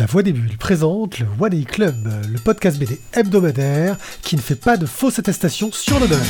La 0.00 0.06
Voix 0.06 0.22
des 0.22 0.32
Bulles 0.32 0.56
présente 0.56 1.18
le 1.18 1.26
One 1.38 1.50
Day 1.50 1.64
Club, 1.64 1.94
le 2.26 2.38
podcast 2.38 2.78
BD 2.78 2.98
hebdomadaire 3.12 3.98
qui 4.22 4.34
ne 4.34 4.40
fait 4.40 4.54
pas 4.54 4.78
de 4.78 4.86
fausses 4.86 5.18
attestations 5.18 5.70
sur 5.72 6.00
l'honneur. 6.00 6.24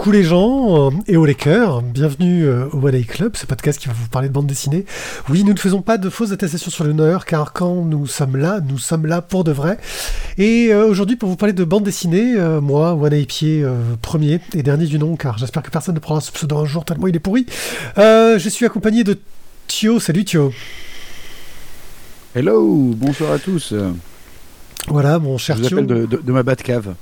Coucou 0.00 0.12
les 0.12 0.24
gens 0.24 0.88
euh, 0.88 0.90
et 1.08 1.18
aux 1.18 1.26
les 1.26 1.34
cœurs, 1.34 1.82
bienvenue 1.82 2.46
euh, 2.46 2.64
au 2.72 2.78
One 2.78 2.92
Day 2.92 3.02
Club, 3.02 3.36
ce 3.36 3.44
podcast 3.44 3.78
qui 3.78 3.86
va 3.86 3.92
vous 3.92 4.08
parler 4.08 4.28
de 4.28 4.32
bande 4.32 4.46
dessinée. 4.46 4.86
Oui, 5.28 5.44
nous 5.44 5.52
ne 5.52 5.58
faisons 5.58 5.82
pas 5.82 5.98
de 5.98 6.08
fausses 6.08 6.32
attestations 6.32 6.70
sur 6.70 6.84
l'honneur, 6.84 7.26
car 7.26 7.52
quand 7.52 7.84
nous 7.84 8.06
sommes 8.06 8.34
là, 8.34 8.60
nous 8.66 8.78
sommes 8.78 9.04
là 9.04 9.20
pour 9.20 9.44
de 9.44 9.52
vrai. 9.52 9.76
Et 10.38 10.68
euh, 10.72 10.86
aujourd'hui, 10.86 11.16
pour 11.16 11.28
vous 11.28 11.36
parler 11.36 11.52
de 11.52 11.64
bande 11.64 11.84
dessinée, 11.84 12.34
moi, 12.62 12.94
One 12.94 13.10
Day 13.10 13.26
Pied, 13.26 13.62
premier 14.00 14.40
et 14.54 14.62
dernier 14.62 14.86
du 14.86 14.98
nom, 14.98 15.16
car 15.16 15.36
j'espère 15.36 15.62
que 15.62 15.70
personne 15.70 15.96
ne 15.96 16.00
prendra 16.00 16.22
ce 16.22 16.32
pseudo 16.32 16.56
un 16.56 16.64
jour 16.64 16.86
tellement 16.86 17.06
il 17.06 17.14
est 17.14 17.18
pourri. 17.18 17.44
je 17.98 18.48
suis 18.50 18.64
accompagné 18.64 19.04
de 19.04 19.18
Thio. 19.66 20.00
Salut 20.00 20.24
Thio. 20.24 20.50
Hello, 22.34 22.94
bonsoir 22.96 23.32
à 23.32 23.38
tous. 23.38 23.74
Voilà, 24.88 25.18
mon 25.18 25.36
cher 25.36 25.58
Je 25.58 25.60
vous 25.60 25.66
appelle 25.66 25.86
de, 25.86 26.06
de, 26.06 26.16
de 26.16 26.32
ma 26.32 26.42
cave. 26.56 26.94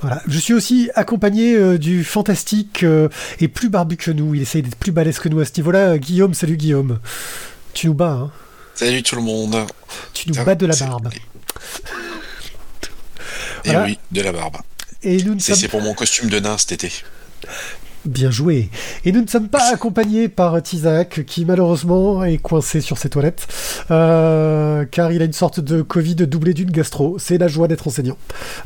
Voilà. 0.00 0.20
Je 0.26 0.38
suis 0.38 0.54
aussi 0.54 0.90
accompagné 0.94 1.54
euh, 1.54 1.78
du 1.78 2.04
fantastique 2.04 2.82
euh, 2.82 3.08
et 3.40 3.48
plus 3.48 3.68
barbu 3.68 3.96
que 3.96 4.10
nous. 4.10 4.34
Il 4.34 4.42
essaye 4.42 4.62
d'être 4.62 4.76
plus 4.76 4.92
balèze 4.92 5.18
que 5.18 5.28
nous 5.28 5.40
à 5.40 5.44
ce 5.44 5.52
niveau-là. 5.56 5.98
Guillaume, 5.98 6.34
salut 6.34 6.56
Guillaume. 6.56 6.98
Tu 7.72 7.86
nous 7.86 7.94
bats, 7.94 8.12
hein 8.12 8.30
Salut 8.74 9.02
tout 9.02 9.16
le 9.16 9.22
monde. 9.22 9.66
Tu 10.12 10.30
nous 10.30 10.44
bats 10.44 10.54
de 10.54 10.66
la 10.66 10.74
barbe. 10.74 11.10
Et 13.64 13.70
voilà. 13.70 13.84
oui, 13.84 13.98
de 14.10 14.20
la 14.22 14.32
barbe. 14.32 14.56
Et 15.02 15.22
nous 15.22 15.38
C'est 15.38 15.68
pour 15.68 15.82
mon 15.82 15.94
costume 15.94 16.28
de 16.28 16.40
nain 16.40 16.58
cet 16.58 16.72
été. 16.72 16.90
Bien 18.04 18.32
joué. 18.32 18.68
Et 19.04 19.12
nous 19.12 19.22
ne 19.22 19.28
sommes 19.28 19.48
pas 19.48 19.72
accompagnés 19.72 20.28
par 20.28 20.60
Tizak, 20.60 21.24
qui 21.24 21.44
malheureusement 21.44 22.24
est 22.24 22.38
coincé 22.38 22.80
sur 22.80 22.98
ses 22.98 23.08
toilettes, 23.08 23.46
euh, 23.90 24.84
car 24.90 25.12
il 25.12 25.22
a 25.22 25.24
une 25.24 25.32
sorte 25.32 25.60
de 25.60 25.82
Covid 25.82 26.14
doublé 26.14 26.54
d'une 26.54 26.70
gastro. 26.70 27.16
C'est 27.18 27.38
la 27.38 27.48
joie 27.48 27.68
d'être 27.68 27.86
enseignant. 27.86 28.16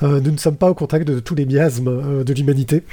Euh, 0.02 0.20
nous 0.20 0.30
ne 0.30 0.36
sommes 0.36 0.56
pas 0.56 0.70
au 0.70 0.74
contact 0.74 1.06
de 1.06 1.20
tous 1.20 1.34
les 1.34 1.46
miasmes 1.46 1.88
euh, 1.88 2.24
de 2.24 2.32
l'humanité. 2.32 2.84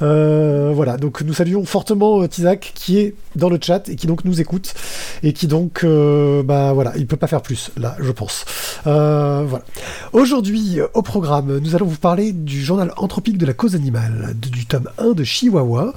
Voilà, 0.00 0.96
donc 0.96 1.22
nous 1.22 1.34
saluons 1.34 1.64
fortement 1.64 2.26
Tizak, 2.26 2.72
qui 2.74 2.98
est 2.98 3.14
dans 3.36 3.48
le 3.50 3.58
chat 3.60 3.88
et 3.88 3.96
qui 3.96 4.06
donc 4.06 4.24
nous 4.24 4.40
écoute, 4.40 4.74
et 5.22 5.32
qui 5.32 5.46
donc, 5.46 5.84
bah 5.84 6.72
voilà, 6.72 6.92
il 6.96 7.06
peut 7.06 7.16
pas 7.16 7.26
faire 7.26 7.42
plus, 7.42 7.70
là, 7.76 7.96
je 8.00 8.10
pense. 8.12 8.44
Voilà. 8.84 9.64
Aujourd'hui, 10.12 10.78
au 10.94 11.02
programme, 11.02 11.58
nous 11.58 11.74
allons 11.74 11.86
vous 11.86 11.98
parler 11.98 12.32
du 12.32 12.62
journal 12.62 12.92
anthropique 12.96 13.36
de 13.36 13.46
la 13.46 13.52
cause 13.52 13.74
animale, 13.74 14.34
du 14.40 14.66
tome 14.66 14.88
1 14.98 15.12
de 15.12 15.24
Chihuahua, 15.24 15.92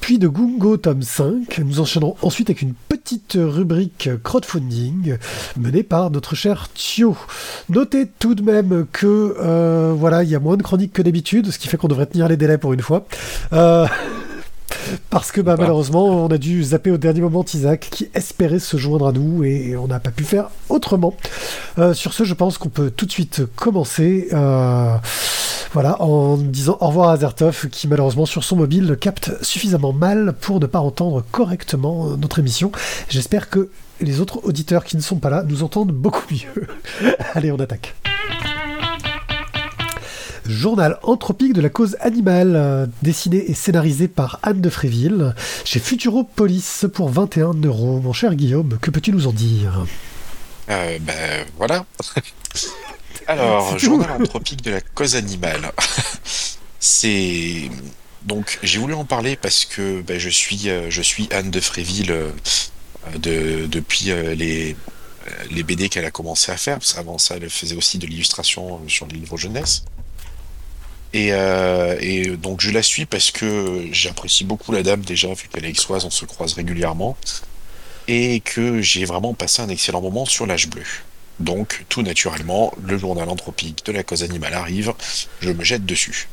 puis 0.00 0.18
de 0.18 0.28
Gungo 0.28 0.76
tome 0.76 1.02
5. 1.02 1.60
Nous 1.64 1.80
enchaînerons 1.80 2.16
ensuite 2.22 2.50
avec 2.50 2.62
une 2.62 2.74
petite 2.88 3.38
rubrique 3.40 4.10
crowdfunding 4.22 5.09
menée 5.56 5.82
par 5.82 6.10
notre 6.10 6.34
cher 6.34 6.68
Thio. 6.74 7.16
Notez 7.68 8.06
tout 8.18 8.34
de 8.34 8.42
même 8.42 8.86
que 8.92 9.36
euh, 9.40 9.92
voilà, 9.96 10.22
il 10.22 10.30
y 10.30 10.34
a 10.34 10.40
moins 10.40 10.56
de 10.56 10.62
chroniques 10.62 10.92
que 10.92 11.02
d'habitude, 11.02 11.50
ce 11.50 11.58
qui 11.58 11.68
fait 11.68 11.76
qu'on 11.76 11.88
devrait 11.88 12.06
tenir 12.06 12.28
les 12.28 12.36
délais 12.36 12.58
pour 12.58 12.72
une 12.72 12.82
fois. 12.82 13.06
Euh... 13.52 13.86
Parce 15.10 15.32
que 15.32 15.40
bah, 15.40 15.56
malheureusement, 15.58 16.06
on 16.06 16.28
a 16.28 16.38
dû 16.38 16.62
zapper 16.62 16.90
au 16.90 16.96
dernier 16.96 17.20
moment 17.20 17.44
Isaac 17.52 17.88
qui 17.90 18.08
espérait 18.14 18.58
se 18.58 18.76
joindre 18.76 19.08
à 19.08 19.12
nous 19.12 19.44
et 19.44 19.76
on 19.76 19.86
n'a 19.86 20.00
pas 20.00 20.10
pu 20.10 20.24
faire 20.24 20.50
autrement. 20.68 21.14
Euh, 21.78 21.94
sur 21.94 22.12
ce, 22.12 22.24
je 22.24 22.34
pense 22.34 22.58
qu'on 22.58 22.68
peut 22.68 22.90
tout 22.90 23.06
de 23.06 23.12
suite 23.12 23.42
commencer. 23.56 24.28
Euh, 24.32 24.96
voilà, 25.72 26.02
en 26.02 26.36
disant 26.36 26.76
au 26.80 26.88
revoir 26.88 27.10
à 27.10 27.16
Zertov 27.16 27.68
qui 27.70 27.86
malheureusement 27.86 28.26
sur 28.26 28.42
son 28.42 28.56
mobile 28.56 28.96
capte 29.00 29.30
suffisamment 29.42 29.92
mal 29.92 30.34
pour 30.40 30.58
ne 30.58 30.66
pas 30.66 30.80
entendre 30.80 31.24
correctement 31.30 32.16
notre 32.16 32.40
émission. 32.40 32.72
J'espère 33.08 33.48
que 33.50 33.70
les 34.00 34.20
autres 34.20 34.40
auditeurs 34.44 34.84
qui 34.84 34.96
ne 34.96 35.02
sont 35.02 35.16
pas 35.16 35.30
là 35.30 35.44
nous 35.46 35.62
entendent 35.62 35.92
beaucoup 35.92 36.24
mieux. 36.32 36.66
Allez, 37.34 37.52
on 37.52 37.60
attaque. 37.60 37.94
Journal 40.50 40.98
anthropique 41.04 41.52
de 41.52 41.60
la 41.60 41.68
cause 41.68 41.96
animale, 42.00 42.56
euh, 42.56 42.86
dessiné 43.02 43.48
et 43.48 43.54
scénarisé 43.54 44.08
par 44.08 44.40
Anne 44.42 44.60
de 44.60 44.68
Fréville, 44.68 45.34
chez 45.64 45.78
Futuropolis 45.78 46.86
pour 46.92 47.08
21 47.08 47.52
euros. 47.64 48.00
Mon 48.00 48.12
cher 48.12 48.34
Guillaume, 48.34 48.76
que 48.82 48.90
peux-tu 48.90 49.12
nous 49.12 49.28
en 49.28 49.32
dire? 49.32 49.86
Euh, 50.68 50.98
Ben 51.00 51.46
voilà. 51.56 51.86
Alors, 53.28 53.78
journal 53.78 54.10
anthropique 54.20 54.62
de 54.62 54.72
la 54.72 54.80
cause 54.80 55.14
animale. 55.14 55.70
C'est 56.80 57.70
donc 58.22 58.58
j'ai 58.64 58.78
voulu 58.80 58.94
en 58.94 59.04
parler 59.04 59.36
parce 59.36 59.64
que 59.64 60.02
ben, 60.02 60.18
je 60.18 60.28
suis 60.30 60.68
euh, 60.68 60.90
je 60.90 61.00
suis 61.00 61.28
Anne 61.30 61.50
de 61.50 61.60
Fréville 61.60 62.12
de, 63.16 63.66
depuis 63.66 64.06
les 64.36 64.76
les 65.50 65.62
BD 65.62 65.88
qu'elle 65.88 66.04
a 66.06 66.10
commencé 66.10 66.50
à 66.50 66.56
faire. 66.56 66.78
Parce 66.78 66.94
qu'avant 66.94 67.18
ça, 67.18 67.36
elle 67.36 67.48
faisait 67.48 67.76
aussi 67.76 67.98
de 67.98 68.06
l'illustration 68.06 68.80
sur 68.88 69.06
les 69.06 69.14
livres 69.14 69.36
jeunesse. 69.36 69.84
Et, 71.12 71.32
euh, 71.32 71.96
et, 72.00 72.36
donc 72.36 72.60
je 72.60 72.70
la 72.70 72.82
suis 72.82 73.04
parce 73.04 73.30
que 73.30 73.86
j'apprécie 73.90 74.44
beaucoup 74.44 74.72
la 74.72 74.82
dame 74.82 75.00
déjà, 75.00 75.28
vu 75.28 75.48
qu'elle 75.48 75.64
est 75.64 75.70
aixoise, 75.70 76.04
on 76.04 76.10
se 76.10 76.24
croise 76.24 76.54
régulièrement, 76.54 77.16
et 78.06 78.40
que 78.40 78.80
j'ai 78.80 79.04
vraiment 79.04 79.34
passé 79.34 79.62
un 79.62 79.68
excellent 79.68 80.00
moment 80.00 80.24
sur 80.24 80.46
l'âge 80.46 80.68
bleu. 80.68 80.84
Donc 81.40 81.84
tout 81.88 82.02
naturellement, 82.02 82.72
le 82.82 82.96
journal 82.98 83.28
anthropique 83.28 83.84
de 83.86 83.92
la 83.92 84.02
cause 84.02 84.22
animale 84.22 84.54
arrive, 84.54 84.92
je 85.40 85.50
me 85.50 85.64
jette 85.64 85.84
dessus. 85.84 86.28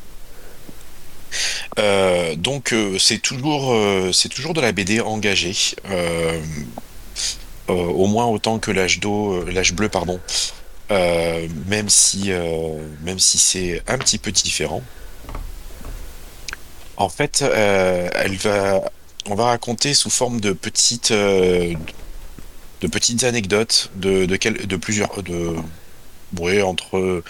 Euh, 1.80 2.36
donc 2.36 2.72
euh, 2.72 2.98
c'est 3.00 3.20
toujours, 3.20 3.76
c'est 4.14 4.30
toujours 4.30 4.54
de 4.54 4.62
la 4.62 4.72
BD 4.74 5.00
engagée, 5.00 5.56
au 7.68 8.08
moins 8.08 8.26
autant 8.26 8.60
que 8.60 8.70
l'âge 8.70 9.00
d'eau, 9.00 9.44
l'âge 9.46 9.74
bleu 9.74 9.90
pardon. 9.90 10.20
Euh, 10.90 11.48
même 11.68 11.90
si, 11.90 12.32
euh, 12.32 12.80
si 13.18 13.38
c'est 13.38 13.84
un 13.88 13.98
petit 13.98 14.18
peu 14.18 14.32
différent. 14.32 14.82
En 16.96 17.10
fait, 17.10 17.42
euh, 17.42 18.10
elle 18.16 18.38
va, 18.38 18.82
on 19.30 19.36
va 19.36 19.46
raconter 19.46 19.94
sous 19.94 20.10
forme 20.10 20.40
de 20.40 20.54
petites, 20.54 21.12
de 21.12 21.78
petites 22.90 23.24
anecdotes 23.24 23.92
de, 23.96 24.26
de, 24.26 24.76
plusieurs, 24.78 25.22
de, 25.24 25.56
entre, 26.62 27.24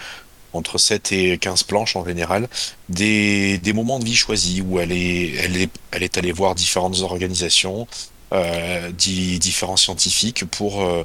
entre 0.52 0.78
7 0.78 1.12
et 1.12 1.38
15 1.38 1.64
planches 1.64 1.96
en 1.96 2.04
général, 2.04 2.48
des, 2.88 3.58
des 3.58 3.72
moments 3.72 3.98
de 3.98 4.04
vie 4.04 4.16
choisis 4.16 4.62
où 4.64 4.78
elle 4.78 4.92
est, 4.92 5.34
elle 5.34 5.56
est, 5.56 5.70
elle 5.90 6.02
est 6.04 6.16
allée 6.16 6.32
voir 6.32 6.54
différentes 6.54 7.00
organisations, 7.00 7.86
euh, 8.32 8.90
différents 8.92 9.76
scientifiques 9.76 10.44
pour 10.44 10.82
euh, 10.82 11.04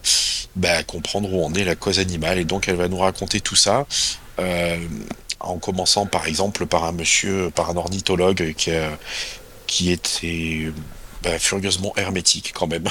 bah, 0.56 0.84
comprendre 0.84 1.32
où 1.34 1.44
en 1.44 1.54
est 1.54 1.64
la 1.64 1.76
cause 1.76 2.00
animale. 2.00 2.40
Et 2.40 2.46
donc 2.46 2.68
elle 2.68 2.76
va 2.76 2.88
nous 2.88 2.98
raconter 2.98 3.40
tout 3.40 3.56
ça. 3.56 3.86
Euh, 4.40 4.78
en 5.40 5.58
commençant 5.58 6.06
par 6.06 6.26
exemple 6.28 6.66
par 6.66 6.86
un 6.86 6.92
monsieur, 6.92 7.52
par 7.52 7.70
un 7.70 7.78
ornithologue 7.78 8.54
qui, 8.56 8.72
a, 8.72 8.98
qui 9.68 9.92
était 9.92 10.72
bah, 11.22 11.38
furieusement 11.38 11.94
hermétique 11.98 12.52
quand 12.54 12.68
même. 12.68 12.86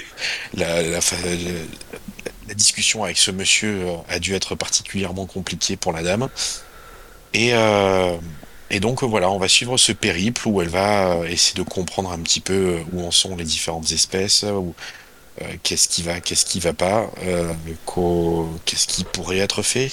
la, 0.54 0.82
la, 0.82 1.00
la, 2.48 2.54
discussion 2.54 3.04
avec 3.04 3.16
ce 3.16 3.30
monsieur 3.30 3.84
a 4.08 4.18
dû 4.18 4.34
être 4.34 4.54
particulièrement 4.56 5.26
compliquée 5.26 5.76
pour 5.76 5.92
la 5.92 6.02
dame. 6.02 6.28
Et, 7.32 7.50
euh, 7.54 8.16
et 8.70 8.80
donc 8.80 9.02
voilà, 9.02 9.30
on 9.30 9.38
va 9.38 9.48
suivre 9.48 9.76
ce 9.76 9.92
périple 9.92 10.46
où 10.46 10.62
elle 10.62 10.68
va 10.68 11.18
essayer 11.28 11.56
de 11.56 11.68
comprendre 11.68 12.12
un 12.12 12.18
petit 12.20 12.40
peu 12.40 12.78
où 12.92 13.04
en 13.04 13.10
sont 13.10 13.36
les 13.36 13.44
différentes 13.44 13.90
espèces, 13.90 14.44
où, 14.44 14.74
euh, 15.42 15.44
qu'est-ce 15.62 15.88
qui 15.88 16.02
va, 16.02 16.20
qu'est-ce 16.20 16.44
qui 16.44 16.60
va 16.60 16.72
pas, 16.72 17.10
euh, 17.24 17.52
qu'est-ce 18.64 18.86
qui 18.86 19.04
pourrait 19.04 19.38
être 19.38 19.62
fait, 19.62 19.90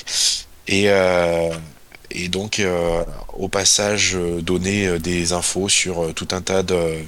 et, 0.68 0.86
euh, 0.88 1.50
donc 2.30 2.62
au 3.34 3.48
passage 3.50 4.18
donner 4.42 4.98
des 5.00 5.34
infos 5.34 5.70
sur 5.70 6.14
tout 6.14 6.28
un 6.32 6.42
tas 6.42 6.64
de 6.64 7.04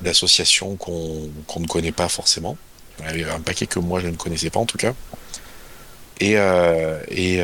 d'associations 0.00 0.76
qu'on 0.76 1.30
qu'on 1.46 1.60
ne 1.60 1.66
connaît 1.66 1.92
pas 1.92 2.08
forcément. 2.08 2.56
Il 3.00 3.20
y 3.20 3.24
avait 3.24 3.30
un 3.30 3.40
paquet 3.40 3.66
que 3.66 3.78
moi 3.78 4.00
je 4.00 4.08
ne 4.08 4.16
connaissais 4.16 4.50
pas 4.50 4.60
en 4.60 4.66
tout 4.66 4.76
cas. 4.76 4.92
Et, 6.20 6.32
et 6.32 7.42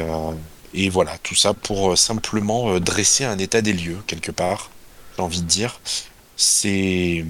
et 0.75 0.88
voilà, 0.88 1.17
tout 1.19 1.37
ça 1.37 1.55
pour 1.55 1.93
euh, 1.93 1.97
simplement 1.97 2.75
euh, 2.75 2.81
dresser 2.81 3.25
un 3.25 3.38
état 3.38 3.62
des 3.62 3.73
lieux, 3.73 3.99
quelque 4.06 4.32
part, 4.32 4.71
j'ai 5.17 5.23
envie 5.23 5.43
de 5.43 5.47
dire. 5.47 5.81
C'est. 6.37 7.25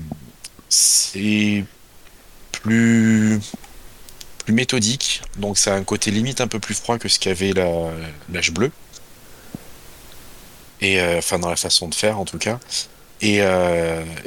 Plus. 2.52 3.40
plus 4.38 4.52
méthodique, 4.52 5.22
donc 5.36 5.58
ça 5.58 5.74
a 5.74 5.76
un 5.76 5.84
côté 5.84 6.10
limite 6.10 6.40
un 6.40 6.48
peu 6.48 6.58
plus 6.58 6.74
froid 6.74 6.98
que 6.98 7.08
ce 7.08 7.18
qu'avait 7.18 7.52
l'âge 7.52 8.50
bleu. 8.52 8.72
Et 10.80 11.00
euh, 11.00 11.18
enfin 11.18 11.38
dans 11.38 11.50
la 11.50 11.56
façon 11.56 11.88
de 11.88 11.94
faire 11.94 12.18
en 12.18 12.24
tout 12.24 12.38
cas. 12.38 12.58
Et, 13.20 13.40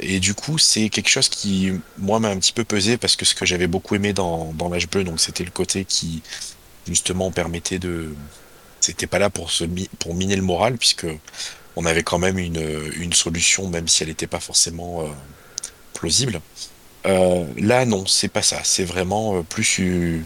et 0.00 0.18
du 0.18 0.34
coup, 0.34 0.58
c'est 0.58 0.88
quelque 0.88 1.08
chose 1.08 1.28
qui, 1.28 1.72
moi, 1.98 2.18
m'a 2.18 2.30
un 2.30 2.36
petit 2.38 2.52
peu 2.52 2.64
pesé 2.64 2.96
parce 2.96 3.14
que 3.14 3.24
ce 3.24 3.34
que 3.34 3.46
j'avais 3.46 3.68
beaucoup 3.68 3.94
aimé 3.94 4.12
dans, 4.12 4.52
dans 4.54 4.68
l'âge 4.68 4.88
bleu, 4.88 5.04
donc 5.04 5.20
c'était 5.20 5.44
le 5.44 5.52
côté 5.52 5.84
qui, 5.84 6.22
justement, 6.86 7.30
permettait 7.30 7.78
de. 7.78 8.14
C'était 8.80 9.06
pas 9.06 9.18
là 9.18 9.30
pour, 9.30 9.50
se 9.50 9.64
pour 9.98 10.14
miner 10.14 10.36
le 10.36 10.42
moral, 10.42 10.76
puisque 10.76 11.06
on 11.78 11.86
avait 11.86 12.02
quand 12.02 12.18
même 12.18 12.38
une, 12.38 12.90
une 12.96 13.12
solution, 13.12 13.68
même 13.68 13.86
si 13.86 14.02
elle 14.02 14.08
n'était 14.08 14.26
pas 14.26 14.40
forcément 14.40 15.02
euh, 15.02 15.08
plausible. 15.94 16.40
Euh, 17.06 17.44
là, 17.56 17.84
non, 17.84 18.04
c'est 18.04 18.26
pas 18.28 18.42
ça. 18.42 18.58
C'est 18.64 18.84
vraiment 18.84 19.36
euh, 19.36 19.42
plus, 19.42 20.24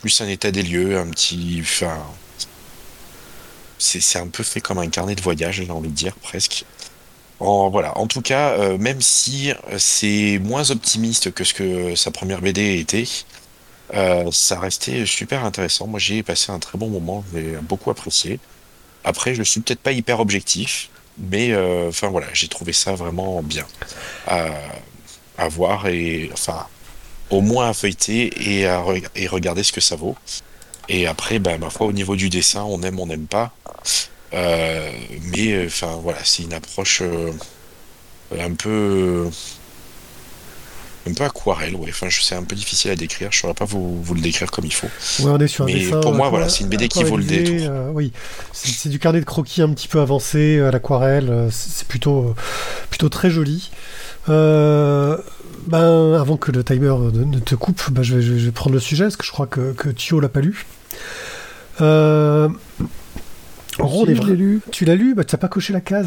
plus 0.00 0.20
un 0.22 0.28
état 0.28 0.50
des 0.50 0.62
lieux, 0.62 0.98
un 0.98 1.08
petit. 1.08 1.58
Enfin, 1.60 2.02
c'est 3.78 4.18
un 4.18 4.28
peu 4.28 4.42
fait 4.42 4.62
comme 4.62 4.78
un 4.78 4.88
carnet 4.88 5.14
de 5.14 5.20
voyage, 5.20 5.56
j'ai 5.56 5.70
envie 5.70 5.90
de 5.90 5.94
dire, 5.94 6.16
presque. 6.16 6.64
En, 7.40 7.68
voilà. 7.68 7.98
En 7.98 8.06
tout 8.06 8.22
cas, 8.22 8.56
même 8.78 9.02
si 9.02 9.52
c'est 9.76 10.38
moins 10.42 10.70
optimiste 10.70 11.30
que 11.32 11.44
ce 11.44 11.52
que 11.52 11.94
sa 11.94 12.10
première 12.10 12.40
BD 12.40 12.78
était, 12.78 13.04
euh, 13.94 14.30
ça 14.32 14.58
restait 14.58 15.06
super 15.06 15.44
intéressant. 15.44 15.86
Moi, 15.86 16.00
j'ai 16.00 16.22
passé 16.22 16.50
un 16.52 16.58
très 16.58 16.78
bon 16.78 16.88
moment, 16.88 17.24
j'ai 17.32 17.56
beaucoup 17.62 17.90
apprécié. 17.90 18.40
Après, 19.04 19.34
je 19.34 19.42
suis 19.42 19.60
peut-être 19.60 19.80
pas 19.80 19.92
hyper 19.92 20.20
objectif, 20.20 20.90
mais 21.18 21.52
euh, 21.52 21.88
enfin 21.88 22.08
voilà, 22.08 22.26
j'ai 22.32 22.48
trouvé 22.48 22.72
ça 22.72 22.94
vraiment 22.94 23.42
bien 23.42 23.66
à, 24.26 25.48
voir 25.48 25.86
et 25.86 26.30
enfin 26.32 26.66
au 27.30 27.40
moins 27.40 27.68
à 27.68 27.74
feuilleter 27.74 28.32
et 28.58 28.66
à 28.66 28.80
regarder 28.80 29.62
ce 29.62 29.72
que 29.72 29.80
ça 29.80 29.96
vaut. 29.96 30.16
Et 30.88 31.06
après, 31.06 31.38
ben, 31.38 31.58
ma 31.58 31.70
foi, 31.70 31.86
au 31.86 31.92
niveau 31.92 32.16
du 32.16 32.28
dessin, 32.28 32.62
on 32.64 32.82
aime, 32.82 32.98
on 33.00 33.06
n'aime 33.06 33.26
pas. 33.26 33.52
Euh, 34.34 34.90
mais 35.34 35.66
enfin 35.66 35.98
voilà, 36.02 36.18
c'est 36.24 36.42
une 36.42 36.52
approche 36.52 37.02
un 38.36 38.54
peu 38.54 39.30
un 41.10 41.14
peu 41.14 41.24
aquarelle, 41.24 41.74
ouais. 41.76 41.88
Enfin, 41.90 42.08
je 42.08 42.20
sais 42.20 42.34
un 42.34 42.42
peu 42.44 42.54
difficile 42.56 42.90
à 42.90 42.96
décrire. 42.96 43.28
Je 43.32 43.38
saurais 43.40 43.54
pas 43.54 43.64
vous, 43.64 44.02
vous 44.02 44.14
le 44.14 44.20
décrire 44.20 44.50
comme 44.50 44.64
il 44.64 44.72
faut. 44.74 44.88
Ouais, 45.22 45.30
on 45.32 45.38
est 45.38 45.48
sur 45.48 45.64
un 45.64 45.66
Mais 45.66 45.74
dessin. 45.74 46.00
pour 46.00 46.14
moi, 46.14 46.28
voilà, 46.30 46.48
c'est 46.48 46.62
une 46.64 46.68
BD 46.70 46.88
qui 46.88 47.04
vaut 47.04 47.16
le 47.16 47.24
détour. 47.24 47.56
euh, 47.70 47.90
oui, 47.92 48.12
c'est 48.52 48.88
du 48.88 48.98
carnet 48.98 49.20
de 49.20 49.24
croquis 49.24 49.62
un 49.62 49.70
petit 49.70 49.88
peu 49.88 50.00
avancé 50.00 50.60
à 50.60 50.70
l'aquarelle. 50.70 51.28
euh, 51.30 51.48
C'est 51.50 51.86
plutôt, 51.88 52.34
plutôt 52.90 53.08
très 53.08 53.30
joli. 53.30 53.70
Euh, 54.28 55.16
ben, 55.66 56.14
avant 56.14 56.36
que 56.36 56.50
le 56.52 56.62
timer 56.64 56.94
ne, 57.12 57.24
ne 57.24 57.38
te 57.38 57.54
coupe, 57.54 57.90
ben, 57.90 58.02
je, 58.02 58.16
vais, 58.16 58.22
je 58.22 58.32
vais- 58.32 58.38
je 58.38 58.44
vais 58.46 58.52
prendre 58.52 58.74
le 58.74 58.80
sujet 58.80 59.04
parce 59.04 59.16
que 59.16 59.24
je 59.26 59.30
crois 59.32 59.46
que, 59.46 59.72
que 59.72 59.88
Thio 59.88 60.20
l'a 60.20 60.28
pas 60.28 60.40
lu. 60.40 60.66
Euh, 61.80 62.48
en 63.78 63.86
gros, 63.86 64.06
Si, 64.06 64.14
je 64.16 64.22
l'ai 64.22 64.36
lu. 64.36 64.60
tu 64.70 64.84
l'as 64.84 64.94
lu, 64.94 65.14
bah, 65.14 65.24
tu 65.24 65.34
n'as 65.34 65.38
pas 65.38 65.48
coché 65.48 65.72
la 65.72 65.80
case. 65.80 66.06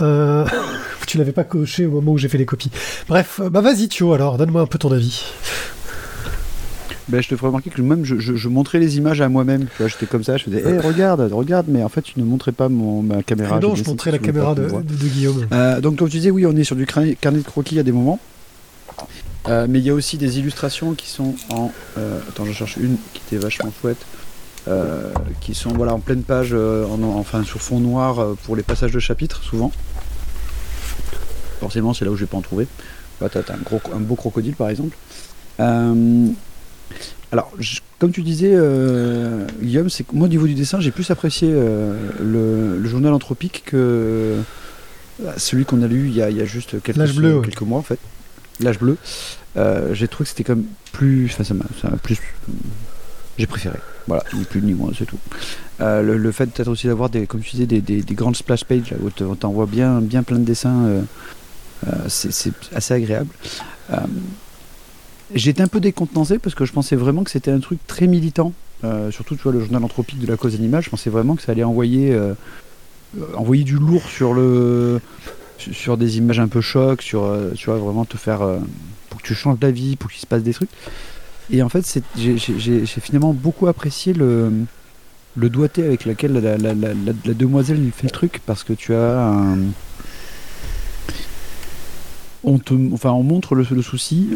Euh, 0.00 0.44
tu 1.06 1.18
l'avais 1.18 1.32
pas 1.32 1.44
coché 1.44 1.86
au 1.86 1.90
moment 1.90 2.12
où 2.12 2.18
j'ai 2.18 2.28
fait 2.28 2.38
les 2.38 2.46
copies. 2.46 2.70
Bref, 3.08 3.40
euh, 3.42 3.50
bah 3.50 3.60
vas-y 3.60 3.88
Thio 3.88 4.12
alors, 4.12 4.38
donne-moi 4.38 4.62
un 4.62 4.66
peu 4.66 4.78
ton 4.78 4.90
avis. 4.92 5.24
Ben, 7.08 7.20
je 7.20 7.28
te 7.28 7.34
ferai 7.34 7.48
remarquer 7.48 7.70
que 7.70 7.82
même 7.82 8.04
je, 8.04 8.20
je- 8.20 8.36
je 8.36 8.48
montrais 8.48 8.78
les 8.78 8.96
images 8.96 9.20
à 9.20 9.28
moi-même. 9.28 9.62
Tu 9.64 9.70
vois, 9.82 9.88
j'étais 9.88 10.06
comme 10.06 10.22
ça, 10.22 10.36
je 10.36 10.44
faisais, 10.44 10.60
Hé, 10.60 10.78
regarde, 10.78 11.20
regarde, 11.32 11.66
mais 11.68 11.82
en 11.82 11.88
fait, 11.88 12.02
tu 12.02 12.20
ne 12.20 12.24
montrais 12.24 12.52
pas 12.52 12.68
mon, 12.68 13.02
ma 13.02 13.24
caméra. 13.24 13.56
Ah 13.56 13.60
non, 13.60 13.74
j'ai 13.74 13.82
je 13.82 13.88
montrais 13.90 14.12
la 14.12 14.18
caméra 14.20 14.54
de, 14.54 14.68
Guillaume. 15.08 15.46
Euh, 15.52 15.80
donc, 15.80 15.96
comme 15.96 16.08
tu 16.08 16.18
disais, 16.18 16.30
oui, 16.30 16.46
on 16.46 16.54
est 16.56 16.62
sur 16.62 16.76
du 16.76 16.86
carnet, 16.86 17.16
carnet 17.20 17.38
de 17.40 17.44
croquis 17.44 17.78
à 17.80 17.82
des 17.82 17.90
moments. 17.92 18.20
Euh, 19.48 19.66
mais 19.68 19.80
il 19.80 19.84
y 19.84 19.90
a 19.90 19.94
aussi 19.94 20.18
des 20.18 20.38
illustrations 20.38 20.94
qui 20.94 21.08
sont 21.08 21.34
en. 21.48 21.72
euh, 21.98 22.20
attends, 22.28 22.44
je 22.44 22.52
cherche 22.52 22.76
une 22.76 22.96
qui 23.12 23.22
était 23.26 23.42
vachement 23.42 23.72
chouette. 23.80 23.96
Euh, 24.68 25.10
qui 25.40 25.54
sont 25.54 25.70
voilà, 25.70 25.94
en 25.94 26.00
pleine 26.00 26.22
page, 26.22 26.50
euh, 26.52 26.84
en, 26.86 27.02
en- 27.02 27.18
enfin 27.18 27.42
sur 27.44 27.60
fond 27.60 27.80
noir 27.80 28.18
euh, 28.18 28.34
pour 28.44 28.56
les 28.56 28.62
passages 28.62 28.92
de 28.92 28.98
chapitres, 29.00 29.42
souvent. 29.42 29.72
Forcément, 31.60 31.92
c'est 31.94 32.04
là 32.04 32.10
où 32.10 32.16
je 32.16 32.20
vais 32.22 32.26
pas 32.26 32.36
en 32.38 32.42
trouver. 32.42 32.66
Là, 33.20 33.28
t'as, 33.28 33.42
t'as 33.42 33.54
un, 33.54 33.58
gros, 33.58 33.80
un 33.94 34.00
beau 34.00 34.14
crocodile, 34.14 34.54
par 34.54 34.68
exemple. 34.70 34.96
Alors, 37.32 37.52
je- 37.58 37.80
comme 37.98 38.12
tu 38.12 38.22
disais, 38.22 38.56
Guillaume, 39.62 39.90
c'est 39.90 40.04
que 40.04 40.14
moi, 40.14 40.24
au 40.26 40.28
niveau 40.30 40.46
du 40.46 40.54
dessin, 40.54 40.80
j'ai 40.80 40.90
plus 40.90 41.10
apprécié 41.10 41.50
le, 41.52 42.78
le 42.78 42.88
journal 42.88 43.12
anthropique 43.12 43.62
que 43.66 44.38
celui 45.36 45.66
qu'on 45.66 45.82
a 45.82 45.86
lu 45.86 46.08
il 46.08 46.14
y 46.16 46.22
a, 46.22 46.30
il 46.30 46.36
y 46.38 46.40
a 46.40 46.46
juste 46.46 46.80
quelques, 46.82 46.96
L'âge 46.96 47.14
bleu, 47.14 47.38
ouais. 47.38 47.44
quelques 47.44 47.60
mois, 47.62 47.78
en 47.78 47.82
fait. 47.82 47.98
L'âge 48.60 48.78
bleu. 48.78 48.96
Euh, 49.58 49.92
j'ai 49.94 50.08
trouvé 50.08 50.24
que 50.24 50.30
c'était 50.30 50.44
comme 50.44 50.64
plus. 50.92 51.26
Enfin, 51.32 51.44
ça 51.44 51.52
m'a, 51.54 51.64
ça 51.82 51.90
m'a 51.90 51.96
plus. 51.98 52.18
J'ai 53.40 53.46
préféré. 53.46 53.78
Voilà, 54.06 54.22
ni 54.34 54.44
plus 54.44 54.60
ni 54.60 54.74
moins, 54.74 54.90
c'est 54.96 55.06
tout. 55.06 55.18
Euh, 55.80 56.02
le, 56.02 56.30
fait 56.30 56.44
peut-être 56.44 56.68
aussi 56.68 56.88
d'avoir 56.88 57.08
des, 57.08 57.26
comme 57.26 57.40
tu 57.40 57.52
disais, 57.52 57.64
des, 57.64 57.80
des, 57.80 58.02
des 58.02 58.14
grandes 58.14 58.36
splash 58.36 58.64
pages 58.64 58.94
où 59.00 59.08
on 59.24 59.34
t'envoie 59.34 59.64
bien, 59.64 60.02
bien 60.02 60.22
plein 60.22 60.38
de 60.38 60.44
dessins, 60.44 60.84
euh, 60.84 61.02
euh, 61.86 61.90
c'est, 62.08 62.52
assez 62.74 62.92
agréable. 62.92 63.30
J'étais 65.34 65.62
un 65.62 65.68
peu 65.68 65.80
décontenancé 65.80 66.38
parce 66.38 66.54
que 66.54 66.66
je 66.66 66.72
pensais 66.74 66.96
vraiment 66.96 67.24
que 67.24 67.30
c'était 67.30 67.50
un 67.50 67.60
truc 67.60 67.78
très 67.86 68.06
militant. 68.06 68.52
Surtout, 69.10 69.36
tu 69.36 69.42
vois, 69.42 69.52
le 69.52 69.60
journal 69.60 69.82
anthropique 69.84 70.18
de 70.18 70.26
la 70.26 70.36
cause 70.36 70.54
animale, 70.54 70.82
je 70.82 70.90
pensais 70.90 71.08
vraiment 71.08 71.34
que 71.34 71.40
ça 71.42 71.52
allait 71.52 71.64
envoyer, 71.64 72.14
envoyer 73.34 73.64
du 73.64 73.76
lourd 73.76 74.02
sur 74.02 74.34
le, 74.34 75.00
sur- 75.56 75.96
des 75.96 76.18
images 76.18 76.40
un 76.40 76.48
peu 76.48 76.60
choc, 76.60 77.00
sur, 77.00 77.34
tu 77.56 77.70
vois, 77.70 77.78
vraiment 77.78 78.04
te 78.04 78.18
faire, 78.18 78.40
pour 79.08 79.22
que 79.22 79.26
tu 79.26 79.34
changes 79.34 79.58
d'avis, 79.58 79.96
pour 79.96 80.10
qu'il 80.10 80.20
se 80.20 80.26
passe 80.26 80.42
des 80.42 80.52
trucs. 80.52 80.70
Et 81.52 81.62
en 81.62 81.68
fait, 81.68 82.00
j'ai- 82.16 82.38
finalement 83.00 83.32
beaucoup 83.32 83.66
apprécié 83.66 84.12
le, 84.12 84.52
doigté 85.48 85.84
avec 85.84 86.04
lequel 86.04 86.32
la, 86.34 86.56
la, 86.56 86.74
la, 86.74 86.94
la- 86.94 87.34
demoiselle 87.34 87.78
fait 87.92 88.04
le 88.06 88.10
truc 88.10 88.40
parce 88.46 88.62
que 88.64 88.72
tu 88.72 88.94
as 88.94 89.20
un. 89.20 89.58
On, 92.42 92.58
te, 92.58 92.72
enfin, 92.92 93.10
on 93.10 93.22
montre 93.22 93.54
le, 93.54 93.64
souci, 93.82 94.28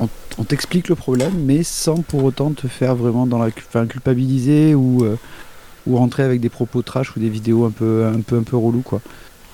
on, 0.00 0.08
on 0.38 0.44
t'explique 0.44 0.88
le 0.88 0.94
problème, 0.94 1.32
mais 1.44 1.62
sans 1.62 1.96
pour 1.96 2.24
autant 2.24 2.52
te 2.52 2.68
faire 2.68 2.94
vraiment 2.94 3.26
dans 3.26 3.38
la, 3.38 3.48
enfin, 3.48 3.86
culpabiliser 3.86 4.74
ou, 4.74 5.04
euh, 5.04 5.16
ou 5.86 5.96
rentrer 5.96 6.22
avec 6.22 6.40
des 6.40 6.48
propos 6.48 6.80
trash 6.82 7.14
ou 7.16 7.20
des 7.20 7.28
vidéos 7.28 7.66
un 7.66 7.70
peu, 7.70 8.06
un 8.06 8.20
peu, 8.22 8.38
un 8.38 8.42
peu 8.44 8.56
relou 8.56 8.80
quoi. 8.80 9.02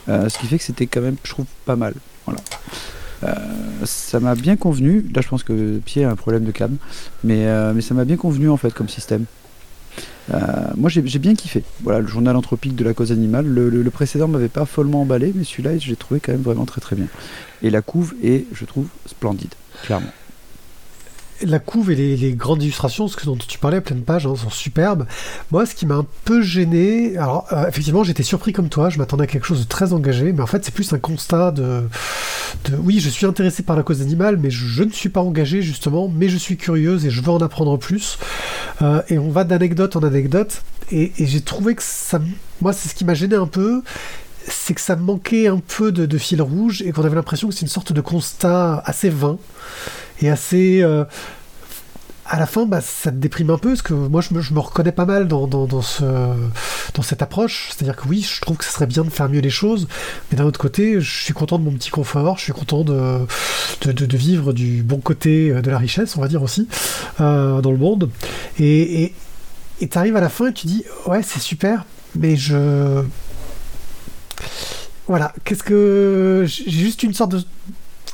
Euh, 0.09 0.29
ce 0.29 0.39
qui 0.39 0.47
fait 0.47 0.59
que 0.59 0.65
c'était 0.65 0.87
quand 0.87 1.01
même, 1.01 1.17
je 1.25 1.31
trouve, 1.31 1.47
pas 1.65 1.75
mal. 1.75 1.95
Voilà. 2.27 2.41
Euh, 3.25 3.35
ça 3.85 4.21
m'a 4.21 4.35
bien 4.35 4.57
convenu. 4.57 5.05
Là, 5.15 5.23
je 5.23 5.29
pense 5.29 5.43
que 5.43 5.79
Pierre 5.79 6.09
a 6.09 6.13
un 6.13 6.17
problème 6.17 6.45
de 6.45 6.51
câble, 6.51 6.77
mais, 7.25 7.47
euh, 7.47 7.73
mais 7.75 7.81
ça 7.81 7.95
m'a 7.95 8.05
bien 8.05 8.17
convenu 8.17 8.49
en 8.51 8.57
fait 8.57 8.73
comme 8.75 8.89
système. 8.89 9.25
Euh, 10.35 10.39
moi, 10.77 10.91
j'ai 10.91 11.01
bien 11.19 11.35
kiffé. 11.35 11.63
Voilà, 11.83 12.01
le 12.01 12.07
journal 12.09 12.35
anthropique 12.37 12.75
de 12.75 12.85
la 12.85 12.95
cause 12.95 13.13
animale. 13.13 13.47
Le, 13.47 13.71
le- 13.71 13.83
le 13.83 13.91
précédent 13.91 14.27
m'avait 14.29 14.49
pas 14.49 14.67
follement 14.67 15.03
emballé, 15.03 15.33
mais 15.35 15.45
celui-là, 15.45 15.79
j'ai 15.79 15.97
trouvé 15.97 16.21
quand 16.21 16.33
même 16.33 16.43
vraiment 16.43 16.65
très 16.67 16.81
très 16.81 16.97
bien. 16.97 17.07
Et 17.63 17.71
la 17.71 17.81
couve 17.81 18.15
est, 18.23 18.47
je 18.53 18.65
trouve, 18.65 18.89
splendide, 19.07 19.55
clairement. 19.85 20.11
La 21.45 21.59
couve 21.59 21.91
et 21.91 21.95
les, 21.95 22.33
grandes 22.33 22.63
illustrations, 22.63 23.09
ce 23.09 23.25
dont 23.25 23.37
tu 23.37 23.59
parlais 23.59 23.79
à 23.79 23.81
pleine 23.81 24.03
page, 24.03 24.27
hein, 24.27 24.35
sont 24.37 24.51
superbes. 24.51 25.07
Moi, 25.51 25.67
ce 25.67 25.75
qui 25.75 25.87
m'a 25.87 25.95
un 25.95 26.07
peu 26.25 26.43
gêné, 26.43 27.17
alors 27.17 27.47
euh, 27.53 27.69
effectivement, 27.69 28.05
j'étais 28.05 28.23
surpris 28.23 28.53
comme 28.53 28.69
toi, 28.69 28.89
je 28.89 28.99
m'attendais 28.99 29.25
à 29.25 29.27
quelque 29.27 29.47
chose 29.47 29.61
de 29.61 29.69
très 29.69 29.93
engagé, 29.93 30.33
mais 30.33 30.43
en 30.43 30.47
fait, 30.47 30.65
c'est 30.65 30.73
plus 30.73 30.93
un 30.93 30.99
constat 30.99 31.51
de, 31.51 31.89
oui, 32.83 33.01
je 33.01 33.09
suis 33.09 33.27
intéressé 33.27 33.63
par 33.63 33.77
la 33.77 33.83
cause 33.83 34.01
animale, 34.01 34.37
mais 34.37 34.51
je, 34.51 34.83
ne 34.83 34.91
suis 34.91 35.09
pas 35.09 35.21
engagé 35.21 35.63
justement, 35.63 36.09
mais 36.09 36.29
je 36.29 36.37
suis 36.37 36.57
curieuse 36.57 37.05
et 37.05 37.11
je 37.11 37.21
veux 37.21 37.31
en 37.31 37.41
apprendre 37.41 37.79
plus. 37.79 38.19
Euh, 38.83 39.03
et 39.09 39.19
on 39.19 39.31
va 39.31 39.45
d'anecdote 39.45 39.97
en 39.97 40.03
anecdote, 40.03 40.63
et, 40.91 41.13
et 41.19 41.27
j'ai 41.27 41.41
trouvé 41.41 41.75
que 41.75 41.83
ça, 41.83 42.21
moi, 42.61 42.73
c'est 42.73 42.89
ce 42.89 42.95
qui 42.95 43.05
m'a 43.05 43.15
gêné 43.15 43.37
un 43.37 43.47
peu. 43.47 43.83
C'est 44.49 44.75
que 44.75 44.81
ça 44.81 44.97
manquait 44.97 45.49
un 45.49 45.59
peu 45.59 45.91
de, 45.93 46.07
de 46.07 46.19
fil 46.19 46.41
rouge 46.43 46.83
et 46.83 46.93
qu'on 46.93 47.03
avait 47.05 47.17
l'impression 47.17 47.49
que 47.49 47.55
c'est 47.55 47.63
une 47.63 47.69
sorte 47.69 47.93
de 47.93 48.01
constat 48.01 48.83
assez 48.85 49.09
vain 49.11 49.39
et 50.23 50.31
assez. 50.31 50.83
euh, 50.83 51.05
à 52.29 52.41
la 52.41 52.47
fin, 52.47 52.67
bah, 52.67 52.81
ça 52.81 53.13
te 53.13 53.17
déprime 53.17 53.51
un 53.51 53.57
peu, 53.59 53.69
parce 53.69 53.83
que 53.83 53.95
moi, 53.95 54.21
je 54.21 54.35
me, 54.35 54.41
je 54.41 54.53
me 54.53 54.59
reconnais 54.59 54.91
pas 54.91 55.05
mal 55.05 55.29
dans, 55.29 55.47
dans, 55.47 55.81
ce, 55.81 56.03
dans 56.95 57.03
cette 57.03 57.23
approche. 57.23 57.69
C'est-à-dire 57.71 57.95
que 57.95 58.09
oui, 58.09 58.21
je 58.29 58.41
trouve 58.41 58.57
que 58.57 58.65
ce 58.65 58.73
serait 58.73 58.89
bien 58.89 59.05
de 59.05 59.11
faire 59.11 59.29
mieux 59.29 59.39
les 59.41 59.49
choses, 59.51 59.87
mais 60.31 60.37
d'un 60.37 60.45
autre 60.45 60.59
côté, 60.59 61.01
je 61.01 61.23
suis 61.23 61.33
content 61.33 61.57
de 61.57 61.63
mon 61.65 61.71
petit 61.71 61.91
confort, 61.91 62.37
je 62.39 62.43
suis 62.43 62.53
content 62.53 62.83
de- 62.83 63.27
de 63.85 64.17
vivre 64.17 64.53
du 64.53 64.83
bon 64.83 64.99
côté 64.99 65.51
euh, 65.53 65.63
de 65.63 65.71
la 65.71 65.79
richesse, 65.79 66.17
on 66.17 66.21
va 66.21 66.27
dire 66.27 66.43
aussi, 66.43 66.67
euh, 67.21 67.61
dans 67.61 67.71
le 67.71 67.79
monde. 67.79 68.11
Et 68.59 69.05
et- 69.05 69.15
et 69.81 69.87
t'arrives 69.87 70.17
à 70.17 70.21
la 70.21 70.29
fin 70.29 70.49
et 70.49 70.53
tu 70.53 70.67
dis, 70.67 70.83
ouais, 71.07 71.23
c'est 71.23 71.39
super, 71.41 71.85
mais 72.17 72.35
je. 72.37 73.03
Voilà, 75.09 75.33
qu'est-ce 75.45 75.63
que. 75.63 76.45
J'ai 76.47 76.71
juste 76.71 77.03
une 77.03 77.15
sorte 77.15 77.33
de 77.33 77.43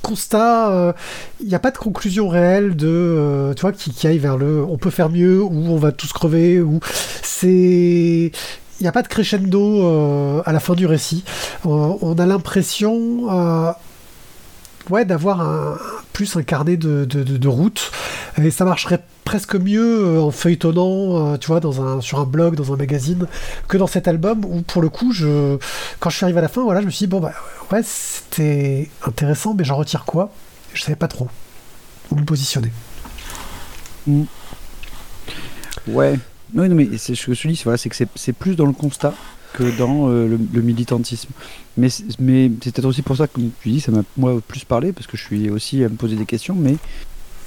constat, 0.02 0.95
il 1.43 1.49
n'y 1.49 1.55
a 1.55 1.59
pas 1.59 1.71
de 1.71 1.79
conclusion 1.79 2.29
réelle 2.29 2.76
de, 2.76 2.87
euh, 2.88 3.55
tu 3.55 3.62
vois, 3.62 3.73
qui, 3.73 3.91
qui 3.91 4.07
aille 4.07 4.19
vers 4.19 4.37
le 4.37 4.64
on 4.64 4.79
peut 4.79 4.91
faire 4.91 5.11
mieux 5.11 5.43
ou 5.43 5.52
on 5.52 5.76
va 5.76 5.93
tous 5.93 6.12
crever 6.12 6.61
ou 6.61 6.81
c'est. 7.23 8.33
Il 8.81 8.85
n'y 8.85 8.88
a 8.88 8.93
pas 8.93 9.02
de 9.02 9.09
crescendo 9.09 9.85
euh, 9.85 10.43
à 10.45 10.52
la 10.52 10.59
fin 10.59 10.75
du 10.75 10.87
récit. 10.87 11.25
Euh, 11.67 11.95
on 12.00 12.19
a 12.19 12.26
l'impression. 12.26 13.29
Ouais, 14.91 15.05
d'avoir 15.05 15.41
un, 15.41 15.79
plus 16.12 16.37
un 16.37 16.43
carnet 16.43 16.77
de, 16.77 17.05
de, 17.05 17.49
route. 17.49 17.91
Et 18.39 18.51
ça 18.51 18.65
marcherait 18.65 19.03
presque 19.25 19.55
mieux 19.55 20.05
euh, 20.05 20.21
en 20.21 20.31
feuilletonnant, 20.31 21.35
euh, 21.35 21.37
tu 21.37 21.49
vois, 21.49 21.61
dans 21.61 21.83
un, 21.83 22.01
sur 22.01 22.21
un 22.21 22.25
blog, 22.25 22.55
dans 22.57 22.73
un 22.73 22.77
magazine, 22.77 23.27
que 23.69 23.77
dans 23.77 23.87
cet 23.87 24.09
album 24.09 24.45
où, 24.45 24.62
pour 24.62 24.83
le 24.83 24.89
coup, 24.89 25.12
je, 25.12 25.59
quand 26.01 26.11
je 26.11 26.17
suis 26.17 26.25
arrivé 26.25 26.39
à 26.39 26.43
la 26.43 26.49
fin, 26.49 26.62
voilà, 26.62 26.81
je 26.81 26.87
me 26.87 26.91
suis 26.91 27.07
dit, 27.07 27.11
bon, 27.11 27.21
bah, 27.21 27.33
ouais, 27.71 27.83
c'était 27.85 28.91
intéressant, 29.07 29.55
mais 29.55 29.65
j'en 29.65 29.77
retire 29.77 30.05
quoi? 30.05 30.31
Je 30.75 30.83
savais 30.83 30.97
pas 30.97 31.09
trop 31.09 31.29
où 32.11 32.17
me 32.17 32.25
positionner. 32.25 32.73
Mm. 34.07 34.25
Ouais. 35.89 36.19
Oui, 36.55 36.69
non, 36.69 36.75
mais 36.75 36.99
c'est 36.99 37.15
ce 37.15 37.27
que 37.27 37.35
je 37.35 37.49
dis, 37.49 37.61
voilà, 37.65 37.79
c'est 37.79 37.89
que 37.89 37.97
c'est 38.15 38.33
plus 38.33 38.57
dans 38.57 38.67
le 38.67 38.73
constat 38.73 39.15
que 39.52 39.76
dans 39.78 40.09
euh, 40.09 40.38
le, 40.52 40.62
militantisme. 40.62 41.30
Mais, 41.76 41.88
c'est 41.88 42.16
peut-être 42.16 42.85
aussi 42.85 43.02
pour 43.02 43.16
ça 43.16 43.26
que, 43.26 43.40
tu 43.62 43.71
dis, 43.71 43.80
ça 43.80 43.92
m'a 43.92 44.02
moi 44.16 44.40
plus 44.47 44.64
parlé, 44.64 44.92
parce 44.92 45.06
que 45.06 45.16
je 45.16 45.25
suis 45.25 45.50
aussi 45.50 45.85
à 45.85 45.88
me 45.88 45.97
poser 45.97 46.16
des 46.16 46.26
questions, 46.26 46.54
mais 46.54 46.76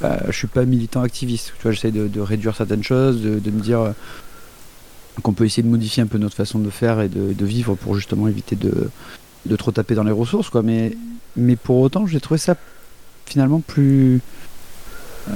euh, 0.04 0.18
je 0.28 0.32
suis 0.32 0.48
pas 0.48 0.66
militant 0.66 1.02
activiste. 1.02 1.54
Tu 1.58 1.64
vois, 1.64 1.72
j'essaie 1.72 1.92
de, 1.92 2.20
réduire 2.20 2.56
certaines 2.56 2.84
choses, 2.84 3.22
de, 3.22 3.52
me 3.52 3.62
dire 3.62 3.80
euh, 3.80 3.92
qu'on 5.22 5.34
peut 5.34 5.46
essayer 5.46 5.64
de 5.64 5.70
modifier 5.70 6.04
un 6.04 6.08
peu 6.08 6.18
notre 6.18 6.36
façon 6.36 6.60
de 6.60 6.70
faire 6.70 7.02
et 7.02 7.10
de, 7.10 7.46
vivre 7.46 7.76
pour 7.76 7.96
justement 7.96 8.28
éviter 8.28 8.56
de, 8.56 8.90
de 9.46 9.56
trop 9.56 9.72
taper 9.72 9.96
dans 9.96 10.04
les 10.04 10.12
ressources, 10.12 10.50
quoi. 10.50 10.62
Mais, 10.62 10.96
mais 11.36 11.56
pour 11.56 11.80
autant, 11.80 12.08
j'ai 12.08 12.20
trouvé 12.20 12.38
ça 12.38 12.56
finalement 13.26 13.60
plus. 13.60 14.22
Euh, 15.30 15.34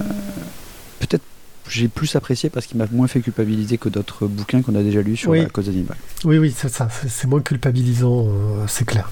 peut-être 1.00 1.24
j'ai 1.70 1.88
plus 1.88 2.16
apprécié 2.16 2.50
parce 2.50 2.66
qu'il 2.66 2.78
m'a 2.78 2.86
moins 2.92 3.08
fait 3.08 3.22
culpabiliser 3.22 3.78
que 3.78 3.90
d'autres 3.90 4.28
bouquins 4.28 4.62
qu'on 4.62 4.76
a 4.76 4.82
déjà 4.82 5.02
lus 5.02 5.18
sur 5.18 5.34
la 5.34 5.46
cause 5.46 5.70
animale. 5.70 5.98
Oui, 6.26 6.38
oui, 6.38 6.54
c'est 6.56 6.70
ça, 6.70 6.90
c'est 7.08 7.28
moins 7.28 7.42
culpabilisant, 7.42 8.28
euh, 8.28 8.66
c'est 8.68 8.86
clair. 8.86 9.10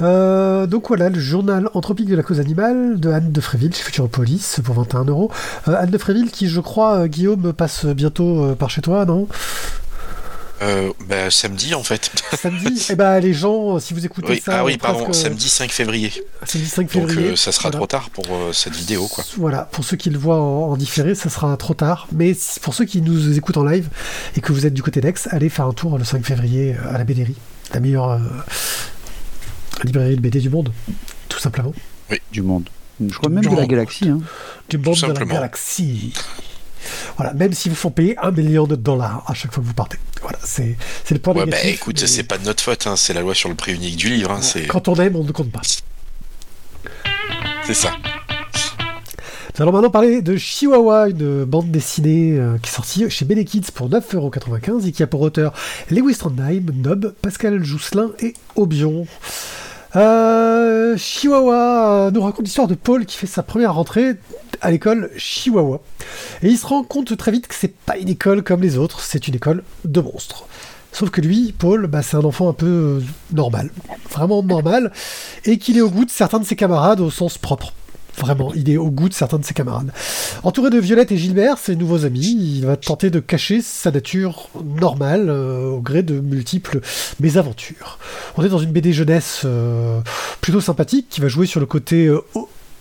Euh, 0.00 0.66
donc 0.66 0.88
voilà, 0.88 1.10
le 1.10 1.20
journal 1.20 1.68
anthropique 1.74 2.08
de 2.08 2.16
la 2.16 2.22
cause 2.22 2.40
animale 2.40 2.98
de 2.98 3.10
Anne 3.10 3.30
de 3.30 3.40
Fréville 3.40 3.74
chez 3.74 3.82
Futuropolis 3.82 4.60
pour 4.64 4.74
21 4.74 5.04
euros. 5.04 5.30
Euh, 5.68 5.76
Anne 5.78 5.90
de 5.90 5.98
Fréville 5.98 6.30
qui, 6.30 6.48
je 6.48 6.60
crois, 6.60 7.06
Guillaume, 7.08 7.52
passe 7.52 7.86
bientôt 7.86 8.54
par 8.56 8.70
chez 8.70 8.80
toi, 8.80 9.04
non? 9.04 9.28
Euh, 10.62 10.92
bah, 11.08 11.30
samedi 11.30 11.74
en 11.74 11.82
fait. 11.82 12.10
Samedi 12.36 12.78
Et 12.88 12.92
eh 12.92 12.94
bah, 12.94 13.20
les 13.20 13.34
gens, 13.34 13.78
si 13.78 13.94
vous 13.94 14.04
écoutez 14.04 14.40
ça. 14.40 14.60
Ah 14.60 14.64
oui, 14.64 14.78
pardon, 14.78 15.12
samedi 15.12 15.48
5 15.48 15.70
février. 15.70 16.12
Samedi 16.44 16.68
5 16.68 16.90
février. 16.90 17.28
Donc 17.28 17.38
ça 17.38 17.52
sera 17.52 17.70
trop 17.70 17.86
tard 17.86 18.10
pour 18.10 18.26
cette 18.52 18.74
vidéo 18.74 19.08
quoi. 19.08 19.24
Voilà, 19.36 19.68
pour 19.72 19.84
ceux 19.84 19.96
qui 19.96 20.10
le 20.10 20.18
voient 20.18 20.40
en, 20.40 20.76
différé, 20.76 21.14
ça 21.14 21.28
sera 21.28 21.56
trop 21.56 21.74
tard. 21.74 22.08
Mais 22.12 22.34
pour 22.62 22.74
ceux 22.74 22.84
qui 22.84 23.02
nous 23.02 23.36
écoutent 23.36 23.56
en 23.56 23.64
live 23.64 23.88
et 24.36 24.40
que 24.40 24.52
vous 24.52 24.66
êtes 24.66 24.74
du 24.74 24.82
côté 24.82 25.00
d'Aix, 25.00 25.14
allez 25.30 25.48
faire 25.48 25.66
un 25.66 25.72
tour 25.72 25.98
le 25.98 26.04
5 26.04 26.24
février 26.24 26.76
à 26.88 26.98
la 26.98 27.04
BDRI, 27.04 27.36
la 27.74 27.80
meilleure 27.80 28.20
librairie 29.84 30.16
de 30.16 30.20
BD 30.20 30.40
du 30.40 30.50
monde, 30.50 30.72
tout 31.28 31.38
simplement. 31.38 31.72
Oui, 32.10 32.18
du 32.30 32.42
monde. 32.42 32.68
Je 33.00 33.16
crois 33.16 33.30
même 33.30 33.44
de 33.44 33.56
la 33.56 33.66
galaxie. 33.66 34.08
Hein. 34.08 34.20
Du 34.68 34.78
monde 34.78 34.96
de 34.96 35.18
la 35.18 35.24
galaxie. 35.24 36.12
Voilà, 37.16 37.32
même 37.34 37.52
si 37.52 37.68
vous 37.68 37.74
font 37.74 37.90
payer 37.90 38.16
un 38.18 38.30
million 38.30 38.66
de 38.66 38.76
dollars 38.76 39.24
à 39.26 39.34
chaque 39.34 39.52
fois 39.52 39.62
que 39.62 39.68
vous 39.68 39.74
partez. 39.74 39.98
Voilà, 40.22 40.38
c'est 40.42 40.76
le 41.10 41.18
point 41.18 41.34
ouais, 41.34 41.46
Bah, 41.46 41.62
écoute, 41.64 41.98
c'est 42.06 42.22
pas 42.22 42.38
de 42.38 42.44
notre 42.44 42.62
faute, 42.62 42.86
hein, 42.86 42.96
c'est 42.96 43.14
la 43.14 43.20
loi 43.20 43.34
sur 43.34 43.48
le 43.48 43.54
prix 43.54 43.74
unique 43.74 43.96
du 43.96 44.10
livre. 44.10 44.30
Hein, 44.30 44.40
Quand 44.68 44.88
on 44.88 44.94
aime, 44.96 45.16
on 45.16 45.24
ne 45.24 45.32
compte 45.32 45.50
pas. 45.50 45.62
C'est 47.64 47.74
ça. 47.74 47.90
Nous 49.54 49.62
allons 49.62 49.72
maintenant 49.72 49.90
parler 49.90 50.22
de 50.22 50.36
Chihuahua, 50.38 51.10
une 51.10 51.44
bande 51.44 51.70
dessinée 51.70 52.38
euh, 52.38 52.56
qui 52.56 52.70
est 52.70 52.72
sortie 52.72 53.10
chez 53.10 53.26
Bene 53.26 53.44
Kids 53.44 53.70
pour 53.74 53.90
9,95€ 53.90 54.86
et 54.86 54.92
qui 54.92 55.02
a 55.02 55.06
pour 55.06 55.20
auteur 55.20 55.52
Lewis 55.90 56.16
Trondheim, 56.16 56.64
Nob, 56.74 57.14
Pascal 57.20 57.62
Jousselin 57.62 58.12
et 58.20 58.32
Aubion. 58.56 59.06
Euh, 59.94 60.96
Chihuahua 60.96 62.10
nous 62.12 62.22
raconte 62.22 62.46
l'histoire 62.46 62.68
de 62.68 62.74
Paul 62.74 63.04
qui 63.04 63.16
fait 63.16 63.26
sa 63.26 63.42
première 63.42 63.74
rentrée 63.74 64.14
à 64.60 64.70
l'école 64.70 65.10
Chihuahua. 65.16 65.80
Et 66.42 66.48
il 66.48 66.56
se 66.56 66.66
rend 66.66 66.82
compte 66.82 67.16
très 67.16 67.30
vite 67.30 67.46
que 67.46 67.54
c'est 67.54 67.74
pas 67.74 67.96
une 67.98 68.08
école 68.08 68.42
comme 68.42 68.62
les 68.62 68.78
autres, 68.78 69.00
c'est 69.00 69.28
une 69.28 69.34
école 69.34 69.62
de 69.84 70.00
monstres. 70.00 70.46
Sauf 70.92 71.10
que 71.10 71.20
lui, 71.20 71.54
Paul, 71.56 71.86
bah, 71.86 72.02
c'est 72.02 72.16
un 72.16 72.24
enfant 72.24 72.48
un 72.48 72.52
peu 72.52 72.66
euh, 72.66 73.00
normal, 73.32 73.70
vraiment 74.10 74.42
normal, 74.42 74.92
et 75.44 75.58
qu'il 75.58 75.78
est 75.78 75.80
au 75.80 75.88
goût 75.88 76.04
de 76.04 76.10
certains 76.10 76.38
de 76.38 76.44
ses 76.44 76.56
camarades 76.56 77.00
au 77.00 77.10
sens 77.10 77.38
propre. 77.38 77.72
Vraiment, 78.18 78.52
il 78.54 78.70
est 78.70 78.76
au 78.76 78.90
goût 78.90 79.08
de 79.08 79.14
certains 79.14 79.38
de 79.38 79.44
ses 79.44 79.54
camarades. 79.54 79.92
Entouré 80.42 80.70
de 80.70 80.78
Violette 80.78 81.12
et 81.12 81.16
Gilbert, 81.16 81.58
ses 81.58 81.76
nouveaux 81.76 82.04
amis, 82.04 82.36
il 82.56 82.66
va 82.66 82.76
tenter 82.76 83.10
de 83.10 83.20
cacher 83.20 83.60
sa 83.62 83.90
nature 83.90 84.48
normale 84.64 85.28
euh, 85.28 85.70
au 85.70 85.80
gré 85.80 86.02
de 86.02 86.20
multiples 86.20 86.80
mésaventures. 87.20 87.98
On 88.36 88.44
est 88.44 88.48
dans 88.48 88.58
une 88.58 88.72
BD 88.72 88.92
jeunesse 88.92 89.42
euh, 89.44 90.00
plutôt 90.40 90.60
sympathique 90.60 91.06
qui 91.08 91.20
va 91.20 91.28
jouer 91.28 91.46
sur 91.46 91.60
le 91.60 91.66
côté 91.66 92.10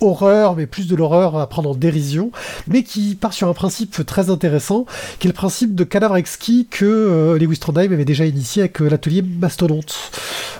horreur, 0.01 0.55
mais 0.55 0.65
plus 0.65 0.87
de 0.87 0.95
l'horreur 0.95 1.37
à 1.37 1.47
prendre 1.47 1.69
en 1.69 1.75
dérision, 1.75 2.31
mais 2.67 2.83
qui 2.83 3.15
part 3.15 3.33
sur 3.33 3.47
un 3.47 3.53
principe 3.53 4.05
très 4.05 4.29
intéressant, 4.29 4.85
qui 5.19 5.27
est 5.27 5.29
le 5.29 5.35
principe 5.35 5.75
de 5.75 5.83
cadavre 5.83 6.17
exquis 6.17 6.67
que 6.69 6.85
euh, 6.85 7.37
Lewis 7.37 7.59
Trondheim 7.59 7.91
avait 7.91 8.05
déjà 8.05 8.25
initié 8.25 8.63
avec 8.63 8.81
euh, 8.81 8.89
l'atelier 8.89 9.21
Mastodonte. 9.21 9.95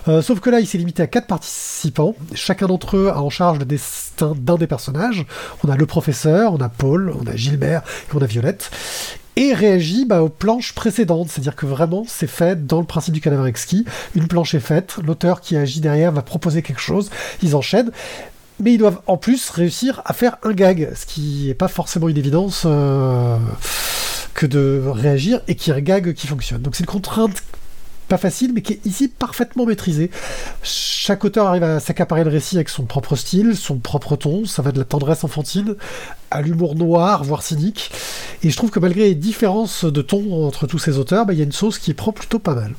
Euh, 0.08 0.22
sauf 0.22 0.40
que 0.40 0.50
là, 0.50 0.60
il 0.60 0.66
s'est 0.66 0.78
limité 0.78 1.02
à 1.02 1.06
quatre 1.06 1.26
participants. 1.26 2.14
Chacun 2.34 2.66
d'entre 2.66 2.96
eux 2.96 3.08
a 3.08 3.20
en 3.20 3.30
charge 3.30 3.58
le 3.58 3.64
destin 3.64 4.34
d'un 4.36 4.56
des 4.56 4.66
personnages. 4.66 5.26
On 5.64 5.70
a 5.70 5.76
le 5.76 5.86
professeur, 5.86 6.54
on 6.54 6.60
a 6.60 6.68
Paul, 6.68 7.12
on 7.20 7.26
a 7.26 7.36
Gilbert 7.36 7.82
et 7.82 8.16
on 8.16 8.22
a 8.22 8.26
Violette 8.26 8.70
et 9.36 9.54
réagit 9.54 10.04
bah, 10.04 10.22
aux 10.22 10.28
planches 10.28 10.74
précédentes. 10.74 11.28
C'est-à-dire 11.30 11.56
que 11.56 11.66
vraiment, 11.66 12.04
c'est 12.06 12.26
fait 12.26 12.66
dans 12.66 12.80
le 12.80 12.86
principe 12.86 13.14
du 13.14 13.20
cadavre 13.20 13.46
exquis. 13.46 13.84
Une 14.14 14.28
planche 14.28 14.54
est 14.54 14.60
faite, 14.60 14.96
l'auteur 15.04 15.40
qui 15.40 15.56
agit 15.56 15.80
derrière 15.80 16.12
va 16.12 16.22
proposer 16.22 16.62
quelque 16.62 16.80
chose, 16.80 17.10
ils 17.42 17.56
enchaînent 17.56 17.90
mais 18.60 18.74
ils 18.74 18.78
doivent 18.78 19.00
en 19.06 19.16
plus 19.16 19.50
réussir 19.50 20.02
à 20.04 20.12
faire 20.12 20.36
un 20.42 20.52
gag, 20.52 20.90
ce 20.94 21.06
qui 21.06 21.46
n'est 21.48 21.54
pas 21.54 21.68
forcément 21.68 22.08
une 22.08 22.16
évidence 22.16 22.64
euh, 22.66 23.38
que 24.34 24.46
de 24.46 24.82
réagir 24.86 25.40
et 25.48 25.54
qu'il 25.54 25.72
y 25.72 25.76
ait 25.76 25.80
un 25.80 25.82
gag 25.82 26.12
qui 26.14 26.26
fonctionne. 26.26 26.62
Donc 26.62 26.76
c'est 26.76 26.84
une 26.84 26.90
contrainte 26.90 27.42
pas 28.12 28.18
facile, 28.18 28.52
mais 28.52 28.60
qui 28.60 28.74
est 28.74 28.84
ici 28.84 29.08
parfaitement 29.08 29.64
maîtrisée. 29.64 30.10
Chaque 30.62 31.24
auteur 31.24 31.46
arrive 31.46 31.62
à 31.62 31.80
s'accaparer 31.80 32.24
le 32.24 32.28
récit 32.28 32.56
avec 32.56 32.68
son 32.68 32.82
propre 32.82 33.16
style, 33.16 33.56
son 33.56 33.78
propre 33.78 34.16
ton, 34.16 34.44
ça 34.44 34.60
va 34.60 34.70
de 34.70 34.80
la 34.80 34.84
tendresse 34.84 35.24
enfantine 35.24 35.76
à 36.30 36.42
l'humour 36.42 36.74
noir, 36.74 37.24
voire 37.24 37.42
cynique. 37.42 37.90
Et 38.42 38.50
je 38.50 38.56
trouve 38.58 38.70
que 38.70 38.80
malgré 38.80 39.04
les 39.04 39.14
différences 39.14 39.86
de 39.86 40.02
ton 40.02 40.46
entre 40.46 40.66
tous 40.66 40.78
ces 40.78 40.98
auteurs, 40.98 41.24
bah, 41.24 41.32
il 41.32 41.38
y 41.38 41.40
a 41.40 41.44
une 41.44 41.52
sauce 41.52 41.78
qui 41.78 41.94
prend 41.94 42.12
plutôt 42.12 42.38
pas 42.38 42.54
mal. 42.54 42.74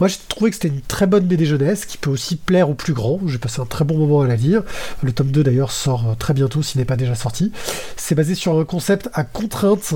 Moi, 0.00 0.08
j'ai 0.08 0.18
trouvé 0.28 0.50
que 0.50 0.56
c'était 0.56 0.68
une 0.68 0.82
très 0.82 1.06
bonne 1.06 1.24
BD 1.24 1.46
jeunesse 1.46 1.86
qui 1.86 1.96
peut 1.96 2.10
aussi 2.10 2.36
plaire 2.36 2.68
aux 2.68 2.74
plus 2.74 2.92
grands. 2.92 3.20
J'ai 3.26 3.38
passé 3.38 3.62
un 3.62 3.66
très 3.66 3.86
bon 3.86 3.96
moment 3.96 4.20
à 4.20 4.26
la 4.26 4.36
lire. 4.36 4.64
Le 5.02 5.12
tome 5.12 5.30
2 5.30 5.44
d'ailleurs 5.44 5.72
sort 5.72 6.14
très 6.18 6.34
bientôt 6.34 6.62
s'il 6.62 6.78
n'est 6.78 6.84
pas 6.84 6.96
déjà 6.96 7.14
sorti. 7.14 7.52
C'est 7.96 8.14
basé 8.14 8.34
sur 8.34 8.58
un 8.58 8.66
concept 8.66 9.08
à 9.14 9.24
contrainte 9.24 9.94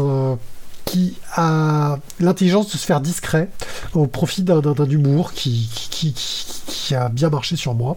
qui 0.85 1.17
a 1.35 1.99
l'intelligence 2.21 2.73
de 2.73 2.79
se 2.79 2.85
faire 2.85 3.01
discret 3.01 3.49
au 3.95 4.07
profit 4.07 4.43
d'un 4.43 4.63
humour 4.89 5.33
qui, 5.33 5.69
qui, 5.91 6.13
qui, 6.13 6.95
a 6.95 7.09
bien 7.09 7.31
marché 7.31 7.57
sur 7.57 7.75
moi. 7.75 7.97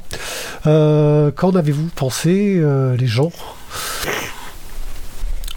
Euh, 0.66 1.32
qu'en 1.32 1.56
avez-vous 1.56 1.88
pensé, 1.96 2.56
euh, 2.58 2.96
les 2.98 3.08
gens? 3.08 3.32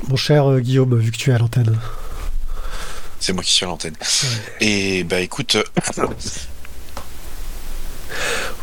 Mon 0.09 0.17
cher 0.17 0.51
euh, 0.51 0.61
Guillaume, 0.61 0.97
vu 0.99 1.11
que 1.11 1.17
tu 1.17 1.31
es 1.31 1.35
à 1.35 1.39
l'antenne. 1.39 1.79
C'est 3.21 3.33
moi 3.33 3.43
qui 3.43 3.53
suis 3.53 3.65
à 3.65 3.69
l'antenne. 3.69 3.97
Et 4.61 5.05
bah 5.05 5.21
écoute. 5.21 5.57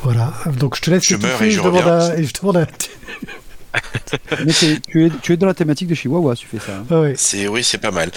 voilà, 0.04 0.34
donc 0.58 0.76
je 0.78 0.82
te 0.82 0.92
laisse. 0.92 1.04
Je 1.04 1.16
meurs 1.18 1.42
et 1.42 1.52
je, 1.52 1.60
reviens. 1.60 2.14
et 2.16 2.24
je 2.24 2.34
demande 2.34 2.58
à... 2.58 2.68
Mais 4.46 4.54
tu, 4.54 5.06
es, 5.06 5.10
tu 5.22 5.34
es 5.34 5.38
dans 5.38 5.48
la 5.48 5.54
thématique 5.54 5.88
de 5.88 5.96
Chihuahua, 5.96 6.36
tu 6.36 6.48
fais 6.48 6.60
ça. 6.60 6.78
Hein. 6.78 6.86
Ah 6.90 7.16
c'est 7.16 7.48
oui, 7.48 7.64
c'est 7.64 7.78
pas 7.78 7.92
mal. 7.92 8.12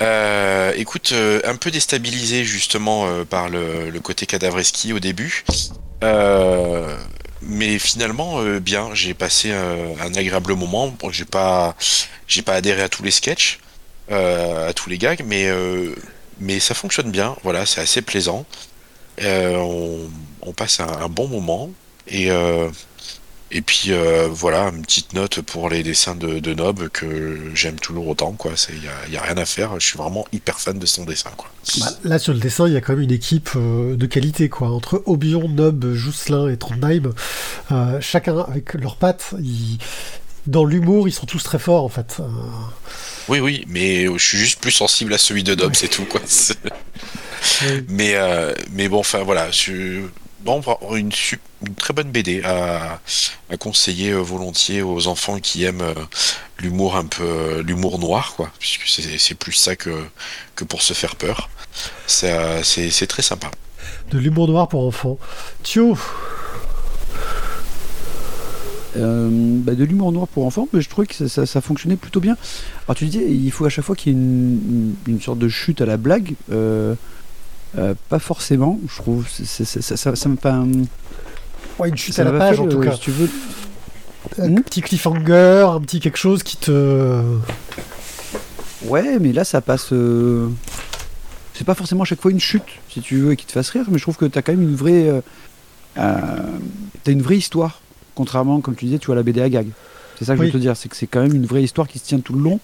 Euh, 0.00 0.72
écoute, 0.76 1.10
euh, 1.12 1.40
un 1.44 1.56
peu 1.56 1.70
déstabilisé 1.70 2.44
justement 2.44 3.06
euh, 3.06 3.24
par 3.24 3.48
le, 3.48 3.90
le, 3.90 4.00
côté 4.00 4.26
cadavreski 4.26 4.92
au 4.92 5.00
début, 5.00 5.44
mais 7.42 7.78
finalement 7.78 8.42
bien. 8.60 8.90
J'ai 8.94 9.14
passé 9.14 9.52
un, 9.52 10.14
agréable 10.14 10.54
moment. 10.54 10.88
Bon, 10.88 11.10
j'ai 11.10 11.24
pas, 11.24 11.76
j'ai 12.26 12.42
pas 12.42 12.54
adhéré 12.54 12.82
à 12.82 12.88
tous 12.88 13.02
les 13.02 13.10
sketchs, 13.10 13.60
à 14.10 14.72
tous 14.74 14.88
les 14.90 14.98
gags, 14.98 15.22
mais 15.24 15.48
mais 16.40 16.60
ça 16.60 16.74
fonctionne 16.74 17.10
bien. 17.10 17.36
Voilà, 17.42 17.66
c'est 17.66 17.80
assez 17.80 18.02
plaisant. 18.02 18.44
On, 19.22 20.00
on, 20.42 20.52
passe 20.52 20.80
un, 20.80 20.88
un 20.88 21.08
bon 21.08 21.28
moment 21.28 21.70
et 22.08 22.30
et 23.52 23.62
puis 23.62 23.86
euh, 23.92 24.28
voilà, 24.30 24.64
une 24.74 24.82
petite 24.82 25.12
note 25.12 25.40
pour 25.40 25.68
les 25.68 25.84
dessins 25.84 26.16
de, 26.16 26.40
de 26.40 26.54
Nob 26.54 26.88
que 26.88 27.38
j'aime 27.54 27.76
toujours 27.76 28.08
autant. 28.08 28.32
quoi. 28.32 28.52
Il 28.70 28.80
n'y 29.10 29.16
a, 29.16 29.20
a, 29.20 29.24
rien 29.24 29.36
à 29.36 29.46
faire. 29.46 29.78
Je 29.78 29.86
suis 29.86 29.96
vraiment 29.98 30.26
hyper 30.32 30.58
fan 30.58 30.78
de 30.78 30.86
son 30.86 31.04
dessin. 31.04 31.30
Quoi. 31.36 31.48
Bah, 31.78 31.86
là, 32.02 32.18
sur 32.18 32.32
le 32.34 32.40
dessin, 32.40 32.66
il 32.66 32.72
y 32.74 32.76
a 32.76 32.80
quand 32.80 32.94
même 32.94 33.02
une 33.02 33.12
équipe 33.12 33.50
euh, 33.54 33.94
de 33.96 34.06
qualité. 34.06 34.48
quoi. 34.48 34.68
Entre 34.70 35.00
Obion, 35.06 35.48
Nob, 35.48 35.92
Jousselin 35.94 36.48
et 36.48 36.56
Trondheim, 36.56 37.12
euh, 37.70 38.00
chacun 38.00 38.38
avec 38.40 38.74
leurs 38.74 38.96
pattes, 38.96 39.34
dans 40.48 40.64
l'humour, 40.64 41.06
ils 41.08 41.12
sont 41.12 41.26
tous 41.26 41.42
très 41.42 41.58
forts 41.60 41.84
en 41.84 41.88
fait. 41.88 42.18
Oui, 43.28 43.38
oui, 43.40 43.64
mais 43.68 44.06
je 44.06 44.24
suis 44.24 44.38
juste 44.38 44.60
plus 44.60 44.72
sensible 44.72 45.12
à 45.14 45.18
celui 45.18 45.44
de 45.44 45.54
Nob, 45.54 45.74
c'est 45.74 45.88
tout. 45.88 46.04
quoi. 46.04 46.20
Mais, 47.88 48.16
mais 48.72 48.88
bon, 48.88 48.98
enfin 48.98 49.22
voilà. 49.22 49.50
Je 49.52 50.00
bon, 50.46 50.62
une, 50.94 51.10
une 51.66 51.74
très 51.74 51.92
bonne 51.92 52.10
BD 52.10 52.42
à, 52.44 53.00
à 53.50 53.56
conseiller 53.58 54.10
euh, 54.12 54.20
volontiers 54.20 54.82
aux 54.82 55.06
enfants 55.08 55.38
qui 55.40 55.64
aiment 55.64 55.82
euh, 55.82 55.94
l'humour 56.60 56.96
un 56.96 57.04
peu 57.06 57.22
euh, 57.24 57.62
l'humour 57.62 57.98
noir 57.98 58.34
quoi 58.36 58.50
puisque 58.58 58.86
c'est 58.86 59.34
plus 59.34 59.52
ça 59.52 59.76
que 59.76 59.90
que 60.54 60.64
pour 60.64 60.82
se 60.82 60.92
faire 60.94 61.16
peur 61.16 61.48
c'est 62.06 63.06
très 63.08 63.22
sympa 63.22 63.50
De 64.10 64.18
l'humour 64.18 64.48
noir 64.48 64.68
pour 64.68 64.86
enfants. 64.86 65.18
Thio, 65.62 65.96
Euh, 68.96 69.28
bah, 69.30 69.74
de 69.74 69.84
l'humour 69.84 70.10
noir 70.10 70.26
pour 70.26 70.46
enfants, 70.46 70.68
mais 70.72 70.80
je 70.80 70.88
trouvais 70.88 71.06
que 71.06 71.14
ça, 71.14 71.28
ça- 71.28 71.44
ça 71.44 71.60
fonctionnait 71.60 71.96
plutôt 71.96 72.20
bien. 72.20 72.34
Alors 72.86 72.96
tu 72.96 73.04
disais, 73.04 73.26
il 73.30 73.50
faut 73.52 73.66
à 73.66 73.68
chaque 73.68 73.84
fois 73.84 73.94
qu'il 73.94 74.12
y 74.12 74.16
ait 74.16 74.18
une, 74.18 74.94
une- 75.06 75.12
une 75.16 75.20
sorte 75.20 75.38
de 75.38 75.48
chute 75.48 75.82
à 75.82 75.86
la 75.86 75.98
blague. 75.98 76.32
euh, 76.50 76.94
euh, 77.78 77.94
pas 78.08 78.18
forcément, 78.18 78.78
je 78.88 78.96
trouve. 78.96 79.26
ça, 79.28 79.64
ça, 79.96 80.16
ça 80.16 80.28
me 80.28 80.36
un- 80.44 80.68
ouais, 81.78 81.88
une 81.90 81.96
chute 81.96 82.18
à 82.18 82.24
la 82.24 82.32
page 82.38 82.56
fait, 82.56 82.62
en 82.62 82.66
tout 82.68 82.80
cas. 82.80 82.92
Si 82.92 83.00
tu 83.00 83.10
veux, 83.10 83.28
Un 84.38 84.48
Hmm. 84.48 84.62
petit 84.62 84.82
cliffhanger, 84.82 85.66
un 85.70 85.80
petit 85.80 86.00
quelque 86.00 86.18
chose 86.18 86.42
qui 86.42 86.56
te. 86.56 87.22
Ouais, 88.84 89.18
mais 89.20 89.32
là, 89.32 89.44
ça 89.44 89.60
passe. 89.60 89.92
euh, 89.92 90.48
C'est 91.54 91.64
pas 91.64 91.74
forcément 91.74 92.02
à 92.02 92.04
chaque 92.04 92.20
fois 92.20 92.30
une 92.30 92.40
chute, 92.40 92.62
si 92.90 93.00
tu 93.00 93.16
veux, 93.18 93.32
et 93.32 93.36
qui 93.36 93.46
te 93.46 93.52
fasse 93.52 93.70
rire, 93.70 93.84
mais 93.90 93.96
je 93.98 94.02
trouve 94.02 94.16
que 94.16 94.26
t'as 94.26 94.42
quand 94.42 94.52
même 94.52 94.62
une 94.62 94.74
vraie. 94.76 95.08
euh, 95.08 95.20
euh, 95.98 96.16
T'as 97.04 97.12
une 97.12 97.22
vraie 97.22 97.38
histoire, 97.38 97.80
contrairement, 98.14 98.60
comme 98.60 98.74
tu 98.74 98.84
disais, 98.86 98.98
tu 98.98 99.06
vois, 99.06 99.14
la 99.14 99.22
BD 99.22 99.40
à 99.40 99.48
gag. 99.48 99.68
C'est 100.18 100.24
ça 100.24 100.32
que 100.34 100.38
je 100.40 100.46
veux 100.46 100.52
te 100.52 100.56
dire, 100.58 100.76
c'est 100.76 100.88
que 100.88 100.96
c'est 100.96 101.06
quand 101.06 101.22
même 101.22 101.34
une 101.34 101.46
vraie 101.46 101.62
histoire 101.62 101.86
qui 101.88 101.98
se 101.98 102.04
tient 102.04 102.18
tout 102.20 102.32
le 102.34 102.40
long, 102.42 102.58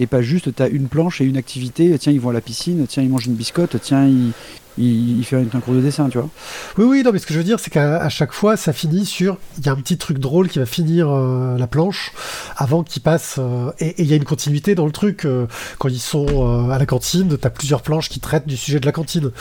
et 0.00 0.06
pas 0.06 0.22
juste 0.22 0.54
t'as 0.54 0.68
une 0.68 0.88
planche 0.88 1.20
et 1.20 1.24
une 1.24 1.36
activité. 1.36 1.96
Tiens, 1.98 2.12
ils 2.12 2.20
vont 2.20 2.30
à 2.30 2.32
la 2.34 2.40
piscine, 2.40 2.86
tiens, 2.88 3.02
ils 3.02 3.08
mangent 3.08 3.26
une 3.26 3.34
biscotte, 3.34 3.76
tiens, 3.80 4.06
ils. 4.06 4.32
Il, 4.80 5.24
fait 5.24 5.34
un 5.34 5.58
cours 5.58 5.74
de 5.74 5.80
dessin, 5.80 6.08
tu 6.08 6.18
vois. 6.18 6.28
Oui, 6.78 6.84
oui, 6.84 7.02
non, 7.02 7.10
mais 7.12 7.18
ce 7.18 7.26
que 7.26 7.34
je 7.34 7.38
veux 7.38 7.44
dire, 7.44 7.58
c'est 7.58 7.68
qu'à 7.68 8.08
chaque 8.10 8.32
fois, 8.32 8.56
ça 8.56 8.72
finit 8.72 9.06
sur. 9.06 9.36
Il 9.58 9.66
y 9.66 9.68
a 9.68 9.72
un 9.72 9.76
petit 9.76 9.98
truc 9.98 10.18
drôle 10.20 10.48
qui 10.48 10.60
va 10.60 10.66
finir 10.66 11.08
euh, 11.10 11.58
la 11.58 11.66
planche 11.66 12.12
avant 12.56 12.84
qu'il 12.84 13.02
passe. 13.02 13.38
euh, 13.40 13.72
et 13.80 14.00
il 14.00 14.06
y 14.06 14.12
a 14.12 14.16
une 14.16 14.22
continuité 14.24 14.76
dans 14.76 14.86
le 14.86 14.92
truc. 14.92 15.24
euh, 15.24 15.46
quand 15.78 15.88
ils 15.88 15.98
sont 15.98 16.70
à 16.70 16.78
la 16.78 16.86
cantine, 16.86 17.36
t'as 17.36 17.50
plusieurs 17.50 17.82
planches 17.82 18.08
qui 18.08 18.20
traitent 18.20 18.46
du 18.46 18.56
sujet 18.56 18.78
de 18.78 18.86
la 18.86 18.92
cantine. 18.92 19.32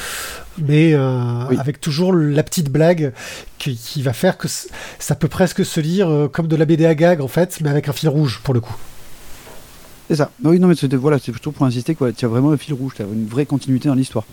Mais 0.57 0.95
Oui. 0.95 1.57
avec 1.59 1.79
toujours 1.81 2.13
la 2.15 2.41
petite 2.41 2.71
blague 2.71 3.13
qui, 3.59 3.75
qui 3.75 4.01
va 4.01 4.13
faire 4.13 4.39
que 4.39 4.47
ça 4.47 5.13
peut 5.13 5.27
presque 5.27 5.63
se 5.63 5.79
lire 5.79 6.29
comme 6.33 6.47
de 6.47 6.55
la 6.55 6.65
BD 6.65 6.87
à 6.87 6.95
gag, 6.95 7.21
en 7.21 7.27
fait, 7.27 7.59
mais 7.61 7.69
avec 7.69 7.87
un 7.89 7.93
fil 7.93 8.09
rouge, 8.09 8.41
pour 8.43 8.55
le 8.55 8.59
coup. 8.59 8.75
C'est 10.07 10.15
ça. 10.15 10.31
Oui, 10.43 10.59
non, 10.59 10.67
mais 10.67 10.75
c'était- 10.75 10.95
voilà, 10.95 11.19
c'est 11.19 11.31
plutôt 11.31 11.51
pour 11.51 11.65
insister 11.65 11.93
que 11.95 12.11
tu 12.11 12.25
as 12.25 12.27
vraiment 12.27 12.51
un 12.51 12.57
fil 12.57 12.73
rouge, 12.73 12.93
tu 12.95 13.01
as 13.01 13.05
une 13.05 13.27
vraie 13.27 13.45
continuité 13.45 13.89
dans 13.89 13.95
l'histoire. 13.95 14.25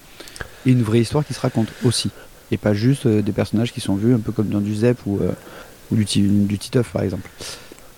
Et 0.67 0.71
une 0.71 0.83
vraie 0.83 1.01
histoire 1.01 1.27
qui 1.27 1.35
se 1.35 1.41
raconte 1.41 1.69
aussi. 1.85 2.11
Et 2.51 2.57
pas 2.59 2.75
juste 2.75 3.07
euh, 3.07 3.23
des 3.23 3.33
personnages 3.33 3.73
qui 3.73 3.81
sont 3.81 3.97
vus 3.97 4.15
un 4.15 4.19
peu 4.19 4.31
comme 4.33 4.49
dans 4.49 4.61
du 4.61 4.75
Zep 4.75 4.99
ou, 5.07 5.19
euh, 5.21 5.33
ou 5.91 5.97
du, 5.97 6.05
Ti- 6.05 6.23
du 6.23 6.59
Titeuf, 6.59 6.91
par 6.93 7.03
exemple. 7.03 7.29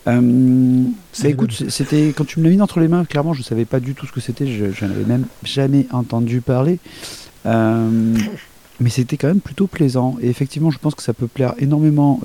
Euh, 0.09 0.85
bah 1.23 1.29
écoute, 1.29 1.65
c'était 1.69 2.15
quand 2.17 2.25
tu 2.25 2.39
me 2.39 2.45
l'as 2.45 2.51
mis 2.51 2.61
entre 2.63 2.79
les 2.81 2.87
mains, 2.89 3.05
clairement, 3.05 3.35
je 3.35 3.43
savais 3.43 3.65
pas 3.65 3.81
du 3.81 3.95
tout 3.95 4.07
ce 4.07 4.13
que 4.13 4.21
c'était, 4.21 4.47
je, 4.47 4.71
je 4.71 4.85
n'avais 4.87 5.05
même 5.05 5.27
jamais 5.43 5.87
entendu 5.93 6.41
parler. 6.41 6.79
Mais 7.45 8.91
c'était 8.91 9.17
quand 9.17 9.29
même 9.29 9.41
plutôt 9.41 9.67
plaisant. 9.67 10.17
Et 10.21 10.29
effectivement, 10.29 10.71
je 10.71 10.79
pense 10.79 10.95
que 10.95 11.03
ça 11.03 11.13
peut 11.15 11.27
plaire 11.27 11.55
énormément 11.59 12.21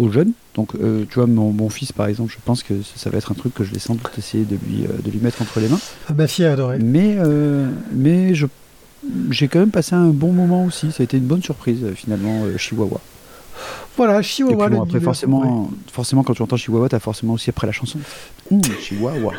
aux 0.00 0.10
jeunes. 0.10 0.32
Donc, 0.54 0.74
euh, 0.74 1.04
tu 1.08 1.14
vois, 1.16 1.26
mon, 1.26 1.52
mon 1.52 1.68
fils, 1.68 1.92
par 1.92 2.06
exemple, 2.06 2.32
je 2.32 2.38
pense 2.44 2.62
que 2.62 2.82
ça, 2.82 2.92
ça 2.96 3.10
va 3.10 3.18
être 3.18 3.30
un 3.30 3.34
truc 3.34 3.54
que 3.54 3.64
je 3.64 3.72
vais 3.72 3.78
sans 3.78 3.94
doute 3.94 4.10
essayer 4.18 4.44
de 4.44 4.56
lui, 4.56 4.84
euh, 4.84 5.00
de 5.04 5.10
lui 5.10 5.18
mettre 5.20 5.42
entre 5.42 5.60
les 5.60 5.68
mains. 5.68 5.78
Ma 6.16 6.26
fille 6.26 6.44
a 6.46 6.52
adoré. 6.52 6.78
Mais, 6.78 7.16
euh, 7.18 7.68
mais 7.92 8.34
je, 8.34 8.46
j'ai 9.30 9.48
quand 9.48 9.60
même 9.60 9.70
passé 9.70 9.94
un 9.94 10.08
bon 10.08 10.32
moment 10.32 10.64
aussi. 10.64 10.90
Ça 10.92 11.02
a 11.02 11.04
été 11.04 11.16
une 11.18 11.24
bonne 11.26 11.42
surprise, 11.42 11.78
euh, 11.84 11.92
finalement, 11.94 12.44
Chihuahua. 12.56 13.00
Voilà, 13.96 14.20
Et 14.20 14.22
Chihuahua. 14.22 14.66
puis 14.68 14.76
bon, 14.76 14.84
le 14.84 14.88
après, 14.88 15.00
forcément, 15.00 15.70
forcément, 15.92 16.22
quand 16.22 16.34
tu 16.34 16.42
entends 16.42 16.56
Chihuahua, 16.56 16.88
t'as 16.88 16.98
forcément 16.98 17.34
aussi 17.34 17.50
après 17.50 17.66
la 17.66 17.72
chanson. 17.72 17.98
Chihuahua. 18.80 19.34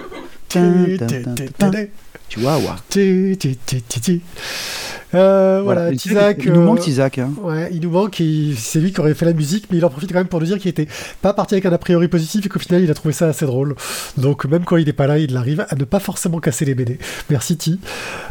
Chihuahua. 2.29 2.75
Euh, 5.13 5.61
voilà, 5.63 5.91
Tizak. 5.91 6.43
Il 6.45 6.53
nous 6.53 6.61
euh, 6.61 6.65
manque 6.65 6.79
Tizak. 6.79 7.19
Hein. 7.19 7.31
Ouais, 7.41 7.69
il 7.71 7.81
nous 7.81 7.89
manque 7.89 8.21
et 8.21 8.53
c'est 8.57 8.79
lui 8.79 8.93
qui 8.93 8.99
aurait 8.99 9.13
fait 9.13 9.25
la 9.25 9.33
musique, 9.33 9.67
mais 9.71 9.77
il 9.77 9.85
en 9.85 9.89
profite 9.89 10.11
quand 10.11 10.19
même 10.19 10.27
pour 10.27 10.39
nous 10.39 10.45
dire 10.45 10.57
qu'il 10.59 10.69
était 10.69 10.87
pas 11.21 11.33
parti 11.33 11.55
avec 11.55 11.65
un 11.65 11.73
a 11.73 11.77
priori 11.77 12.07
positif 12.07 12.45
et 12.45 12.49
qu'au 12.49 12.59
final 12.59 12.81
il 12.83 12.91
a 12.91 12.93
trouvé 12.93 13.13
ça 13.13 13.27
assez 13.27 13.45
drôle. 13.45 13.75
Donc 14.17 14.45
même 14.45 14.63
quand 14.63 14.77
il 14.77 14.85
n'est 14.85 14.93
pas 14.93 15.07
là, 15.07 15.17
il 15.17 15.35
arrive 15.35 15.65
à 15.69 15.75
ne 15.75 15.83
pas 15.83 15.99
forcément 15.99 16.39
casser 16.39 16.65
les 16.65 16.75
BD. 16.75 16.97
Merci 17.29 17.57
Ti. 17.57 17.79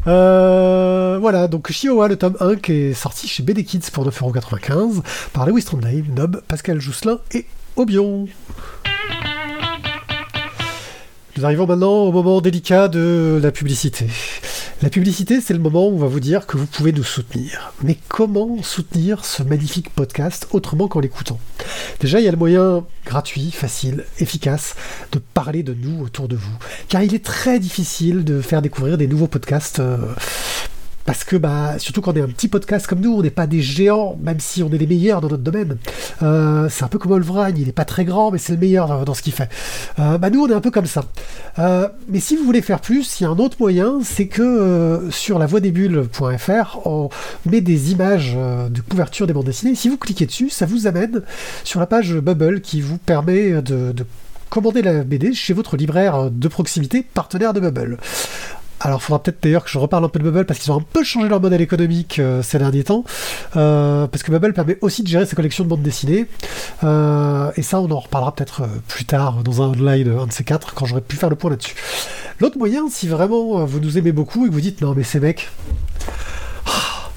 Euh, 0.07 1.19
voilà, 1.21 1.49
donc 1.49 1.71
Chihuahua, 1.71 2.09
le 2.09 2.17
tome 2.17 2.37
1 2.41 2.57
qui 2.57 2.73
est 2.73 2.95
sorti 2.95 3.29
chez 3.29 3.43
BD 3.43 3.65
Kids 3.65 3.91
pour 3.93 4.07
9,95€ 4.09 5.03
par 5.33 5.47
Lewis 5.47 5.65
Trondheim, 5.65 6.05
Nob, 6.17 6.43
Pascal 6.49 6.81
Jousselin 6.81 7.19
et 7.33 7.47
Obion. 7.77 8.27
Nous 11.37 11.45
arrivons 11.45 11.67
maintenant 11.67 12.03
au 12.03 12.13
moment 12.13 12.41
délicat 12.41 12.89
de 12.89 13.39
la 13.43 13.53
publicité. 13.53 14.07
La 14.83 14.89
publicité, 14.89 15.43
c'est 15.43 15.53
le 15.53 15.61
moment 15.61 15.89
où 15.89 15.93
on 15.93 15.99
va 15.99 16.07
vous 16.07 16.21
dire 16.21 16.47
que 16.47 16.57
vous 16.57 16.65
pouvez 16.65 16.93
nous 16.93 17.05
soutenir. 17.05 17.75
Mais 17.83 17.99
comment 18.09 18.63
soutenir 18.63 19.27
ce 19.27 19.43
magnifique 19.43 19.91
podcast 19.91 20.49
autrement 20.53 20.89
qu'en 20.89 21.01
l'écoutant? 21.01 21.39
Déjà, 22.01 22.19
il 22.19 22.25
y 22.25 22.29
a 22.29 22.31
le 22.31 22.39
moyen 22.39 22.87
gratuit, 23.05 23.51
facile, 23.51 24.07
efficace 24.21 24.77
de 25.13 25.19
parler 25.19 25.63
de 25.63 25.75
nous 25.75 26.03
autour 26.03 26.29
de 26.29 26.37
vous. 26.37 26.57
Car 26.89 27.03
il 27.03 27.15
est 27.15 27.23
très 27.23 27.59
difficile 27.59 28.25
de 28.25 28.41
faire 28.41 28.63
découvrir 28.63 28.97
des 28.97 29.07
nouveaux 29.07 29.27
podcasts. 29.27 29.81
euh, 29.81 29.99
parce 31.11 31.25
que, 31.25 31.35
bah, 31.35 31.75
surtout 31.79 32.03
quand 32.03 32.13
on 32.13 32.17
est 32.19 32.23
un 32.23 32.29
petit 32.29 32.47
podcast 32.47 32.87
comme 32.87 33.01
nous, 33.01 33.13
on 33.13 33.21
n'est 33.21 33.31
pas 33.31 33.49
des 33.49 33.63
géants, 33.63 34.17
même 34.23 34.39
si 34.39 34.63
on 34.63 34.71
est 34.71 34.79
les 34.79 34.87
meilleurs 34.87 35.21
dans 35.21 35.27
notre 35.27 35.43
domaine. 35.43 35.77
Euh, 36.23 36.69
c'est 36.71 36.85
un 36.85 36.87
peu 36.87 37.01
comme 37.01 37.11
Olvragne, 37.11 37.57
il 37.59 37.67
n'est 37.67 37.73
pas 37.73 37.85
très 37.85 38.05
grand, 38.05 38.31
mais 38.31 38.39
c'est 38.39 38.53
le 38.53 38.59
meilleur 38.59 39.05
dans, 39.05 39.13
ce 39.13 39.21
qu'il 39.21 39.33
fait. 39.33 39.49
Euh, 39.99 40.19
bah, 40.19 40.31
nous, 40.31 40.41
on 40.41 40.49
est 40.49 40.55
un 40.55 40.61
peu 40.61 40.71
comme 40.71 40.87
ça. 40.87 41.03
Euh, 41.59 41.89
mais 42.09 42.21
si 42.21 42.37
vous 42.37 42.45
voulez 42.45 42.63
faire 42.63 42.79
plus, 42.79 43.19
il 43.19 43.25
y 43.25 43.27
a 43.27 43.31
un 43.31 43.39
autre 43.41 43.57
moyen, 43.59 43.99
c'est 44.05 44.29
que 44.29 45.09
sur 45.11 45.41
lavoidesbulles.fr, 45.41 46.79
on 46.87 47.09
met 47.45 47.61
des 47.61 47.91
images 47.91 48.37
de 48.71 48.81
couverture 48.81 49.27
des 49.27 49.33
bandes 49.33 49.47
dessinées. 49.47 49.75
Si 49.75 49.89
vous 49.89 49.97
cliquez 49.97 50.27
dessus, 50.27 50.49
ça 50.49 50.65
vous 50.65 50.87
amène 50.87 51.23
sur 51.65 51.81
la 51.81 51.87
page 51.87 52.15
Bubble 52.15 52.61
qui 52.61 52.83
vous 52.83 52.99
permet 52.99 53.51
de, 53.63 53.91
de 53.91 54.07
commander 54.49 54.83
la 54.83 55.03
BD 55.03 55.33
chez 55.33 55.55
votre 55.55 55.77
libraire 55.77 56.31
de 56.31 56.47
proximité, 56.47 57.03
partenaire 57.03 57.53
de 57.53 57.59
Bubble. 57.59 57.99
Alors, 58.83 58.99
il 59.01 59.03
faudra 59.03 59.23
peut-être 59.23 59.43
d'ailleurs 59.43 59.63
que 59.63 59.71
je 59.71 59.79
reparle 59.79 60.05
un 60.05 60.09
peu 60.09 60.19
de 60.19 60.25
Bubble 60.25 60.47
parce 60.47 60.59
qu'ils 60.59 60.73
ont 60.73 60.79
un 60.79 60.85
peu 60.93 61.05
changé 61.05 61.29
leur 61.29 61.41
modèle 61.41 61.61
économique 61.61 62.19
euh, 62.19 62.43
ces 62.43 62.59
derniers 62.59 62.85
temps. 62.85 63.05
Euh, 63.57 64.07
parce 64.07 64.23
que 64.23 64.31
Bubble 64.33 64.55
permet 64.55 64.79
aussi 64.81 65.03
de 65.03 65.09
gérer 65.09 65.27
sa 65.27 65.37
collection 65.37 65.65
de 65.65 65.69
bandes 65.69 65.83
dessinées. 65.83 66.27
Euh, 66.83 67.53
et 67.57 67.63
ça, 67.63 67.79
on 67.79 67.91
en 67.91 67.99
reparlera 67.99 68.35
peut-être 68.35 68.63
plus 68.89 69.05
tard 69.05 69.43
dans 69.43 69.61
un 69.61 69.67
online, 69.67 70.17
un 70.19 70.27
de 70.27 70.33
ces 70.33 70.45
quatre, 70.45 70.73
quand 70.73 70.87
j'aurai 70.87 71.03
pu 71.03 71.17
faire 71.17 71.29
le 71.29 71.37
point 71.37 71.51
là-dessus. 71.51 71.75
L'autre 72.41 72.57
moyen, 72.57 72.89
si 72.89 73.07
vraiment 73.07 73.67
vous 73.67 73.81
nous 73.81 73.99
aimez 73.99 74.13
beaucoup 74.13 74.47
et 74.47 74.49
que 74.49 74.55
vous 74.55 74.63
dites 74.63 74.81
non, 74.81 74.95
mais 74.97 75.03
ces 75.03 75.21
mecs, 75.21 75.51
ah, 76.67 77.11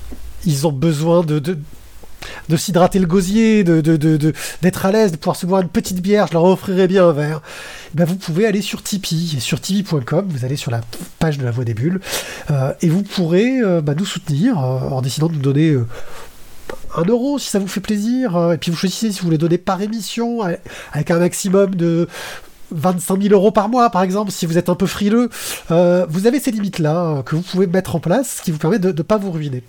ils 0.45 0.67
ont 0.67 0.73
besoin 0.73 1.23
de 1.23 1.57
de 2.49 2.57
s'hydrater 2.57 2.99
le 2.99 3.05
gosier, 3.05 3.63
de, 3.63 3.81
de, 3.81 3.97
de, 3.97 4.33
d'être 4.61 4.85
à 4.85 4.91
l'aise, 4.91 5.11
de 5.11 5.17
pouvoir 5.17 5.35
se 5.35 5.45
boire 5.45 5.61
une 5.61 5.69
petite 5.69 6.01
bière, 6.01 6.27
je 6.27 6.33
leur 6.33 6.43
offrirai 6.43 6.87
bien 6.87 7.07
un 7.07 7.13
verre. 7.13 7.41
Eh 7.93 7.97
Ben 7.97 8.05
vous 8.05 8.15
pouvez 8.15 8.45
aller 8.45 8.61
sur 8.61 8.83
Tipeee, 8.83 9.39
sur 9.39 9.61
tipeee.com, 9.61 10.27
vous 10.29 10.45
allez 10.45 10.55
sur 10.55 10.71
la 10.71 10.81
page 11.19 11.37
de 11.37 11.45
la 11.45 11.51
Voix 11.51 11.63
des 11.63 11.73
Bulles, 11.73 11.99
euh, 12.51 12.73
et 12.81 12.89
vous 12.89 13.03
pourrez 13.03 13.59
euh, 13.61 13.81
bah, 13.81 13.95
nous 13.97 14.05
soutenir 14.05 14.59
euh, 14.59 14.89
en 14.89 15.01
décidant 15.01 15.27
de 15.27 15.33
nous 15.33 15.39
donner 15.39 15.77
un 16.95 17.03
euro 17.03 17.39
si 17.39 17.49
ça 17.49 17.59
vous 17.59 17.67
fait 17.67 17.81
plaisir, 17.81 18.51
et 18.53 18.57
puis 18.57 18.71
vous 18.71 18.77
choisissez 18.77 19.11
si 19.11 19.19
vous 19.19 19.25
voulez 19.25 19.37
donner 19.37 19.57
par 19.57 19.81
émission, 19.81 20.41
avec 20.91 21.11
un 21.11 21.19
maximum 21.19 21.75
de 21.75 22.07
25 22.73 23.21
000 23.21 23.33
euros 23.33 23.51
par 23.51 23.69
mois, 23.69 23.89
par 23.89 24.01
exemple, 24.01 24.31
si 24.31 24.45
vous 24.45 24.57
êtes 24.57 24.69
un 24.69 24.75
peu 24.75 24.85
frileux, 24.85 25.29
euh, 25.71 26.05
vous 26.09 26.27
avez 26.27 26.39
ces 26.39 26.51
limites-là 26.51 27.05
euh, 27.05 27.23
que 27.23 27.35
vous 27.35 27.41
pouvez 27.41 27.67
mettre 27.67 27.95
en 27.95 27.99
place, 27.99 28.37
ce 28.37 28.41
qui 28.41 28.51
vous 28.51 28.57
permet 28.57 28.79
de 28.79 28.91
ne 28.91 29.01
pas 29.01 29.17
vous 29.17 29.31
ruiner. 29.31 29.63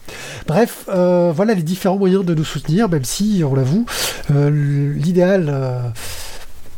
Bref, 0.47 0.85
euh, 0.89 1.33
voilà 1.35 1.55
les 1.55 1.63
différents 1.63 1.99
moyens 1.99 2.25
de 2.25 2.35
nous 2.35 2.45
soutenir, 2.45 2.89
même 2.89 3.05
si, 3.05 3.43
on 3.45 3.55
l'avoue, 3.55 3.87
euh, 4.31 4.51
l'idéal, 4.95 5.93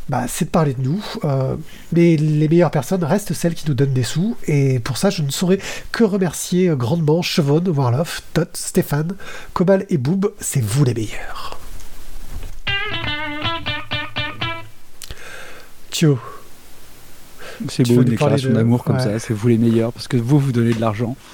bah, 0.08 0.24
c'est 0.28 0.46
de 0.46 0.50
parler 0.50 0.74
de 0.74 0.82
nous. 0.82 1.02
mais 1.92 2.16
les 2.16 2.48
meilleures 2.48 2.70
personnes 2.70 3.04
restent 3.04 3.32
celles 3.32 3.54
qui 3.54 3.66
nous 3.68 3.74
donnent 3.74 3.92
des 3.92 4.02
sous, 4.02 4.36
et 4.46 4.78
pour 4.80 4.98
ça, 4.98 5.10
je 5.10 5.22
ne 5.22 5.30
saurais 5.30 5.58
que 5.92 6.04
remercier 6.04 6.72
grandement 6.76 7.22
Chevon, 7.22 7.62
Warloff, 7.66 8.22
Tot, 8.34 8.48
Stéphane, 8.54 9.14
Cobal 9.52 9.86
et 9.88 9.98
Boob, 9.98 10.32
c'est 10.40 10.62
vous 10.62 10.84
les 10.84 10.94
meilleurs. 10.94 11.65
C'est 17.68 17.86
beau 17.86 17.94
une 18.02 18.04
déclaration 18.04 18.50
de- 18.50 18.54
d'amour 18.54 18.84
comme 18.84 18.96
ouais. 18.96 19.02
ça, 19.02 19.18
c'est 19.18 19.32
vous 19.32 19.48
les 19.48 19.58
meilleurs, 19.58 19.92
parce 19.92 20.08
que 20.08 20.16
vous, 20.16 20.38
vous 20.38 20.52
donnez 20.52 20.74
de 20.74 20.80
l'argent. 20.80 21.16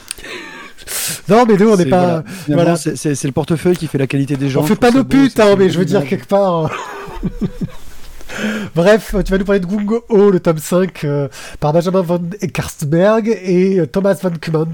Non, 1.28 1.44
mais 1.46 1.56
nous, 1.56 1.68
on 1.70 1.76
n'est 1.76 1.86
pas. 1.86 2.24
voilà. 2.48 2.74
Voilà. 2.74 2.76
C'est 2.76 3.24
le 3.24 3.32
portefeuille 3.32 3.76
qui 3.76 3.86
fait 3.86 3.98
la 3.98 4.08
qualité 4.08 4.36
des 4.36 4.48
gens. 4.50 4.60
On 4.62 4.66
fait 4.66 4.74
pas 4.74 4.90
putes, 5.04 5.32
c'est 5.36 5.42
hein, 5.42 5.54
mais 5.56 5.70
je 5.70 5.78
veux 5.78 5.84
dire 5.84 6.04
quelque 6.04 6.26
part. 6.26 6.64
euh. 6.64 7.28
Bref, 8.74 9.14
tu 9.24 9.30
vas 9.30 9.38
nous 9.38 9.44
parler 9.44 9.60
de 9.60 9.66
Gungo 9.66 10.04
O, 10.08 10.30
le 10.30 10.40
tome 10.40 10.58
5, 10.58 11.04
euh, 11.04 11.28
par 11.60 11.72
Benjamin 11.72 12.02
von 12.02 12.20
Eckartsberg 12.40 13.28
et 13.28 13.78
euh, 13.80 13.86
Thomas 13.86 14.14
von 14.14 14.30
Kumant, 14.40 14.66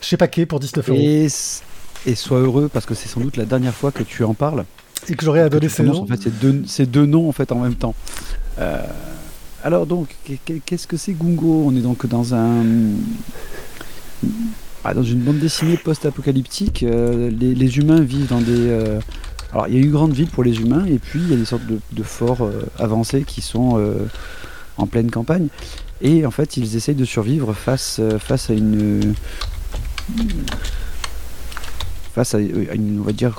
chez 0.00 0.16
Paquet 0.16 0.46
pour 0.46 0.60
19 0.60 0.88
euros. 0.88 0.98
Et 2.06 2.14
sois 2.14 2.38
heureux 2.38 2.70
parce 2.72 2.86
que 2.86 2.94
c'est 2.94 3.08
sans 3.08 3.20
doute 3.20 3.36
la 3.36 3.44
dernière 3.46 3.74
fois 3.74 3.90
que 3.92 4.02
tu 4.02 4.22
en 4.24 4.34
parles. 4.34 4.64
Et 5.08 5.14
que 5.14 5.24
j'aurais 5.24 5.40
à 5.40 5.48
donner 5.48 5.68
ces 5.68 5.82
noms. 5.82 6.02
En 6.02 6.06
fait, 6.06 6.22
ces 6.22 6.30
deux, 6.30 6.62
ces 6.66 6.86
deux 6.86 7.06
noms 7.06 7.28
en 7.28 7.32
fait 7.32 7.50
en 7.52 7.58
même 7.58 7.74
temps. 7.74 7.94
Euh, 8.60 8.82
alors 9.62 9.86
donc, 9.86 10.14
qu'est-ce 10.64 10.86
que 10.86 10.96
c'est 10.96 11.12
Gungo? 11.12 11.64
On 11.66 11.74
est 11.76 11.80
donc 11.80 12.06
dans 12.06 12.34
un 12.34 12.64
ah, 14.84 14.94
dans 14.94 15.02
une 15.02 15.20
bande 15.20 15.38
dessinée 15.38 15.76
post-apocalyptique. 15.76 16.82
Euh, 16.82 17.30
les, 17.30 17.78
humains 17.78 18.00
vivent 18.00 18.28
dans 18.28 18.40
des 18.40 18.68
euh, 18.68 19.00
alors 19.52 19.68
il 19.68 19.74
y 19.74 19.76
a 19.76 19.80
une 19.80 19.90
grande 19.90 20.12
ville 20.12 20.28
pour 20.28 20.44
les 20.44 20.60
humains 20.60 20.84
et 20.86 20.98
puis 20.98 21.20
il 21.20 21.30
y 21.30 21.34
a 21.34 21.36
des 21.36 21.44
sortes 21.44 21.62
de, 21.66 22.02
forts 22.02 22.48
avancés 22.78 23.24
qui 23.26 23.40
sont 23.40 23.82
en 24.76 24.86
pleine 24.86 25.10
campagne 25.10 25.48
et 26.00 26.24
en 26.24 26.30
fait 26.30 26.56
ils 26.56 26.76
essayent 26.76 26.94
de 26.94 27.04
survivre 27.04 27.52
face 27.52 27.98
à 27.98 28.52
une 28.52 29.14
face 32.14 32.34
à, 32.34 32.38
une, 32.38 33.00
on 33.00 33.02
va 33.02 33.12
dire, 33.12 33.36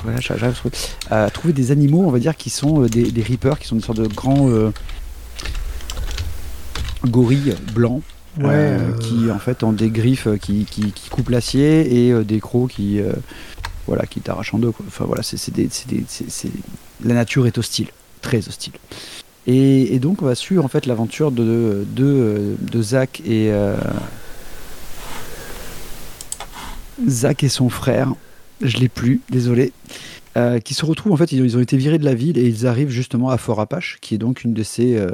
à 1.10 1.30
trouver 1.30 1.54
des 1.54 1.72
animaux, 1.72 2.04
on 2.06 2.12
va 2.12 2.20
dire, 2.20 2.38
qui 2.38 2.50
sont 2.50 2.82
des, 2.84 3.12
des 3.12 3.24
reapers, 3.24 3.60
qui 3.60 3.68
sont 3.68 3.76
des 3.76 3.82
sortes 3.82 4.00
de 4.00 4.08
grands 4.08 4.72
gorilles 7.06 7.56
blancs. 7.74 8.04
Euh, 8.40 8.94
qui 8.98 9.30
en 9.30 9.40
fait 9.40 9.62
ont 9.62 9.74
des 9.74 9.90
griffes 9.90 10.30
qui, 10.42 10.64
qui, 10.64 10.94
coupent 11.10 11.30
l'acier 11.30 12.06
et 12.08 12.14
euh, 12.14 12.24
des 12.24 12.40
crocs 12.40 12.72
qui 12.72 13.02
euh, 13.02 13.12
voilà 13.88 14.06
qui 14.06 14.22
t'arrachent 14.22 14.54
en 14.54 14.58
deux 14.58 14.72
enfin 14.88 15.04
voilà 15.04 15.22
c'est 15.22 15.38
la 17.04 17.14
nature 17.14 17.46
est 17.46 17.58
hostile 17.58 17.88
très 18.22 18.48
hostile. 18.48 18.74
Et, 19.48 20.00
donc 20.00 20.22
on 20.22 20.26
va 20.26 20.36
suivre 20.36 20.64
en 20.64 20.70
fait 20.70 20.86
l'aventure 20.86 21.32
de, 21.32 21.86
de, 21.90 22.56
de 22.62 22.82
Zach 22.82 23.22
et 23.26 23.52
Zach 27.06 27.44
et 27.44 27.50
son 27.50 27.68
frère. 27.68 28.14
Je 28.62 28.78
l'ai 28.78 28.90
plus 28.90 29.20
désolé. 29.30 29.74
Qui 30.64 30.74
se 30.74 30.86
retrouvent 30.86 31.12
en 31.12 31.18
fait 31.18 31.34
ils 31.34 31.42
ont, 31.42 31.46
ils 31.46 31.58
ont, 31.58 31.60
été 31.62 31.76
virés 31.76 31.98
de 31.98 32.06
la 32.06 32.14
ville 32.14 32.38
et 32.38 32.48
ils 32.48 32.66
arrivent 32.66 32.92
justement 32.92 33.30
à 33.30 33.38
Fort 33.38 33.60
Apache 33.60 33.98
qui 34.00 34.16
est 34.16 34.20
donc 34.20 34.46
une 34.46 34.54
de 34.54 34.64
ces 34.64 35.06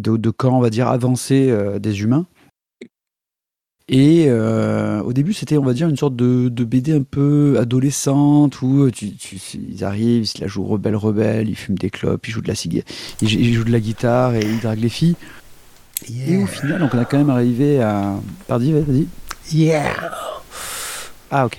de, 0.00 0.30
camp, 0.30 0.56
on 0.56 0.60
va 0.60 0.70
dire, 0.70 0.88
avancé 0.88 1.48
euh, 1.50 1.78
des 1.78 2.02
humains. 2.02 2.26
Et 3.90 4.26
euh, 4.28 5.00
au 5.02 5.14
début, 5.14 5.32
c'était, 5.32 5.56
on 5.56 5.64
va 5.64 5.72
dire, 5.72 5.88
une 5.88 5.96
sorte 5.96 6.14
de, 6.14 6.48
BD 6.48 6.92
un 6.92 7.02
peu 7.02 7.56
adolescente 7.58 8.60
où 8.60 8.82
euh, 8.82 8.90
tu, 8.90 9.12
ils 9.54 9.82
arrivent, 9.82 10.22
ils 10.22 10.26
se 10.26 10.40
la 10.42 10.46
jouent 10.46 10.64
rebelle, 10.64 10.94
rebelle, 10.94 11.48
ils 11.48 11.56
fument 11.56 11.78
des 11.78 11.88
clopes, 11.88 12.26
ils 12.28 12.30
jouent 12.30 12.42
de 12.42 12.48
la 12.48 12.54
ils, 13.22 13.54
jouent 13.54 13.64
de 13.64 13.72
la 13.72 13.80
guitare 13.80 14.34
et 14.34 14.40
ils 14.40 14.60
draguent 14.60 14.80
les 14.80 14.90
filles. 14.90 15.16
Et 16.26 16.36
au 16.36 16.46
final, 16.46 16.80
donc 16.80 16.94
on 16.94 16.98
a 16.98 17.04
quand 17.06 17.16
même 17.16 17.30
arrivé 17.30 17.80
à. 17.80 18.14
Pardon, 18.46 18.84
vas-y. 18.86 19.06
Yeah. 19.52 19.94
Ah 21.30 21.46
ok. 21.46 21.58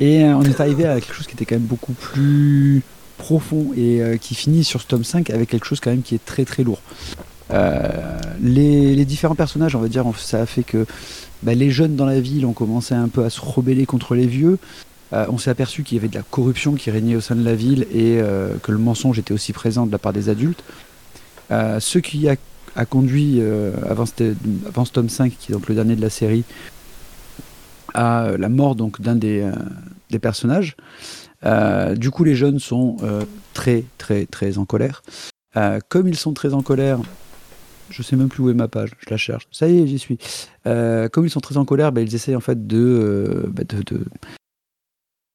Et 0.00 0.24
on 0.24 0.42
est 0.42 0.60
arrivé 0.60 0.86
à 0.86 1.00
quelque 1.00 1.14
chose 1.14 1.26
qui 1.26 1.34
était 1.34 1.44
quand 1.44 1.56
même 1.56 1.64
beaucoup 1.64 1.92
plus 1.92 2.82
profond 3.18 3.72
et 3.76 4.00
qui 4.20 4.34
finit 4.34 4.64
sur 4.64 4.80
ce 4.80 4.86
tome 4.86 5.04
5 5.04 5.30
avec 5.30 5.50
quelque 5.50 5.66
chose 5.66 5.80
quand 5.80 5.90
même 5.90 6.02
qui 6.02 6.14
est 6.14 6.24
très 6.24 6.44
très 6.44 6.62
lourd. 6.62 6.80
Euh, 7.54 8.18
les, 8.40 9.04
différents 9.04 9.34
personnages, 9.34 9.76
on 9.76 9.80
va 9.80 9.88
dire, 9.88 10.04
ça 10.18 10.42
a 10.42 10.46
fait 10.46 10.64
que 10.64 10.86
bah, 11.42 11.54
les 11.54 11.70
jeunes 11.70 11.96
dans 11.96 12.06
la 12.06 12.20
ville 12.20 12.46
ont 12.46 12.52
commencé 12.52 12.94
un 12.94 13.08
peu 13.08 13.24
à 13.24 13.30
se 13.30 13.40
rebeller 13.40 13.86
contre 13.86 14.14
les 14.14 14.26
vieux. 14.26 14.58
Euh, 15.12 15.26
on 15.28 15.38
s'est 15.38 15.50
aperçu 15.50 15.84
qu'il 15.84 15.96
y 15.96 16.00
avait 16.00 16.08
de 16.08 16.16
la 16.16 16.22
corruption 16.22 16.74
qui 16.74 16.90
régnait 16.90 17.16
au 17.16 17.20
sein 17.20 17.36
de 17.36 17.44
la 17.44 17.54
ville 17.54 17.86
et 17.92 18.18
euh, 18.20 18.54
que 18.62 18.72
le 18.72 18.78
mensonge 18.78 19.18
était 19.18 19.32
aussi 19.32 19.52
présent 19.52 19.86
de 19.86 19.92
la 19.92 19.98
part 19.98 20.12
des 20.12 20.28
adultes. 20.28 20.64
ce 21.50 21.98
qui 21.98 22.28
a, 22.28 22.36
conduit, 22.86 23.40
avant, 23.88 24.04
avant, 24.66 24.84
ce 24.84 24.92
tome 24.92 25.08
5, 25.08 25.36
qui 25.38 25.52
est 25.52 25.54
donc 25.54 25.68
le 25.68 25.74
dernier 25.74 25.94
de 25.94 26.00
la 26.00 26.10
série, 26.10 26.44
à 27.92 28.32
la 28.36 28.48
mort 28.48 28.74
donc 28.74 29.00
d'un 29.00 29.14
des, 29.14 29.48
des, 30.10 30.18
personnages. 30.18 30.74
du 31.94 32.10
coup, 32.10 32.24
les 32.24 32.34
jeunes 32.34 32.58
sont 32.58 32.96
très, 33.52 33.84
très, 33.98 34.26
très 34.26 34.58
en 34.58 34.64
colère. 34.64 35.04
comme 35.88 36.08
ils 36.08 36.16
sont 36.16 36.32
très 36.32 36.54
en 36.54 36.62
colère, 36.62 36.98
je 37.94 38.02
sais 38.02 38.16
même 38.16 38.28
plus 38.28 38.42
où 38.42 38.50
est 38.50 38.54
ma 38.54 38.68
page, 38.68 38.90
je 38.98 39.10
la 39.10 39.16
cherche. 39.16 39.46
Ça 39.52 39.68
y 39.68 39.78
est, 39.78 39.86
j'y 39.86 39.98
suis. 39.98 40.18
Euh, 40.66 41.08
comme 41.08 41.24
ils 41.24 41.30
sont 41.30 41.40
très 41.40 41.56
en 41.56 41.64
colère, 41.64 41.92
bah, 41.92 42.00
ils 42.00 42.14
essayent 42.14 42.36
en 42.36 42.40
fait 42.40 42.58
euh, 42.72 43.46
bah, 43.48 43.62
de, 43.64 44.04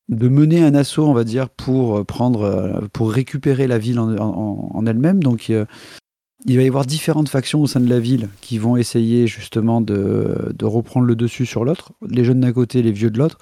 de, 0.09 0.29
mener 0.29 0.61
un 0.61 0.75
assaut, 0.75 1.07
on 1.07 1.13
va 1.13 1.23
dire, 1.23 1.49
pour 1.49 2.05
prendre, 2.05 2.41
euh, 2.41 2.87
pour 2.91 3.11
récupérer 3.11 3.67
la 3.67 3.77
ville 3.77 3.99
en, 3.99 4.85
elle-même. 4.85 5.23
Donc 5.23 5.49
il 5.49 6.55
va 6.55 6.63
y 6.63 6.67
avoir 6.67 6.85
différentes 6.85 7.29
factions 7.29 7.61
au 7.61 7.67
sein 7.67 7.79
de 7.79 7.89
la 7.89 7.99
ville 7.99 8.29
qui 8.41 8.57
vont 8.57 8.75
essayer 8.75 9.27
justement 9.27 9.79
de, 9.79 10.53
de 10.53 10.65
reprendre 10.65 11.05
le 11.05 11.15
dessus 11.15 11.45
sur 11.45 11.63
l'autre, 11.63 11.93
les 12.07 12.25
jeunes 12.25 12.41
d'un 12.41 12.53
côté, 12.53 12.81
les 12.81 12.91
vieux 12.91 13.11
de 13.11 13.19
l'autre. 13.19 13.37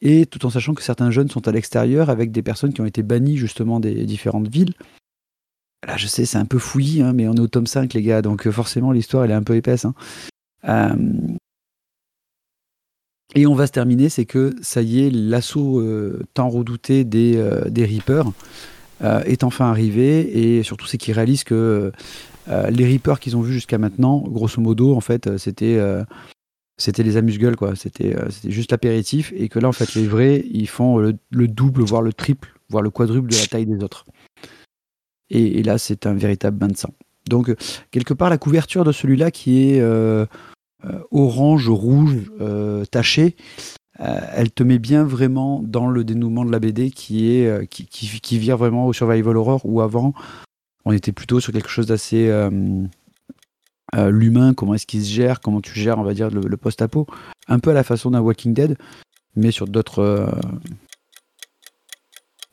Et 0.00 0.26
tout 0.26 0.44
en 0.46 0.50
sachant 0.50 0.74
que 0.74 0.82
certains 0.82 1.10
jeunes 1.10 1.30
sont 1.30 1.48
à 1.48 1.52
l'extérieur 1.52 2.10
avec 2.10 2.30
des 2.30 2.42
personnes 2.42 2.72
qui 2.72 2.82
ont 2.82 2.86
été 2.86 3.02
bannies 3.02 3.36
justement 3.36 3.80
des 3.80 4.04
différentes 4.04 4.48
villes 4.48 4.74
Là, 5.86 5.96
je 5.96 6.06
sais, 6.06 6.24
c'est 6.24 6.38
un 6.38 6.46
peu 6.46 6.58
fouillis, 6.58 7.02
hein, 7.02 7.12
mais 7.12 7.28
on 7.28 7.34
est 7.34 7.40
au 7.40 7.48
tome 7.48 7.66
5, 7.66 7.92
les 7.94 8.02
gars, 8.02 8.22
donc 8.22 8.46
euh, 8.46 8.52
forcément, 8.52 8.92
l'histoire, 8.92 9.24
elle 9.24 9.30
est 9.30 9.34
un 9.34 9.42
peu 9.42 9.56
épaisse. 9.56 9.84
Hein. 9.84 9.94
Euh, 10.68 10.94
et 13.34 13.46
on 13.46 13.54
va 13.54 13.66
se 13.66 13.72
terminer, 13.72 14.08
c'est 14.08 14.24
que 14.24 14.54
ça 14.62 14.80
y 14.80 15.04
est, 15.06 15.10
l'assaut 15.10 15.80
euh, 15.80 16.22
tant 16.34 16.48
redouté 16.48 17.04
des, 17.04 17.42
des 17.68 17.84
Reapers 17.84 18.30
est 19.26 19.44
enfin 19.44 19.68
arrivé, 19.68 20.58
et 20.58 20.62
surtout, 20.62 20.86
c'est 20.86 20.96
qu'ils 20.96 21.14
réalisent 21.14 21.44
que 21.44 21.92
les 22.46 22.86
Reapers 22.86 23.20
qu'ils 23.20 23.36
ont 23.36 23.42
vus 23.42 23.52
jusqu'à 23.52 23.76
maintenant, 23.76 24.20
grosso 24.20 24.62
modo, 24.62 24.94
en 24.94 25.00
fait, 25.00 25.36
c'était 25.36 25.78
c'était 26.78 27.02
les 27.02 27.16
amuse-gueules, 27.18 27.56
quoi. 27.56 27.76
C'était 27.76 28.16
juste 28.44 28.70
l'apéritif, 28.70 29.32
et 29.36 29.48
que 29.48 29.58
là, 29.58 29.68
en 29.68 29.72
fait, 29.72 29.94
les 29.94 30.06
vrais, 30.06 30.44
ils 30.50 30.68
font 30.68 30.98
le 30.98 31.48
double, 31.48 31.82
voire 31.82 32.02
le 32.02 32.14
triple, 32.14 32.54
voire 32.70 32.82
le 32.82 32.90
quadruple 32.90 33.28
de 33.28 33.36
la 33.36 33.46
taille 33.46 33.66
des 33.66 33.82
autres. 33.84 34.06
Et, 35.34 35.62
là, 35.64 35.78
c'est 35.78 36.06
un 36.06 36.14
véritable 36.14 36.56
bain 36.56 36.68
de 36.68 36.76
sang. 36.76 36.94
Donc, 37.28 37.54
quelque 37.90 38.14
part, 38.14 38.30
la 38.30 38.38
couverture 38.38 38.84
de 38.84 38.92
celui-là 38.92 39.30
qui 39.30 39.68
est 39.68 39.80
euh, 39.80 40.26
euh, 40.84 41.00
orange, 41.10 41.68
rouge, 41.68 42.30
euh, 42.40 42.84
taché, 42.84 43.36
elle 43.98 44.50
te 44.50 44.64
met 44.64 44.80
bien 44.80 45.04
vraiment 45.04 45.62
dans 45.62 45.88
le 45.88 46.02
dénouement 46.02 46.44
de 46.44 46.50
la 46.50 46.58
BD 46.58 46.90
qui 46.90 47.30
est 47.30 47.68
qui, 47.68 47.86
qui, 47.86 48.38
vire 48.38 48.56
vraiment 48.56 48.88
au 48.88 48.92
survival 48.92 49.36
horror 49.36 49.60
où 49.64 49.80
avant 49.82 50.14
on 50.84 50.90
était 50.90 51.12
plutôt 51.12 51.38
sur 51.38 51.52
quelque 51.52 51.68
chose 51.68 51.86
d'assez 51.86 52.28
l'humain, 53.94 54.52
comment 54.52 54.74
est-ce 54.74 54.86
qu'il 54.86 55.00
se 55.00 55.12
gère, 55.12 55.38
comment 55.38 55.60
tu 55.60 55.78
gères, 55.78 56.00
on 56.00 56.02
va 56.02 56.12
dire, 56.12 56.28
le, 56.28 56.56
post-apo, 56.56 57.06
un 57.46 57.60
peu 57.60 57.70
à 57.70 57.72
la 57.72 57.84
façon 57.84 58.10
d'un 58.10 58.20
Walking 58.20 58.52
Dead, 58.52 58.76
mais 59.36 59.52
sur 59.52 59.68
d'autres, 59.68 60.28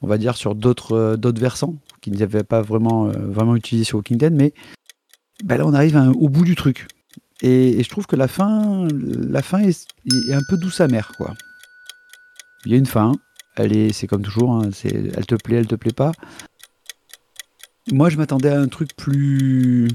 on 0.01 0.07
va 0.07 0.17
dire, 0.17 0.35
sur 0.35 0.55
d'autres, 0.55 1.15
d'autres 1.15 1.41
versants 1.41 1.75
qui 2.01 2.11
n'avaient 2.11 2.43
pas 2.43 2.61
vraiment, 2.61 3.07
euh, 3.07 3.55
utilisé 3.55 3.85
sur 3.85 3.97
Walking 3.97 4.29
mais 4.31 4.53
bah 5.43 5.57
là 5.57 5.65
on 5.65 5.73
arrive 5.73 5.97
au 6.19 6.29
bout 6.29 6.43
du 6.43 6.55
truc. 6.55 6.87
Et, 7.41 7.81
je 7.81 7.89
trouve 7.89 8.05
que 8.05 8.15
la 8.15 8.27
fin, 8.27 8.87
est, 8.87 10.33
un 10.33 10.41
peu 10.47 10.57
douce 10.57 10.81
amère, 10.81 11.11
quoi. 11.17 11.33
Il 12.65 12.71
y 12.71 12.75
a 12.75 12.77
une 12.77 12.85
fin, 12.85 13.13
elle 13.55 13.75
est, 13.75 13.91
c'est 13.91 14.05
comme 14.05 14.21
toujours, 14.21 14.53
hein, 14.53 14.69
elle 14.83 15.25
te 15.25 15.35
plaît, 15.35 15.57
elle 15.57 15.67
te 15.67 15.75
plaît 15.75 15.93
pas. 15.93 16.11
Moi, 17.91 18.09
je 18.09 18.17
m'attendais 18.17 18.49
à 18.49 18.59
un 18.59 18.67
truc 18.67 18.95
plus, 18.95 19.87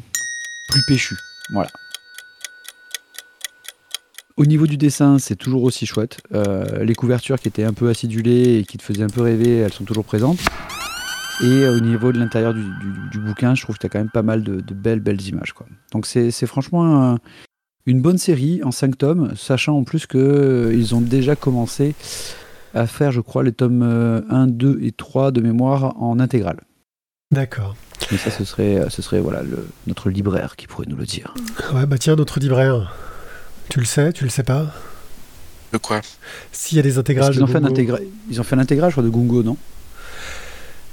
plus 0.69 0.83
péchu, 0.89 1.17
voilà. 1.53 1.71
Au 4.37 4.45
niveau 4.45 4.67
du 4.67 4.77
dessin, 4.77 5.19
c'est 5.19 5.37
toujours 5.37 5.63
aussi 5.63 5.87
chouette. 5.87 6.21
Euh, 6.35 6.85
les 6.85 6.95
couvertures 6.95 7.41
qui 7.41 7.49
étaient 7.49 7.65
un 7.65 7.73
peu 7.73 7.89
acidulées 7.89 8.59
et 8.59 8.65
qui 8.65 8.77
te 8.77 8.83
faisaient 8.83 9.03
un 9.03 9.09
peu 9.09 9.23
rêver, 9.23 9.57
elles 9.57 9.73
sont 9.73 9.85
toujours 9.85 10.05
présentes. 10.05 10.39
Et 11.43 11.67
au 11.67 11.81
niveau 11.81 12.13
de 12.13 12.19
l'intérieur 12.19 12.53
du, 12.53 13.19
bouquin, 13.19 13.55
je 13.55 13.63
trouve 13.63 13.77
que 13.77 13.81
tu 13.81 13.87
as 13.87 13.89
quand 13.89 13.99
même 13.99 14.11
pas 14.11 14.23
mal 14.23 14.43
de, 14.43 14.61
belles, 14.75 15.01
belles 15.01 15.23
images. 15.23 15.55
Quoi. 15.55 15.67
Donc 15.93 16.05
c'est 16.05 16.47
franchement 16.47 17.19
une 17.87 18.03
bonne 18.03 18.19
série 18.19 18.63
en 18.63 18.73
5 18.73 18.99
tomes, 18.99 19.35
sachant 19.37 19.79
en 19.79 19.85
plus 19.85 20.07
qu'ils 20.07 20.21
euh, 20.21 20.95
ont 20.95 21.01
déjà 21.01 21.35
commencé 21.35 21.95
à 22.75 22.87
faire, 22.87 23.13
je 23.13 23.21
crois, 23.23 23.43
les 23.43 23.53
tomes 23.53 23.83
1, 23.83 23.87
euh, 23.87 24.47
2 24.49 24.81
et 24.83 24.93
3 24.93 25.31
de 25.31 25.41
mémoire 25.41 25.95
en 26.03 26.19
intégrale. 26.21 26.61
D'accord. 27.31 27.75
Mais 28.11 28.19
ça, 28.19 28.31
ce 28.31 28.45
serait, 28.45 28.85
ce 28.91 29.01
serait 29.01 29.21
voilà, 29.21 29.43
le, 29.43 29.67
notre 29.87 30.11
libraire 30.11 30.57
qui 30.57 30.67
pourrait 30.67 30.87
nous 30.89 30.97
le 30.97 31.07
dire. 31.07 31.33
Ouais, 31.75 31.87
bah 31.87 31.97
tiens, 31.97 32.17
notre 32.17 32.39
libraire. 32.39 33.06
Tu 33.69 33.81
le 33.81 33.87
sais, 33.87 34.13
tu 34.13 34.25
le 34.25 34.31
sais 34.31 34.43
pas 34.43 34.73
De 35.73 35.79
quoi 35.79 36.01
S'il 36.53 36.77
y 36.77 36.81
a 36.81 36.83
des 36.83 36.99
intégrales. 36.99 37.35
Ils 37.35 37.43
ont, 37.43 37.47
fait 37.47 37.57
un 37.57 37.71
ils 38.31 38.41
ont 38.41 38.45
fait 38.45 38.55
un 38.55 38.61
intégral, 38.61 38.91
je 38.91 38.95
crois, 38.95 39.05
de 39.05 39.11
Gungo, 39.11 39.43
non 39.43 39.57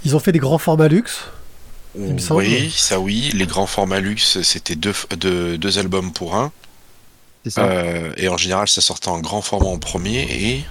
ils 0.04 0.14
ont 0.14 0.18
fait 0.18 0.32
des 0.32 0.38
grands 0.38 0.58
formats 0.58 0.88
luxe. 0.88 1.24
Oui, 1.94 2.70
ça 2.76 3.00
oui. 3.00 3.30
Les 3.34 3.46
grands 3.46 3.66
formats 3.66 4.00
luxe, 4.00 4.42
c'était 4.42 4.74
deux, 4.74 4.92
deux, 5.16 5.78
albums 5.78 6.12
pour 6.12 6.36
un. 6.36 6.52
Ça. 7.46 7.64
Euh, 7.64 8.12
et 8.16 8.28
en 8.28 8.36
général, 8.36 8.68
ça 8.68 8.80
sortait 8.80 9.08
en 9.08 9.20
grand 9.20 9.42
format 9.42 9.68
en 9.68 9.78
premier. 9.78 10.22
Et. 10.30 10.64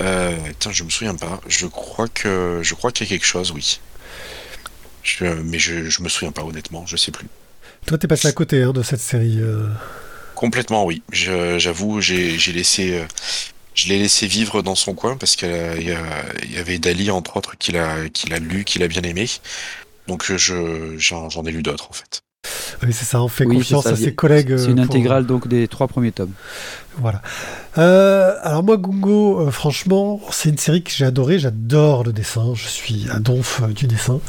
Euh, 0.00 0.36
attends, 0.50 0.70
je 0.70 0.84
me 0.84 0.90
souviens 0.90 1.16
pas. 1.16 1.40
Je 1.48 1.66
crois 1.66 2.06
que 2.08 2.60
je 2.62 2.74
crois 2.74 2.92
qu'il 2.92 3.06
y 3.06 3.10
a 3.10 3.10
quelque 3.10 3.26
chose, 3.26 3.50
oui. 3.50 3.80
mais 5.20 5.58
je, 5.58 5.90
je 5.90 6.02
me 6.02 6.08
souviens 6.08 6.32
pas 6.32 6.44
honnêtement, 6.44 6.86
je 6.86 6.96
sais 6.96 7.10
plus. 7.10 7.26
Toi, 7.86 7.98
t'es 7.98 8.06
passé 8.06 8.28
à 8.28 8.32
côté 8.32 8.62
hein, 8.62 8.72
de 8.72 8.82
cette 8.82 9.00
série. 9.00 9.38
Euh. 9.40 9.66
Complètement, 10.38 10.84
oui. 10.84 11.02
J'avoue, 11.10 12.00
j'ai 12.00 12.52
laissé 12.52 13.04
je 13.74 13.88
l'ai 13.88 13.98
laissé 13.98 14.28
vivre 14.28 14.62
dans 14.62 14.76
son 14.76 14.94
coin 14.94 15.16
parce 15.16 15.34
qu'il 15.34 15.48
y, 15.48 16.56
avait 16.56 16.78
Dali 16.78 17.10
entre 17.10 17.36
autres 17.36 17.58
qu'il 17.58 17.76
a, 17.76 17.94
a 17.94 18.38
lu, 18.38 18.64
qu'il 18.64 18.84
a 18.84 18.88
bien 18.88 19.02
aimé. 19.02 19.26
Donc 20.06 20.32
je, 20.36 20.96
j'en, 20.96 21.44
ai 21.44 21.50
lu 21.50 21.62
d'autres 21.62 21.88
en 21.90 21.92
fait. 21.92 22.22
Oui, 22.82 22.92
c'est 22.92 23.04
ça, 23.04 23.22
on 23.22 23.28
fait 23.28 23.44
confiance 23.44 23.86
à 23.86 23.96
ses 23.96 24.14
collègues. 24.14 24.56
C'est 24.56 24.70
une 24.70 24.80
intégrale 24.80 25.26
donc 25.26 25.48
des 25.48 25.68
trois 25.68 25.88
premiers 25.88 26.12
tomes. 26.12 26.32
Voilà. 27.00 27.22
Euh, 27.78 28.34
alors 28.42 28.64
moi, 28.64 28.76
Gungo, 28.76 29.40
euh, 29.40 29.50
franchement, 29.50 30.20
c'est 30.30 30.48
une 30.48 30.58
série 30.58 30.82
que 30.82 30.90
j'ai 30.90 31.04
adorée. 31.04 31.38
J'adore 31.38 32.02
le 32.02 32.12
dessin. 32.12 32.54
Je 32.54 32.66
suis 32.66 33.06
à 33.10 33.20
donf 33.20 33.62
du 33.72 33.86
dessin. 33.86 34.20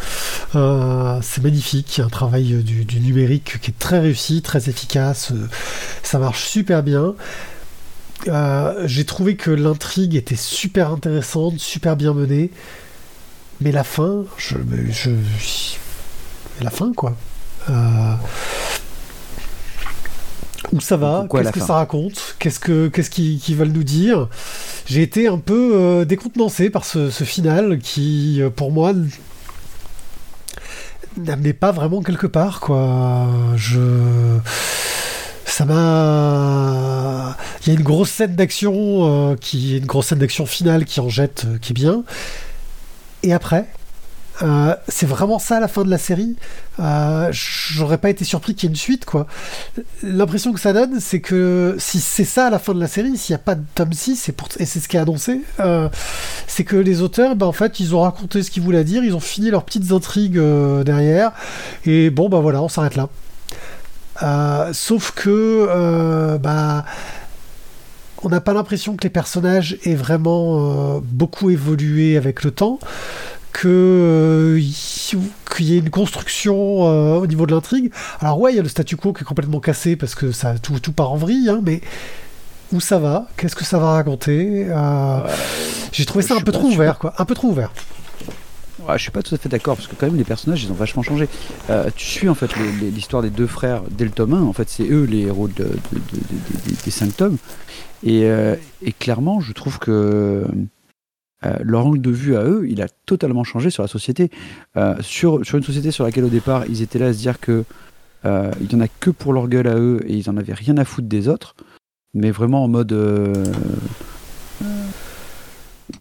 Euh, 0.55 1.19
c'est 1.23 1.43
magnifique. 1.43 1.97
Il 1.97 2.01
y 2.01 2.03
a 2.03 2.05
un 2.05 2.09
travail 2.09 2.63
du, 2.63 2.85
du, 2.85 2.99
numérique 2.99 3.59
qui 3.61 3.71
est 3.71 3.79
très 3.79 3.99
réussi, 3.99 4.41
très 4.41 4.69
efficace. 4.69 5.33
ça 6.03 6.19
marche 6.19 6.45
super 6.45 6.83
bien. 6.83 7.15
j'ai 8.85 9.05
trouvé 9.05 9.35
que 9.35 9.49
l'intrigue 9.49 10.15
était 10.15 10.35
super 10.35 10.91
intéressante, 10.91 11.59
super 11.59 11.95
bien 11.95 12.13
menée. 12.13 12.51
Mais 13.61 13.71
la 13.71 13.83
fin, 13.83 14.23
je, 14.37 14.55
je, 14.91 15.09
la 16.61 16.69
fin 16.69 16.93
quoi. 16.93 17.17
Où 20.71 20.81
ça 20.81 20.97
va? 20.97 21.25
Qu'est-ce 21.31 21.51
que 21.51 21.59
ça 21.59 21.73
raconte? 21.75 22.35
Qu'est-ce 22.37 22.59
que 22.59 22.87
qu'est-ce 22.89 23.09
qu'ils 23.09 23.55
veulent 23.55 23.71
nous 23.71 23.83
dire? 23.83 24.27
J'ai 24.85 25.01
été 25.01 25.27
un 25.27 25.39
peu 25.39 25.71
euh, 25.73 26.05
décontenancé 26.05 26.69
par 26.69 26.85
ce, 26.85 27.09
final 27.09 27.79
qui, 27.79 28.41
euh, 28.41 28.49
pour 28.49 28.71
moi, 28.71 28.93
n'amenait 31.17 31.53
pas 31.53 31.71
vraiment 31.71 32.01
quelque 32.01 32.27
part, 32.27 32.59
quoi. 32.59 33.27
Je 33.55 34.39
ça 35.45 35.65
m'a. 35.65 37.35
Il 37.61 37.73
y 37.73 37.75
a 37.75 37.79
une 37.79 37.85
grosse 37.85 38.11
scène 38.11 38.35
d'action 38.35 38.73
euh, 38.75 39.35
qui 39.35 39.75
est 39.75 39.79
une 39.79 39.85
grosse 39.85 40.07
scène 40.07 40.19
d'action 40.19 40.45
finale 40.45 40.85
qui 40.85 40.99
en 40.99 41.09
jette, 41.09 41.47
qui 41.61 41.71
est 41.71 41.73
bien. 41.73 42.03
Et 43.23 43.33
après, 43.33 43.65
euh, 44.41 44.75
c'est 44.87 45.05
vraiment 45.05 45.39
ça 45.39 45.59
la 45.59 45.67
fin 45.67 45.83
de 45.83 45.89
la 45.89 45.97
série. 45.97 46.35
Euh, 46.79 47.29
j'aurais 47.31 47.97
pas 47.97 48.09
été 48.09 48.23
surpris 48.23 48.55
qu'il 48.55 48.69
y 48.69 48.71
ait 48.71 48.73
une 48.73 48.79
suite, 48.79 49.05
quoi. 49.05 49.27
L'impression 50.01 50.53
que 50.53 50.59
ça 50.59 50.71
donne, 50.71 50.99
c'est 50.99 51.19
que 51.19 51.75
si 51.77 51.99
c'est 51.99 52.25
ça 52.25 52.47
à 52.47 52.49
la 52.49 52.59
fin 52.59 52.73
de 52.73 52.79
la 52.79 52.87
série, 52.87 53.17
s'il 53.17 53.33
n'y 53.33 53.41
a 53.41 53.43
pas 53.43 53.55
de 53.55 53.63
tome 53.75 53.93
6, 53.93 54.29
et, 54.29 54.65
c'est 54.65 54.79
ce 54.79 54.87
qui 54.87 54.97
est 54.97 54.99
annoncé, 54.99 55.41
euh, 55.59 55.89
c'est 56.47 56.63
que 56.63 56.77
les 56.77 57.01
auteurs, 57.01 57.35
ben, 57.35 57.47
en 57.47 57.51
fait, 57.51 57.79
ils 57.79 57.95
ont 57.95 58.01
raconté 58.01 58.43
ce 58.43 58.51
qu'ils 58.51 58.63
voulaient 58.63 58.85
dire, 58.85 59.03
ils 59.03 59.15
ont 59.15 59.19
fini 59.19 59.49
leurs 59.49 59.63
petites 59.63 59.91
intrigues 59.91 60.39
derrière, 60.85 61.31
et 61.85 62.09
bon, 62.09 62.29
ben 62.29 62.39
voilà, 62.39 62.61
on 62.61 62.69
s'arrête 62.69 62.95
là. 62.95 63.09
sauf 64.73 65.11
que, 65.11 66.37
bah 66.37 66.85
on 68.21 68.27
n'a 68.27 68.41
pas 68.41 68.51
l'impression 68.51 68.97
que 68.97 69.03
les 69.03 69.09
personnages 69.09 69.77
aient 69.85 69.95
vraiment 69.95 70.99
beaucoup 71.01 71.49
évolué 71.49 72.17
avec 72.17 72.43
le 72.43 72.51
temps 72.51 72.79
que 73.51 73.67
euh, 73.67 74.61
qu'il 75.55 75.65
y 75.65 75.75
ait 75.75 75.79
une 75.79 75.89
construction 75.89 76.87
euh, 76.87 77.15
au 77.15 77.27
niveau 77.27 77.45
de 77.45 77.53
l'intrigue. 77.53 77.91
Alors 78.19 78.39
ouais, 78.39 78.53
il 78.53 78.55
y 78.55 78.59
a 78.59 78.63
le 78.63 78.69
statu 78.69 78.95
quo 78.95 79.13
qui 79.13 79.23
est 79.23 79.25
complètement 79.25 79.59
cassé 79.59 79.95
parce 79.95 80.15
que 80.15 80.31
ça 80.31 80.57
tout, 80.59 80.79
tout 80.79 80.91
part 80.91 81.11
en 81.11 81.17
vrille, 81.17 81.49
hein, 81.49 81.61
mais 81.63 81.81
où 82.71 82.79
ça 82.79 82.99
va? 82.99 83.27
Qu'est-ce 83.37 83.55
que 83.55 83.65
ça 83.65 83.79
va 83.79 83.93
raconter? 83.93 84.67
Euh, 84.69 85.19
J'ai 85.91 86.05
trouvé 86.05 86.23
ça 86.23 86.35
un 86.35 86.41
peu 86.41 86.51
trop 86.51 86.67
ouvert, 86.67 86.99
quoi, 86.99 87.13
un 87.17 87.25
peu 87.25 87.33
trop 87.33 87.49
ouvert. 87.49 87.71
Ouais, 88.87 88.97
je 88.97 89.03
suis 89.03 89.11
pas 89.11 89.21
tout 89.21 89.35
à 89.35 89.37
fait 89.37 89.49
d'accord 89.49 89.75
parce 89.75 89.87
que 89.87 89.95
quand 89.95 90.05
même 90.07 90.15
les 90.15 90.23
personnages 90.23 90.63
ils 90.63 90.71
ont 90.71 90.75
vachement 90.75 91.03
changé. 91.03 91.27
tu 91.95 92.05
suis 92.05 92.29
en 92.29 92.35
fait 92.35 92.49
l'histoire 92.81 93.21
des 93.21 93.29
deux 93.29 93.45
frères 93.45 93.81
dès 93.91 94.05
le 94.05 94.11
tome 94.11 94.33
1, 94.33 94.41
en 94.41 94.53
fait 94.53 94.69
c'est 94.69 94.89
eux 94.89 95.03
les 95.03 95.23
héros 95.23 95.49
de, 95.49 95.67
des 96.85 96.91
cinq 96.91 97.15
tomes. 97.17 97.37
Et, 98.03 98.21
et, 98.81 98.93
clairement 98.93 99.41
je 99.41 99.51
trouve 99.51 99.79
que 99.79 100.45
euh, 101.45 101.55
leur 101.61 101.85
angle 101.85 102.01
de 102.01 102.11
vue 102.11 102.35
à 102.35 102.43
eux, 102.43 102.65
il 102.67 102.81
a 102.81 102.87
totalement 103.05 103.43
changé 103.43 103.69
sur 103.69 103.81
la 103.83 103.87
société. 103.87 104.29
Euh, 104.75 104.95
sur, 105.01 105.45
sur 105.45 105.57
une 105.57 105.63
société 105.63 105.91
sur 105.91 106.03
laquelle 106.03 106.25
au 106.25 106.29
départ 106.29 106.65
ils 106.67 106.81
étaient 106.81 106.99
là 106.99 107.07
à 107.07 107.13
se 107.13 107.19
dire 107.19 107.39
que 107.39 107.63
euh, 108.25 108.51
il 108.59 108.67
n'y 108.67 108.75
en 108.75 108.83
a 108.83 108.89
que 108.89 109.09
pour 109.09 109.31
leur 109.31 109.47
gueule 109.47 109.67
à 109.67 109.75
eux 109.75 110.01
et 110.05 110.15
ils 110.15 110.29
en 110.29 110.35
avaient 110.35 110.53
rien 110.53 110.77
à 110.77 110.83
foutre 110.83 111.07
des 111.07 111.29
autres, 111.29 111.55
mais 112.13 112.31
vraiment 112.31 112.63
en 112.63 112.67
mode 112.67 112.93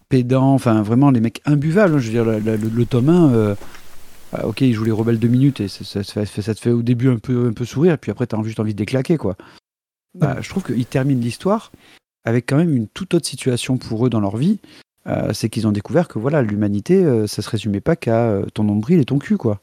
pédant, 0.09 0.53
enfin 0.53 0.81
vraiment 0.81 1.11
les 1.11 1.21
mecs 1.21 1.41
imbuvables. 1.45 1.95
Hein. 1.95 1.99
je 1.99 2.07
veux 2.07 2.11
dire, 2.11 2.25
le, 2.25 2.57
le, 2.57 2.85
tome 2.85 3.09
1, 3.09 3.55
ok, 4.43 4.59
ils 4.59 4.73
jouent 4.73 4.83
les 4.83 4.91
rebelles 4.91 5.19
deux 5.19 5.29
minutes 5.29 5.61
et 5.61 5.69
ça, 5.69 6.03
ça, 6.03 6.25
ça, 6.25 6.41
ça, 6.41 6.53
te 6.53 6.59
fait 6.59 6.71
au 6.71 6.81
début 6.81 7.09
un 7.09 7.17
peu, 7.17 7.47
un 7.47 7.53
peu 7.53 7.63
sourire, 7.63 7.93
et 7.93 7.97
puis 7.97 8.11
après 8.11 8.27
t'as 8.27 8.41
juste 8.43 8.59
envie 8.59 8.73
de 8.73 8.79
les 8.79 8.85
claquer, 8.85 9.15
quoi. 9.15 9.37
Bah, 10.15 10.37
je 10.41 10.49
trouve 10.49 10.63
qu'ils 10.63 10.87
terminent 10.87 11.21
l'histoire 11.21 11.71
avec 12.25 12.47
quand 12.47 12.57
même 12.57 12.75
une 12.75 12.87
toute 12.87 13.13
autre 13.13 13.27
situation 13.27 13.77
pour 13.77 14.05
eux 14.05 14.09
dans 14.09 14.19
leur 14.19 14.35
vie, 14.35 14.59
euh, 15.09 15.33
c'est 15.33 15.49
qu'ils 15.49 15.67
ont 15.67 15.71
découvert 15.71 16.07
que 16.07 16.19
voilà, 16.19 16.41
l'humanité, 16.41 17.03
euh, 17.03 17.27
ça 17.27 17.41
se 17.41 17.49
résumait 17.49 17.81
pas 17.81 17.95
qu'à 17.95 18.29
euh, 18.29 18.45
ton 18.53 18.63
nombril 18.63 18.99
et 18.99 19.05
ton 19.05 19.17
cul, 19.17 19.37
quoi. 19.37 19.61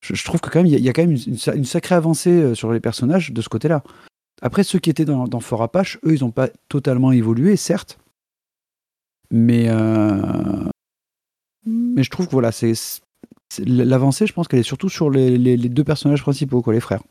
Je, 0.00 0.24
trouve 0.24 0.40
que 0.40 0.48
quand 0.48 0.60
même, 0.60 0.66
il 0.66 0.78
y, 0.78 0.88
a 0.88 0.92
quand 0.92 1.04
même 1.04 1.16
une, 1.26 1.64
sacrée 1.64 1.96
avancée 1.96 2.54
sur 2.54 2.72
les 2.72 2.78
personnages 2.78 3.32
de 3.32 3.42
ce 3.42 3.48
côté-là. 3.48 3.82
Après, 4.40 4.62
ceux 4.62 4.78
qui 4.78 4.90
étaient 4.90 5.04
dans, 5.04 5.26
dans 5.26 5.40
Fort 5.40 5.60
Apache, 5.60 5.98
eux, 6.04 6.14
ils 6.14 6.20
n'ont 6.20 6.30
pas 6.30 6.48
totalement 6.68 7.10
évolué, 7.10 7.56
certes, 7.56 7.98
mais 9.32 9.68
mais 11.66 12.02
je 12.02 12.10
trouve 12.10 12.26
que 12.26 12.32
voilà, 12.32 12.52
c'est 12.52 12.72
l'avancée, 13.58 14.28
je 14.28 14.32
pense 14.32 14.46
qu'elle 14.46 14.60
est 14.60 14.62
surtout 14.62 14.88
sur 14.88 15.10
les, 15.10 15.36
les, 15.36 15.56
deux 15.68 15.84
personnages 15.84 16.22
principaux, 16.22 16.62
quoi, 16.62 16.72
les 16.72 16.80
frères. 16.80 17.02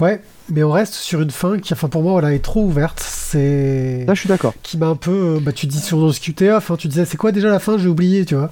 Ouais, 0.00 0.20
mais 0.50 0.62
on 0.62 0.72
reste 0.72 0.94
sur 0.94 1.22
une 1.22 1.30
fin 1.30 1.58
qui, 1.58 1.72
enfin 1.72 1.88
pour 1.88 2.02
moi, 2.02 2.12
voilà, 2.12 2.34
est 2.34 2.44
trop 2.44 2.64
ouverte. 2.64 3.00
C'est. 3.00 4.04
Là, 4.06 4.14
je 4.14 4.20
suis 4.20 4.28
d'accord. 4.28 4.54
Qui 4.62 4.76
m'a 4.76 4.86
un 4.88 4.96
peu. 4.96 5.38
Bah, 5.40 5.52
tu 5.52 5.66
dis 5.66 5.80
sur 5.80 5.98
nos 5.98 6.12
QTA, 6.12 6.56
enfin, 6.56 6.76
tu 6.76 6.88
disais, 6.88 7.04
c'est 7.04 7.16
quoi 7.16 7.32
déjà 7.32 7.48
la 7.48 7.58
fin? 7.58 7.78
J'ai 7.78 7.88
oublié, 7.88 8.24
tu 8.24 8.34
vois. 8.34 8.50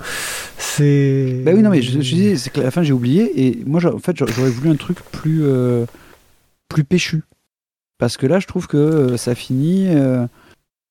C'est. 0.58 1.42
Bah 1.44 1.52
oui, 1.54 1.62
non, 1.62 1.70
mais 1.70 1.82
je, 1.82 2.00
je 2.00 2.14
dis, 2.14 2.38
c'est 2.38 2.50
que 2.50 2.60
la 2.60 2.70
fin, 2.70 2.82
j'ai 2.82 2.92
oublié. 2.92 3.46
Et 3.46 3.62
moi, 3.66 3.80
en 3.84 3.98
fait, 3.98 4.16
j'aurais 4.16 4.50
voulu 4.50 4.70
un 4.70 4.76
truc 4.76 4.98
plus. 5.12 5.44
Euh, 5.44 5.84
plus 6.68 6.84
péchu. 6.84 7.22
Parce 7.98 8.16
que 8.16 8.26
là, 8.26 8.40
je 8.40 8.46
trouve 8.46 8.66
que 8.66 8.76
euh, 8.76 9.16
ça 9.16 9.34
finit. 9.34 9.88
Euh, 9.88 10.26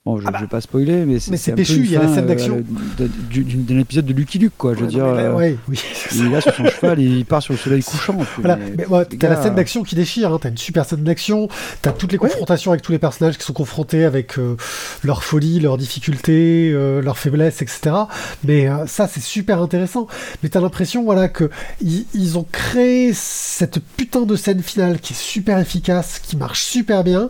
Bon, 0.06 0.20
je, 0.20 0.28
ah 0.28 0.32
bah. 0.32 0.40
vais 0.42 0.48
pas 0.48 0.60
spoiler, 0.60 1.06
mais 1.06 1.18
c'est 1.18 1.54
péchu, 1.54 1.76
il 1.86 1.92
y 1.92 1.96
a 1.96 2.04
la 2.04 2.14
scène 2.14 2.26
d'action. 2.26 2.62
Euh, 3.00 3.08
d'un 3.30 3.80
épisode 3.80 4.06
de 4.06 4.12
Lucky 4.12 4.38
Luke, 4.38 4.52
quoi. 4.58 4.74
Je 4.74 4.82
veux 4.82 4.88
dire. 4.88 5.06
Euh, 5.06 5.56
oui, 5.70 5.80
il 6.14 6.26
est 6.26 6.30
là 6.30 6.42
sur 6.42 6.54
son 6.54 6.66
cheval 6.66 7.00
et 7.00 7.06
il 7.06 7.26
part 7.26 7.42
sur 7.42 7.54
le 7.54 7.58
soleil 7.58 7.82
couchant. 7.82 8.18
Voilà, 8.38 8.58
mais, 8.58 8.86
t'as 9.18 9.30
la 9.30 9.42
scène 9.42 9.56
d'action 9.56 9.82
qui 9.84 9.96
déchire, 9.96 10.34
hein. 10.34 10.40
t'as 10.42 10.50
une 10.50 10.58
super 10.58 10.84
scène 10.84 11.06
d'action, 11.06 11.48
t'as 11.82 11.94
toutes 11.94 12.12
les 12.12 12.18
confrontations 12.18 12.72
avec 12.72 12.82
tous 12.82 12.92
les 12.92 13.00
personnages 13.00 13.38
qui 13.38 13.46
sont 13.46 13.54
confrontés 13.54 14.04
avec 14.04 14.38
euh, 14.38 14.58
leur 15.06 15.24
folie, 15.24 15.62
leurs 15.62 15.78
difficultés, 15.78 16.72
leurs 16.74 17.18
faiblesses, 17.18 17.62
etc. 17.62 17.96
Mais 18.44 18.68
ça, 18.88 19.08
c'est 19.08 19.24
super 19.24 19.62
intéressant. 19.62 20.08
Mais 20.42 20.50
t'as 20.50 20.60
l'impression, 20.60 21.06
voilà, 21.06 21.30
que 21.30 21.50
ils 21.82 22.38
ont 22.38 22.46
créé 22.52 23.14
cette 23.14 23.80
putain 23.96 24.24
de 24.24 24.36
scène 24.36 24.62
finale 24.62 25.00
qui 25.00 25.14
est 25.14 25.18
super 25.18 25.60
efficace, 25.60 26.20
qui 26.20 26.36
marche 26.36 26.62
super 26.62 27.06
bien 27.06 27.30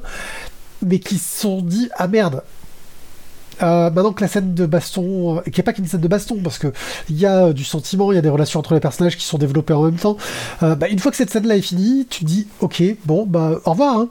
mais 0.85 0.99
qui 0.99 1.17
se 1.17 1.39
sont 1.41 1.61
dit 1.61 1.89
ah 1.95 2.07
merde 2.07 2.43
euh, 3.63 3.89
maintenant 3.89 4.13
que 4.13 4.21
la 4.21 4.27
scène 4.27 4.53
de 4.53 4.65
baston, 4.65 5.37
euh, 5.37 5.41
qui 5.41 5.59
n'est 5.59 5.63
pas 5.63 5.73
qu'une 5.73 5.87
scène 5.87 6.01
de 6.01 6.07
baston, 6.07 6.37
parce 6.43 6.57
que 6.57 6.71
il 7.09 7.17
y 7.17 7.25
a 7.25 7.53
du 7.53 7.63
sentiment, 7.63 8.11
il 8.11 8.15
y 8.15 8.17
a 8.17 8.21
des 8.21 8.29
relations 8.29 8.59
entre 8.59 8.73
les 8.73 8.79
personnages 8.79 9.17
qui 9.17 9.25
sont 9.25 9.37
développées 9.37 9.73
en 9.73 9.83
même 9.83 9.95
temps. 9.95 10.17
Euh, 10.61 10.75
bah, 10.75 10.89
une 10.89 10.99
fois 10.99 11.11
que 11.11 11.17
cette 11.17 11.29
scène-là 11.29 11.55
est 11.55 11.61
finie, 11.61 12.05
tu 12.09 12.25
dis, 12.25 12.47
ok, 12.59 12.83
bon, 13.05 13.25
bah, 13.25 13.59
au 13.65 13.71
revoir. 13.71 13.97
Hein. 13.97 14.09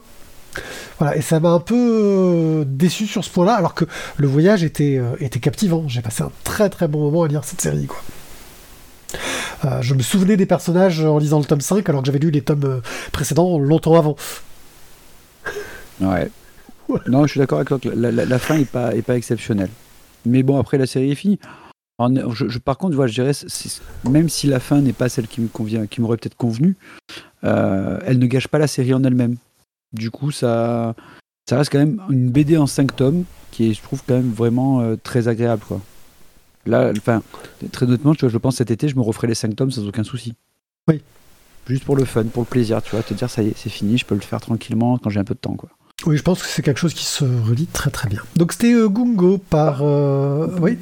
Voilà, 0.99 1.17
et 1.17 1.23
ça 1.23 1.41
m'a 1.41 1.51
un 1.51 1.61
peu 1.61 2.65
déçu 2.67 3.07
sur 3.07 3.25
ce 3.25 3.31
point-là, 3.31 3.55
alors 3.55 3.75
que 3.75 3.85
le 4.17 4.27
voyage 4.27 4.65
était, 4.65 5.01
était 5.21 5.41
captivant. 5.41 5.85
J'ai 5.89 6.03
passé 6.03 6.23
un 6.23 6.31
très 6.45 6.69
très 6.69 6.89
bon 6.89 7.01
moment 7.01 7.23
à 7.23 7.29
lire 7.29 7.45
cette 7.45 7.61
série, 7.61 7.87
quoi. 7.87 9.81
je 9.81 9.95
me 9.95 10.03
souvenais 10.03 10.37
des 10.37 10.47
personnages 10.47 11.03
en 11.03 11.19
lisant 11.19 11.39
le 11.39 11.47
tome 11.47 11.63
5, 11.63 11.89
alors 11.89 12.03
que 12.03 12.07
j'avais 12.07 12.19
lu 12.19 12.31
les 12.31 12.43
tomes 12.43 12.83
précédents 13.13 13.59
longtemps 13.59 13.95
avant. 13.95 14.17
Ouais. 16.01 16.31
Non, 17.07 17.27
je 17.27 17.33
suis 17.33 17.41
d'accord 17.41 17.59
avec 17.59 17.69
toi. 17.69 17.79
La, 17.95 18.39
fin 18.39 18.59
n'est 18.59 18.65
pas, 18.65 18.95
est 18.95 19.03
pas 19.03 19.17
exceptionnelle. 19.17 19.71
Mais 20.27 20.43
bon, 20.43 20.59
après, 20.59 20.79
la 20.79 20.87
série 20.87 21.11
est 21.11 21.17
finie. 21.17 21.39
je, 21.99 22.59
par 22.59 22.79
contre, 22.79 22.95
vois, 22.95 23.07
je 23.07 23.15
dirais, 23.15 23.33
même 24.09 24.29
si 24.29 24.47
la 24.47 24.61
fin 24.61 24.81
n'est 24.81 24.93
pas 24.93 25.09
celle 25.09 25.27
qui 25.27 25.41
me 25.41 25.49
convient, 25.49 25.87
qui 25.87 26.01
m'aurait 26.01 26.17
peut-être 26.17 26.37
convenu, 26.37 26.77
euh, 27.45 27.99
elle 28.07 28.19
ne 28.19 28.27
gâche 28.27 28.49
pas 28.49 28.59
la 28.59 28.67
série 28.67 28.95
en 28.95 29.03
elle-même. 29.05 29.37
Du 29.93 30.11
coup, 30.11 30.31
ça, 30.31 30.95
ça 31.49 31.59
reste 31.59 31.73
quand 31.73 31.79
même 31.79 32.01
une 32.09 32.31
BD 32.31 32.57
en 32.57 32.67
5 32.67 32.97
tomes 32.97 33.25
qui 33.51 33.71
est, 33.71 33.75
je 33.75 33.83
trouve, 33.83 34.03
quand 34.07 34.15
même 34.15 34.33
vraiment 34.33 34.81
euh, 34.81 34.97
très 35.03 35.29
agréable. 35.29 35.63
Quoi. 35.67 35.81
Là, 36.67 36.93
enfin, 36.97 37.23
très 37.73 37.87
honnêtement, 37.87 38.15
tu 38.15 38.21
vois, 38.21 38.31
je 38.31 38.39
pense 38.39 38.57
cet 38.57 38.71
été, 38.71 38.89
je 38.89 38.97
me 38.97 39.03
referai 39.03 39.27
les 39.27 39.35
5 39.35 39.55
tomes 39.57 39.71
sans 39.71 39.87
aucun 39.87 40.05
souci. 40.05 40.35
Oui. 40.89 41.03
Juste 41.67 41.85
pour 41.85 41.97
le 41.97 42.05
fun, 42.05 42.25
pour 42.25 42.43
le 42.43 42.49
plaisir, 42.49 42.83
tu 42.83 42.93
vois, 42.93 43.03
te 43.03 43.15
dire 43.15 43.31
ça 43.31 43.43
y 43.43 43.49
est, 43.49 43.57
c'est 43.57 43.71
fini, 43.71 43.99
je 43.99 44.05
peux 44.05 44.15
le 44.15 44.21
faire 44.21 44.41
tranquillement 44.41 44.99
quand 44.99 45.11
j'ai 45.11 45.21
un 45.21 45.25
peu 45.25 45.35
de 45.35 45.41
temps, 45.41 45.55
quoi. 45.55 45.71
Oui, 46.07 46.17
je 46.17 46.23
pense 46.23 46.43
que 46.43 46.49
c'est 46.49 46.63
quelque 46.63 46.81
chose 46.81 46.95
qui 46.95 47.05
se 47.05 47.25
relie 47.25 47.67
très 47.67 47.91
très 47.91 48.09
bien. 48.09 48.23
Donc 48.37 48.53
c'était 48.53 48.73
euh, 48.73 48.89
Gungo 48.89 49.39
par. 49.39 49.83
Euh, 49.83 50.49
oui, 50.61 50.79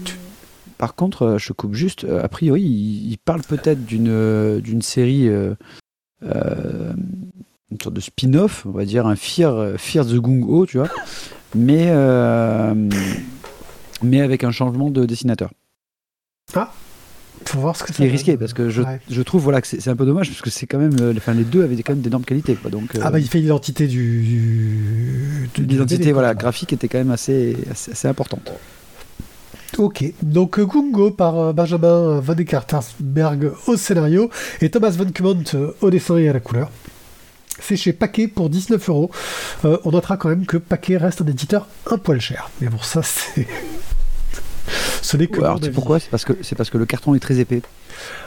Par 0.79 0.95
contre, 0.95 1.23
euh, 1.23 1.39
je 1.39 1.53
coupe 1.53 1.75
juste, 1.75 2.05
a 2.05 2.29
priori, 2.29 2.63
il, 2.63 3.19
parle 3.19 3.43
peut-être 3.43 3.85
d'une 3.85 4.61
d'une 4.61 4.83
série, 4.83 5.29
une 5.29 5.57
sorte 7.83 7.95
de 7.95 8.01
spin-off, 8.01 8.65
on 8.67 8.71
va 8.71 8.85
dire, 8.85 9.07
un 9.07 9.17
Fear, 9.17 9.79
Fear 9.79 10.07
the 10.07 10.17
Gungo, 10.17 10.67
tu 10.67 10.79
vois. 10.79 10.89
mais, 11.55 11.93
mais 14.03 14.21
avec 14.21 14.45
un 14.45 14.51
changement 14.51 14.91
de 14.91 15.05
dessinateur. 15.05 15.51
Ah 16.55 16.73
faut 17.45 17.59
voir 17.59 17.77
ce 17.77 17.85
que 17.85 17.93
c'est 17.93 18.05
risqué 18.05 18.37
parce 18.37 18.53
que 18.53 18.69
je, 18.69 18.83
je 19.11 19.23
trouve 19.23 19.43
voilà 19.43 19.61
que 19.61 19.67
c'est 19.67 19.89
un 19.89 19.97
peu 19.97 20.05
dommage 20.05 20.29
parce 20.29 20.43
que 20.43 20.51
c'est 20.51 20.67
quand 20.67 20.79
même 20.79 20.97
euh, 21.01 21.15
enfin 21.17 21.35
les 21.35 21.45
deux 21.45 21.63
avaient 21.63 21.83
quand 21.83 21.93
même 21.93 22.03
d'énormes 22.03 22.25
qualités 22.25 22.55
quoi 22.55 22.71
donc 22.71 22.97
ah 23.01 23.11
bah 23.11 23.19
il 23.19 23.29
fait 23.29 23.41
l'identité 23.41 23.87
du, 23.87 25.49
l'identité 25.59 26.13
voilà 26.13 26.35
graphique 26.35 26.73
était 26.73 26.89
quand 26.89 26.99
même 26.99 27.11
assez 27.11 27.57
assez, 27.71 27.93
assez 27.93 28.09
importante 28.09 28.53
Ok, 29.79 30.05
donc 30.21 30.59
Gungo 30.59 31.13
par 31.13 31.55
Benjamin 31.55 32.19
Van 32.19 32.35
Ekartersberg 32.35 33.53
au 33.69 33.77
scénario 33.77 34.29
et 34.61 34.69
Thomas 34.69 34.91
Van 34.91 35.11
Kement 35.11 35.45
au 35.81 35.91
dessin 35.91 36.17
et 36.19 36.29
à 36.29 36.33
la 36.33 36.41
couleur. 36.41 36.71
C'est 37.61 37.77
chez 37.77 37.93
Paquet 37.93 38.27
pour 38.27 38.51
19 38.51 38.89
euros. 38.89 39.11
Euh, 39.65 39.79
on 39.85 39.91
notera 39.91 40.17
quand 40.17 40.29
même 40.29 40.47
que 40.47 40.57
Paquet 40.57 40.97
reste 40.97 41.23
un 41.23 41.27
éditeur 41.27 41.67
un 41.91 41.99
poil 41.99 42.21
cher. 42.21 42.51
Mais 42.61 42.69
bon, 42.69 42.79
ça, 42.83 43.03
c'est. 43.05 43.47
Ce 45.03 45.17
n'est 45.17 45.27
que. 45.27 45.41
alors, 45.41 45.61
pourquoi? 45.75 46.01
C'est 46.01 46.11
parce, 46.11 46.25
que, 46.25 46.33
c'est 46.43 46.55
parce 46.55 46.71
que 46.71 46.79
le 46.79 46.87
carton 46.87 47.15
est 47.15 47.21
très 47.21 47.39
épais. 47.39 47.63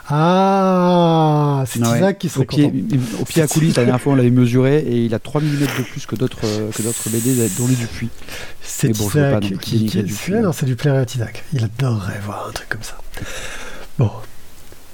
Ah, 0.10 1.64
c'est 1.66 1.80
Isaac 1.80 2.20
qui 2.20 2.30
serait 2.30 2.44
au 2.44 2.46
pied, 2.46 2.72
Au 3.20 3.26
pied 3.26 3.42
à 3.42 3.48
coulisses, 3.48 3.76
la 3.76 3.84
dernière 3.84 4.02
fois 4.02 4.14
on 4.14 4.16
l'avait 4.16 4.30
mesuré 4.30 4.80
et 4.80 5.06
il 5.06 5.14
a 5.16 5.20
3 5.20 5.42
mm 5.42 5.60
de 5.60 5.84
plus 5.84 6.06
que 6.06 6.16
d'autres, 6.16 6.42
que 6.42 6.82
d'autres 6.82 7.10
BD 7.10 7.48
dont 7.58 7.68
les 7.68 7.76
Dupuis. 7.76 8.10
C'est 8.62 8.90
bon, 8.90 9.08
Isaac 9.10 9.42
qui, 9.60 9.86
qui, 9.86 10.04
qui 10.04 10.32
non, 10.32 10.52
c'est 10.52 10.66
du 10.66 10.76
plaisir 10.76 11.00
à 11.00 11.04
Isaac. 11.04 11.44
Il 11.54 11.64
adorerait 11.64 12.20
voir 12.24 12.48
un 12.50 12.52
truc 12.52 12.70
comme 12.70 12.84
ça. 12.84 12.98
Bon, 13.98 14.12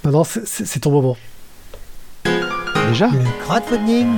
maintenant 0.04 0.24
c'est 0.24 0.80
ton 0.80 0.90
moment. 0.90 1.16
Déjà 2.90 3.08
Crowdfunding 3.44 4.08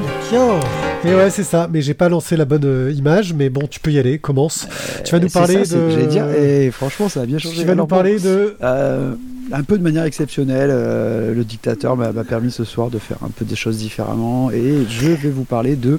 Et 1.05 1.15
ouais, 1.15 1.29
c'est 1.29 1.43
ça. 1.43 1.69
Mais 1.71 1.83
j'ai 1.83 1.93
pas 1.93 2.09
lancé 2.09 2.39
la 2.39 2.47
bonne 2.47 2.65
euh, 2.65 2.91
image. 2.91 3.35
Mais 3.35 3.51
bon, 3.51 3.67
tu 3.67 3.81
peux 3.81 3.91
y 3.91 3.99
aller. 3.99 4.19
Commence. 4.19 4.67
tu 5.05 5.13
vas 5.13 5.19
nous 5.19 5.29
parler 5.29 5.59
de. 5.59 5.91
J'allais 5.91 6.07
dire. 6.07 6.31
Et 6.31 6.71
franchement, 6.71 7.11
ça 7.11 7.21
a 7.21 7.27
bien 7.27 7.37
changé. 7.37 7.61
Tu 7.61 7.67
vas 7.67 7.75
nous 7.75 7.87
parler 7.87 8.19
de. 8.19 8.57
Euh, 8.63 9.13
un 9.53 9.63
peu 9.63 9.77
de 9.77 9.83
manière 9.83 10.05
exceptionnelle, 10.05 10.71
euh, 10.73 11.35
le 11.35 11.45
dictateur 11.45 11.97
m'a 11.97 12.13
permis 12.25 12.51
ce 12.51 12.65
soir 12.65 12.89
de 12.89 12.99
faire 12.99 13.19
un 13.23 13.29
peu 13.29 13.45
des 13.45 13.57
choses 13.57 13.77
différemment. 13.77 14.51
Et 14.51 14.87
je 14.89 15.09
vais 15.09 15.31
vous 15.31 15.45
parler 15.45 15.77
de 15.77 15.99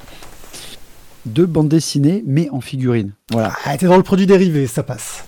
de 1.27 1.45
bande 1.45 1.69
dessinée, 1.69 2.23
mais 2.25 2.49
en 2.49 2.59
figurine. 2.59 3.11
Voilà. 3.31 3.53
Ah, 3.65 3.77
t'es 3.77 3.85
dans 3.85 3.97
le 3.97 4.03
produit 4.03 4.25
dérivé, 4.25 4.65
ça 4.65 4.81
passe. 4.81 5.25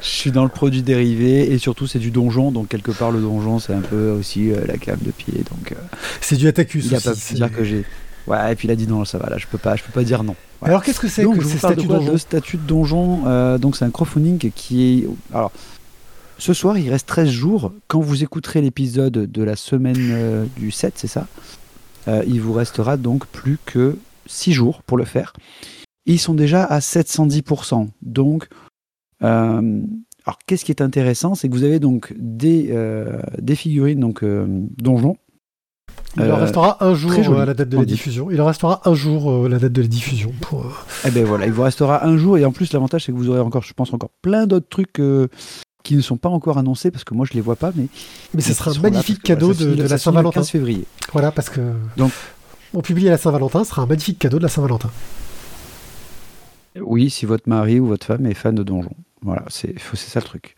Je 0.00 0.08
suis 0.08 0.32
dans 0.32 0.44
le 0.44 0.48
produit 0.48 0.82
dérivé 0.82 1.52
et 1.52 1.58
surtout 1.58 1.86
c'est 1.86 1.98
du 1.98 2.10
donjon, 2.10 2.52
donc 2.52 2.68
quelque 2.68 2.90
part 2.90 3.10
le 3.10 3.20
donjon 3.20 3.58
c'est 3.58 3.74
un 3.74 3.80
peu 3.80 4.10
aussi 4.10 4.50
euh, 4.50 4.64
la 4.66 4.78
cave 4.78 5.02
de 5.02 5.10
pied. 5.10 5.44
Donc 5.50 5.72
euh, 5.72 5.74
c'est 6.20 6.36
du 6.36 6.48
Atacus. 6.48 6.86
Il 6.86 6.94
a 6.94 7.00
pas 7.00 7.14
pu 7.14 7.34
dire 7.34 7.52
que 7.52 7.64
j'ai. 7.64 7.84
Ouais, 8.26 8.52
et 8.52 8.56
puis 8.56 8.68
il 8.68 8.70
a 8.70 8.76
dit 8.76 8.86
non, 8.86 9.04
ça 9.04 9.18
va 9.18 9.28
là, 9.28 9.36
je 9.36 9.46
peux 9.46 9.58
pas, 9.58 9.76
je 9.76 9.82
peux 9.82 9.92
pas 9.92 10.02
dire 10.02 10.22
non. 10.22 10.36
Alors 10.62 10.82
qu'est-ce 10.82 11.00
que 11.00 11.08
c'est 11.08 11.24
que 11.24 11.44
ces 11.44 11.58
statuts 11.58 11.82
de, 11.82 11.88
donjon 11.88 12.12
de 12.12 12.16
statut 12.16 12.56
de 12.56 12.62
donjon 12.62 13.22
euh, 13.26 13.58
Donc 13.58 13.76
c'est 13.76 13.84
un 13.84 13.90
crowdfunding 13.90 14.50
qui 14.54 15.04
est. 15.04 15.08
Alors 15.34 15.52
ce 16.38 16.54
soir 16.54 16.78
il 16.78 16.88
reste 16.90 17.06
13 17.06 17.28
jours. 17.28 17.72
Quand 17.86 18.00
vous 18.00 18.22
écouterez 18.22 18.62
l'épisode 18.62 19.12
de 19.12 19.42
la 19.42 19.56
semaine 19.56 20.48
du 20.56 20.70
7, 20.70 20.94
c'est 20.96 21.08
ça 21.08 21.26
Il 22.26 22.40
vous 22.40 22.54
restera 22.54 22.96
donc 22.96 23.26
plus 23.26 23.58
que 23.66 23.98
6 24.24 24.52
jours 24.54 24.82
pour 24.82 24.96
le 24.96 25.04
faire. 25.04 25.34
ils 26.06 26.18
sont 26.18 26.32
déjà 26.32 26.64
à 26.64 26.78
710%. 26.78 27.88
Donc 28.00 28.48
alors, 29.22 30.38
qu'est-ce 30.46 30.64
qui 30.64 30.72
est 30.72 30.82
intéressant, 30.82 31.34
c'est 31.34 31.48
que 31.48 31.54
vous 31.54 31.64
avez 31.64 31.78
donc 31.78 32.14
des, 32.18 32.68
euh, 32.70 33.20
des 33.38 33.54
figurines 33.54 34.00
donc 34.00 34.22
euh, 34.22 34.46
donjons. 34.78 35.16
Il 36.16 36.30
en 36.30 36.36
restera 36.36 36.84
un 36.84 36.94
jour 36.94 37.38
à 37.38 37.46
la 37.46 37.54
date 37.54 37.68
de 37.68 37.78
la 37.78 37.84
diffusion. 37.84 38.30
Il 38.30 38.40
en 38.40 38.46
restera 38.46 38.82
un 38.84 38.94
jour 38.94 39.48
la 39.48 39.58
date 39.58 39.72
de 39.72 39.82
la 39.82 39.88
diffusion. 39.88 40.32
Pour... 40.40 40.84
Eh 41.06 41.10
ben 41.10 41.24
voilà, 41.24 41.46
il 41.46 41.52
vous 41.52 41.62
restera 41.62 42.04
un 42.04 42.16
jour 42.16 42.36
et 42.36 42.44
en 42.44 42.52
plus 42.52 42.72
l'avantage 42.72 43.04
c'est 43.04 43.12
que 43.12 43.16
vous 43.16 43.28
aurez 43.28 43.40
encore, 43.40 43.62
je 43.62 43.72
pense 43.72 43.92
encore 43.92 44.10
plein 44.20 44.46
d'autres 44.46 44.68
trucs 44.68 45.00
qui 45.82 45.96
ne 45.96 46.00
sont 46.00 46.16
pas 46.16 46.28
encore 46.28 46.58
annoncés 46.58 46.90
parce 46.90 47.04
que 47.04 47.14
moi 47.14 47.26
je 47.28 47.34
les 47.34 47.40
vois 47.40 47.56
pas, 47.56 47.72
mais 47.76 47.86
mais 48.34 48.40
ce 48.40 48.52
sera 48.54 48.72
un 48.72 48.80
magnifique 48.80 49.22
cadeau 49.22 49.54
de, 49.54 49.82
la 49.82 49.98
Saint-Valentin. 49.98 50.42
février. 50.42 50.84
Voilà 51.12 51.30
parce 51.30 51.48
que 51.48 51.60
donc 51.96 52.10
on 52.74 52.82
publie 52.82 53.08
à 53.08 53.12
la 53.12 53.18
Saint-Valentin, 53.18 53.64
ce 53.64 53.70
sera 53.70 53.82
un 53.82 53.86
magnifique 53.86 54.18
cadeau 54.18 54.38
de 54.38 54.42
la 54.42 54.48
Saint-Valentin. 54.48 54.90
Oui, 56.80 57.10
si 57.10 57.26
votre 57.26 57.48
mari 57.48 57.80
ou 57.80 57.86
votre 57.86 58.06
femme 58.06 58.26
est 58.26 58.34
fan 58.34 58.54
de 58.54 58.62
donjons. 58.62 58.94
Voilà, 59.22 59.44
c'est 59.48 59.74
ça 59.94 60.20
le 60.20 60.24
truc. 60.24 60.56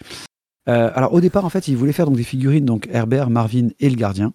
Euh, 0.68 0.90
alors 0.94 1.12
au 1.12 1.20
départ, 1.20 1.44
en 1.44 1.48
fait, 1.48 1.68
ils 1.68 1.76
voulaient 1.76 1.92
faire 1.92 2.10
des 2.10 2.22
figurines, 2.22 2.64
donc 2.64 2.88
Herbert, 2.92 3.30
Marvin 3.30 3.68
et 3.80 3.90
le 3.90 3.96
gardien. 3.96 4.32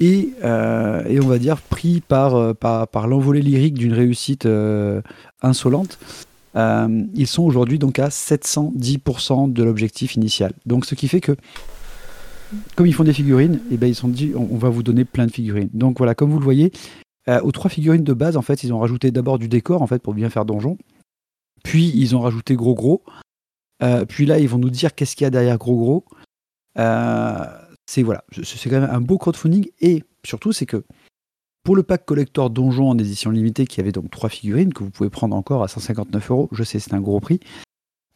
Et, 0.00 0.32
euh, 0.44 1.20
on 1.22 1.26
va 1.26 1.38
dire 1.38 1.60
pris 1.60 2.00
par, 2.00 2.34
euh, 2.34 2.54
l'envolée 3.06 3.42
lyrique 3.42 3.74
d'une 3.74 3.92
réussite 3.92 4.48
insolente, 5.42 5.98
ils 6.54 7.26
sont 7.26 7.42
aujourd'hui 7.42 7.78
donc 7.78 7.98
à 7.98 8.08
710% 8.08 9.52
de 9.52 9.62
l'objectif 9.62 10.14
initial. 10.14 10.52
Donc 10.64 10.86
ce 10.86 10.94
qui 10.94 11.08
fait 11.08 11.20
que 11.20 11.36
comme 12.74 12.86
ils 12.86 12.94
font 12.94 13.04
des 13.04 13.12
figurines, 13.12 13.60
et 13.70 13.74
eh 13.74 13.76
ben 13.76 13.86
ils 13.86 13.94
sont 13.94 14.08
dit 14.08 14.32
on, 14.34 14.56
va 14.56 14.70
vous 14.70 14.82
donner 14.82 15.04
plein 15.04 15.26
de 15.26 15.30
figurines. 15.30 15.68
Donc 15.72 15.98
voilà, 15.98 16.16
comme 16.16 16.30
vous 16.30 16.38
le 16.38 16.44
voyez, 16.44 16.72
aux 17.28 17.52
trois 17.52 17.70
figurines 17.70 18.02
de 18.02 18.12
base, 18.12 18.36
en 18.36 18.42
fait, 18.42 18.64
ils 18.64 18.72
ont 18.72 18.80
rajouté 18.80 19.12
d'abord 19.12 19.38
du 19.38 19.48
décor 19.48 19.82
en 19.82 19.86
fait 19.86 20.02
pour 20.02 20.14
bien 20.14 20.30
faire 20.30 20.44
donjon. 20.44 20.78
Puis 21.62 21.92
ils 21.94 22.16
ont 22.16 22.20
rajouté 22.20 22.56
gros 22.56 22.74
gros. 22.74 23.02
Euh, 23.82 24.04
puis 24.04 24.26
là, 24.26 24.38
ils 24.38 24.48
vont 24.48 24.58
nous 24.58 24.70
dire 24.70 24.94
qu'est-ce 24.94 25.16
qu'il 25.16 25.24
y 25.24 25.26
a 25.26 25.30
derrière 25.30 25.58
Gros 25.58 25.76
Gros. 25.76 26.04
Euh, 26.78 27.44
c'est 27.86 28.02
voilà, 28.02 28.24
quand 28.32 28.70
même 28.70 28.88
un 28.90 29.00
beau 29.00 29.18
crowdfunding 29.18 29.68
et 29.80 30.04
surtout 30.24 30.52
c'est 30.52 30.66
que 30.66 30.84
pour 31.64 31.74
le 31.74 31.82
pack 31.82 32.06
collector 32.06 32.48
donjon 32.48 32.88
en 32.88 32.96
édition 32.96 33.30
limitée 33.30 33.66
qui 33.66 33.80
avait 33.80 33.90
donc 33.90 34.10
trois 34.10 34.28
figurines 34.28 34.72
que 34.72 34.84
vous 34.84 34.90
pouvez 34.90 35.10
prendre 35.10 35.34
encore 35.34 35.64
à 35.64 35.68
159 35.68 36.30
euros, 36.30 36.48
je 36.52 36.62
sais 36.62 36.78
c'est 36.78 36.94
un 36.94 37.00
gros 37.00 37.18
prix. 37.18 37.40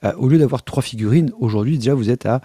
Euh, 0.05 0.13
au 0.15 0.29
lieu 0.29 0.39
d'avoir 0.39 0.63
trois 0.63 0.83
figurines, 0.83 1.33
aujourd'hui 1.39 1.79
déjà 1.79 1.95
vous 1.95 2.11
êtes 2.11 2.27
à 2.27 2.41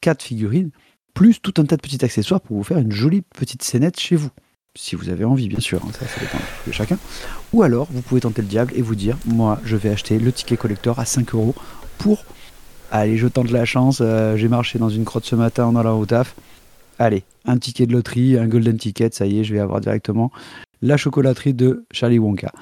quatre 0.00 0.22
figurines 0.22 0.70
plus 1.16 1.40
tout 1.40 1.54
un 1.58 1.64
tas 1.64 1.76
de 1.76 1.82
petits 1.82 2.04
accessoires 2.04 2.40
pour 2.40 2.56
vous 2.56 2.62
faire 2.62 2.78
une 2.78 2.92
jolie 2.92 3.22
petite 3.22 3.62
scénette 3.62 3.98
chez 3.98 4.16
vous. 4.16 4.30
Si 4.76 4.94
vous 4.94 5.08
avez 5.08 5.24
envie, 5.24 5.48
bien 5.48 5.60
sûr, 5.60 5.82
hein, 5.82 5.90
ça, 5.92 6.06
ça 6.06 6.20
dépend 6.20 6.38
de 6.66 6.72
chacun. 6.72 6.98
Ou 7.54 7.62
alors, 7.62 7.88
vous 7.90 8.02
pouvez 8.02 8.20
tenter 8.20 8.42
le 8.42 8.48
diable 8.48 8.72
et 8.76 8.82
vous 8.82 8.94
dire 8.94 9.16
Moi, 9.24 9.58
je 9.64 9.76
vais 9.76 9.88
acheter 9.88 10.18
le 10.18 10.30
ticket 10.30 10.58
collector 10.58 10.98
à 10.98 11.06
5 11.06 11.34
euros 11.34 11.54
pour 11.96 12.24
Allez, 12.90 13.16
je 13.16 13.26
tente 13.26 13.50
la 13.50 13.64
chance. 13.64 13.98
Euh, 14.00 14.36
j'ai 14.36 14.48
marché 14.48 14.78
dans 14.78 14.88
une 14.88 15.04
crotte 15.04 15.24
ce 15.24 15.36
matin 15.36 15.66
en 15.66 15.76
allant 15.76 15.98
au 15.98 16.06
taf. 16.06 16.34
Allez, 16.98 17.24
un 17.44 17.58
ticket 17.58 17.86
de 17.86 17.92
loterie, 17.92 18.38
un 18.38 18.46
golden 18.46 18.78
ticket, 18.78 19.10
ça 19.12 19.26
y 19.26 19.40
est, 19.40 19.44
je 19.44 19.52
vais 19.52 19.60
avoir 19.60 19.80
directement 19.80 20.30
la 20.82 20.96
chocolaterie 20.96 21.54
de 21.54 21.84
Charlie 21.90 22.18
Wonka. 22.18 22.52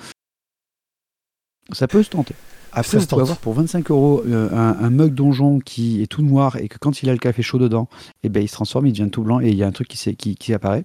Ça 1.72 1.86
peut 1.86 2.02
se 2.02 2.10
tenter. 2.10 2.34
Après, 2.72 2.98
vous 2.98 3.06
pouvez 3.06 3.22
avoir 3.22 3.38
pour 3.38 3.54
25 3.54 3.90
euros 3.90 4.24
euh, 4.26 4.48
un, 4.52 4.90
mug 4.90 5.14
donjon 5.14 5.60
qui 5.60 6.02
est 6.02 6.08
tout 6.08 6.22
noir 6.22 6.56
et 6.56 6.66
que 6.68 6.76
quand 6.78 7.02
il 7.02 7.08
a 7.08 7.12
le 7.12 7.18
café 7.18 7.40
chaud 7.40 7.58
dedans, 7.58 7.88
eh 8.24 8.28
ben, 8.28 8.42
il 8.42 8.48
se 8.48 8.54
transforme, 8.54 8.86
il 8.88 8.92
devient 8.92 9.10
tout 9.10 9.22
blanc 9.22 9.40
et 9.40 9.48
il 9.50 9.54
y 9.54 9.62
a 9.62 9.66
un 9.66 9.72
truc 9.72 9.86
qui, 9.86 10.16
qui, 10.16 10.34
qui 10.34 10.52
apparaît. 10.52 10.84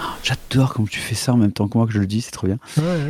Oh, 0.00 0.04
j'adore 0.22 0.72
quand 0.72 0.88
tu 0.88 0.98
fais 0.98 1.14
ça 1.14 1.34
en 1.34 1.36
même 1.36 1.52
temps 1.52 1.68
que 1.68 1.76
moi 1.76 1.86
que 1.86 1.92
je 1.92 1.98
le 1.98 2.06
dis, 2.06 2.22
c'est 2.22 2.30
trop 2.30 2.46
bien. 2.46 2.58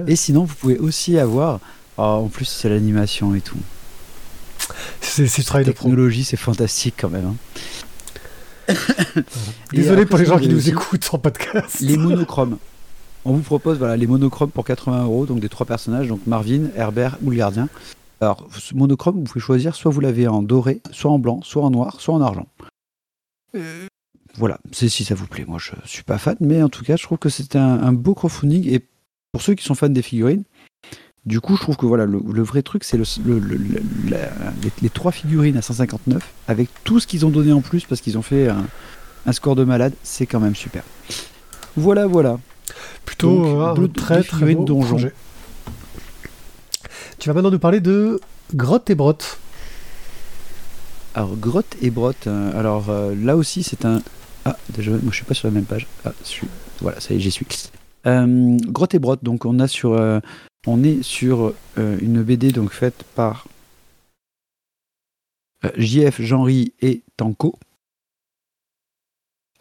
Et 0.09 0.17
sinon, 0.17 0.45
vous 0.45 0.55
pouvez 0.55 0.79
aussi 0.79 1.17
avoir. 1.17 1.61
Oh, 1.97 2.03
en 2.03 2.29
plus, 2.29 2.45
c'est 2.45 2.69
l'animation 2.69 3.37
et 3.37 3.41
tout. 3.41 3.59
C'est 5.01 5.25
du 5.25 5.45
travail 5.45 5.65
de 5.65 5.73
technologie, 5.73 6.25
c'est 6.25 6.37
fantastique 6.37 6.95
quand 6.99 7.11
même. 7.11 7.35
Hein. 8.69 8.75
Désolé 9.73 10.07
pour 10.07 10.19
les 10.19 10.25
gens 10.25 10.39
qui 10.39 10.49
nous 10.49 10.69
écoutent 10.69 11.09
en 11.13 11.19
podcast. 11.19 11.81
Les 11.81 11.97
monochromes. 11.99 12.59
On 13.25 13.33
vous 13.33 13.43
propose 13.43 13.79
voilà, 13.79 13.97
les 13.97 14.07
monochromes 14.07 14.51
pour 14.51 14.65
80 14.65 15.05
euros, 15.05 15.27
donc 15.27 15.41
des 15.41 15.49
trois 15.49 15.67
personnages, 15.67 16.09
donc 16.09 16.27
Marvin, 16.27 16.69
Herbert 16.77 17.17
ou 17.23 17.31
le 17.31 17.37
gardien. 17.37 17.69
Alors, 18.21 18.47
ce 18.59 18.75
monochrome, 18.75 19.17
vous 19.17 19.25
pouvez 19.25 19.41
choisir 19.41 19.75
soit 19.75 19.91
vous 19.91 20.01
l'avez 20.01 20.29
en 20.29 20.43
doré, 20.43 20.81
soit 20.93 21.11
en 21.11 21.19
blanc, 21.19 21.41
soit 21.43 21.63
en 21.63 21.71
noir, 21.71 22.01
soit 22.01 22.15
en 22.15 22.21
argent. 22.21 22.47
Euh. 23.55 23.87
Voilà, 24.37 24.59
c'est 24.73 24.89
si 24.89 25.05
ça 25.05 25.15
vous 25.15 25.27
plaît. 25.27 25.45
Moi, 25.47 25.59
je 25.59 25.73
suis 25.85 26.03
pas 26.03 26.19
fan, 26.19 26.37
mais 26.41 26.63
en 26.63 26.69
tout 26.69 26.85
cas, 26.85 26.97
je 26.97 27.05
trouve 27.05 27.19
que 27.19 27.29
c'était 27.29 27.59
un, 27.59 27.83
un 27.83 27.93
beau 27.93 28.15
crowdfunding. 28.15 28.69
Et 28.69 28.85
pour 29.33 29.43
ceux 29.43 29.55
qui 29.55 29.65
sont 29.65 29.75
fans 29.75 29.89
des 29.89 30.03
figurines, 30.03 30.45
du 31.27 31.41
coup, 31.41 31.57
je 31.57 31.63
trouve 31.63 31.77
que 31.77 31.87
voilà, 31.87 32.05
le, 32.05 32.43
vrai 32.43 32.63
truc, 32.63 32.85
c'est 32.85 32.99
le, 32.99 33.05
les, 34.83 34.91
trois 34.91 35.11
figurines 35.11 35.57
à 35.57 35.63
159, 35.63 36.23
avec 36.49 36.69
tout 36.85 37.01
ce 37.01 37.07
qu'ils 37.07 37.25
ont 37.25 37.31
donné 37.31 37.53
en 37.53 37.63
plus, 37.63 37.85
parce 37.85 38.03
qu'ils 38.03 38.19
ont 38.19 38.23
fait 38.23 38.49
un, 38.49 39.33
score 39.33 39.57
de 39.57 39.65
malade, 39.65 39.95
c'est 40.03 40.27
quand 40.27 40.41
même 40.41 40.55
super. 40.55 40.83
Voilà, 41.77 42.07
voilà. 42.07 42.39
Plutôt 43.07 43.63
euh, 43.63 43.89
très 43.89 44.23
très 44.23 44.55
beau 44.55 44.65
donjon. 44.65 44.99
Tu 47.19 47.29
vas 47.29 47.35
maintenant 47.35 47.51
nous 47.51 47.59
parler 47.59 47.81
de 47.81 48.21
Grotte 48.55 48.91
et 48.91 48.95
Brotte. 48.95 49.39
Alors, 51.15 51.37
Grotte 51.37 51.77
et 51.81 51.91
Brotte, 51.91 52.27
euh, 52.27 52.59
alors 52.59 52.91
euh, 52.91 53.15
là 53.15 53.37
aussi, 53.37 53.63
c'est 53.63 53.87
un. 53.87 54.03
Ah, 54.45 54.59
déjà, 54.71 54.91
moi 54.91 55.01
je 55.11 55.17
suis 55.17 55.25
pas 55.25 55.35
sur 55.35 55.49
la 55.49 55.53
même 55.53 55.65
page. 55.65 55.87
Ah, 56.05 56.13
voilà, 56.83 57.01
ça 57.01 57.15
y 57.15 57.17
est, 57.17 57.21
j'y 57.21 57.31
suis. 57.31 57.47
Grotte 58.05 58.95
et 58.95 58.99
Brotte, 58.99 59.25
donc 59.25 59.47
on 59.47 59.59
a 59.59 59.69
sur 59.69 59.99
on 60.67 60.83
est 60.83 61.03
sur 61.03 61.55
euh, 61.79 61.99
une 62.01 62.23
BD 62.23 62.53
donc 62.53 62.73
faite 62.73 63.05
par 63.15 63.47
euh, 65.65 65.71
JF, 65.77 66.21
Jean-Ry 66.21 66.73
et 66.81 67.03
Tanko. 67.17 67.59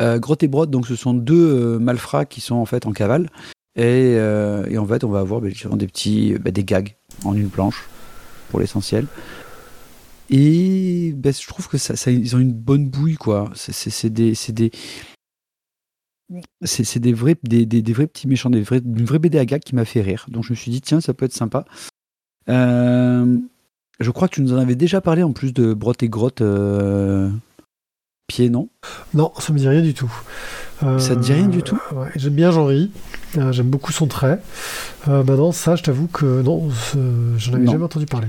Euh, 0.01 0.17
Grotte 0.17 0.43
et 0.43 0.47
Brode, 0.47 0.71
donc 0.71 0.87
ce 0.87 0.95
sont 0.95 1.13
deux 1.13 1.77
malfrats 1.79 2.25
qui 2.25 2.41
sont 2.41 2.55
en 2.55 2.65
fait 2.65 2.85
en 2.85 2.91
cavale. 2.91 3.29
Et, 3.75 4.17
en 4.77 4.85
fait, 4.85 5.03
on 5.03 5.09
va 5.09 5.19
avoir 5.19 5.41
ben, 5.41 5.51
des 5.51 5.87
petits 5.87 6.35
bah, 6.39 6.51
des 6.51 6.63
gags. 6.63 6.95
en 7.23 7.35
une 7.35 7.49
planche, 7.49 7.85
pour 8.49 8.59
l'essentiel. 8.59 9.07
Et 10.29 11.13
ben, 11.15 11.33
je 11.33 11.47
trouve 11.47 11.67
que 11.67 11.77
ils 12.09 12.35
ont 12.35 12.39
une 12.39 12.53
bonne 12.53 12.87
bouille, 12.87 13.15
quoi. 13.15 13.51
C'est 13.55 14.09
des, 14.09 14.33
c'est 16.61 16.99
des 16.99 17.13
vrais, 17.13 17.35
des, 17.43 17.65
des, 17.65 17.93
vrais 17.93 18.07
petits 18.07 18.27
méchants, 18.27 18.49
des 18.49 18.61
vrais, 18.61 18.79
une 18.83 19.05
vraie 19.05 19.19
BD 19.19 19.37
à 19.37 19.45
gag 19.45 19.61
qui 19.61 19.75
m'a 19.75 19.85
fait 19.85 20.01
rire. 20.01 20.25
Donc 20.29 20.43
je 20.43 20.51
me 20.51 20.55
suis 20.55 20.71
dit, 20.71 20.81
tiens, 20.81 21.01
ça 21.01 21.13
peut 21.13 21.25
être 21.25 21.33
sympa. 21.33 21.65
Euh, 22.49 23.37
je 23.99 24.11
crois 24.11 24.27
que 24.27 24.35
tu 24.35 24.41
nous 24.41 24.53
en 24.53 24.57
avais 24.57 24.75
déjà 24.75 25.01
parlé 25.01 25.23
en 25.23 25.31
plus 25.31 25.53
de 25.53 25.73
Brotte 25.73 26.03
et 26.03 26.09
Grotte 26.09 26.41
euh, 26.41 27.29
Pied, 28.27 28.49
non? 28.49 28.69
Non, 29.13 29.31
ça 29.39 29.53
me 29.53 29.57
dit 29.57 29.67
rien 29.67 29.81
du 29.81 29.93
tout. 29.93 30.11
Euh, 30.81 30.99
ça 30.99 31.15
te 31.15 31.21
dit 31.21 31.33
rien 31.33 31.47
du 31.47 31.61
tout? 31.61 31.79
J'aime 32.15 32.33
bien 32.33 32.51
Jean-Ry, 32.51 32.91
j'aime 33.51 33.69
beaucoup 33.69 33.91
son 33.91 34.07
trait. 34.07 34.41
maintenant, 35.07 35.51
ça, 35.51 35.75
je 35.75 35.83
t'avoue 35.83 36.07
que 36.07 36.41
non, 36.41 36.69
j'en 37.37 37.53
avais 37.53 37.67
jamais 37.67 37.83
entendu 37.83 38.05
parler. 38.05 38.27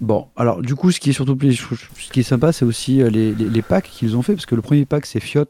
Bon, 0.00 0.28
alors 0.34 0.62
du 0.62 0.74
coup, 0.74 0.90
ce 0.92 0.98
qui 0.98 1.10
est 1.10 1.12
surtout 1.12 1.38
ce 1.38 2.10
qui 2.10 2.20
est 2.20 2.24
sympa, 2.24 2.52
c'est 2.52 2.64
aussi 2.64 2.96
les, 2.96 3.34
les, 3.34 3.48
les 3.50 3.62
packs 3.62 3.90
qu'ils 3.90 4.16
ont 4.16 4.22
fait, 4.22 4.34
parce 4.34 4.46
que 4.46 4.54
le 4.54 4.62
premier 4.62 4.86
pack, 4.86 5.04
c'est 5.04 5.20
Fiot 5.20 5.44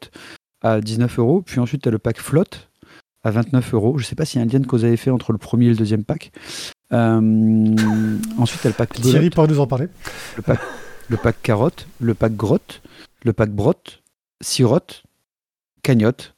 à 0.63 0.81
19 0.81 1.19
euros, 1.19 1.43
puis 1.43 1.61
ensuite 1.61 1.83
tu 1.83 1.89
as 1.89 1.93
le 1.93 1.99
pack 1.99 2.19
flotte 2.19 2.69
à 3.23 3.31
29 3.31 3.75
euros. 3.75 3.99
Je 3.99 4.05
sais 4.05 4.15
pas 4.15 4.25
s'il 4.25 4.41
y 4.41 4.43
a 4.43 4.47
un 4.47 4.49
lien 4.49 4.63
que 4.63 4.71
vous 4.71 4.85
avez 4.85 4.97
fait 4.97 5.11
entre 5.11 5.33
le 5.33 5.39
premier 5.39 5.67
et 5.67 5.71
le 5.71 5.77
deuxième 5.77 6.05
pack. 6.05 6.33
Euh, 6.93 7.77
ensuite, 8.39 8.61
tu 8.61 8.67
as 8.67 8.71
le 8.71 8.75
pack 8.75 8.93
Thierry 8.95 9.31
pourrait 9.31 9.49
nous 9.49 9.61
en 9.61 9.67
parler? 9.67 9.89
Le 10.37 10.43
pack, 10.43 10.61
le 11.09 11.17
pack 11.17 11.43
carotte, 11.43 11.87
le 12.01 12.15
pack 12.15 12.35
grotte, 12.35 12.83
le 13.25 13.33
pack 13.33 13.51
brotte, 13.51 14.03
sirotte, 14.41 15.03
cagnotte. 15.83 16.35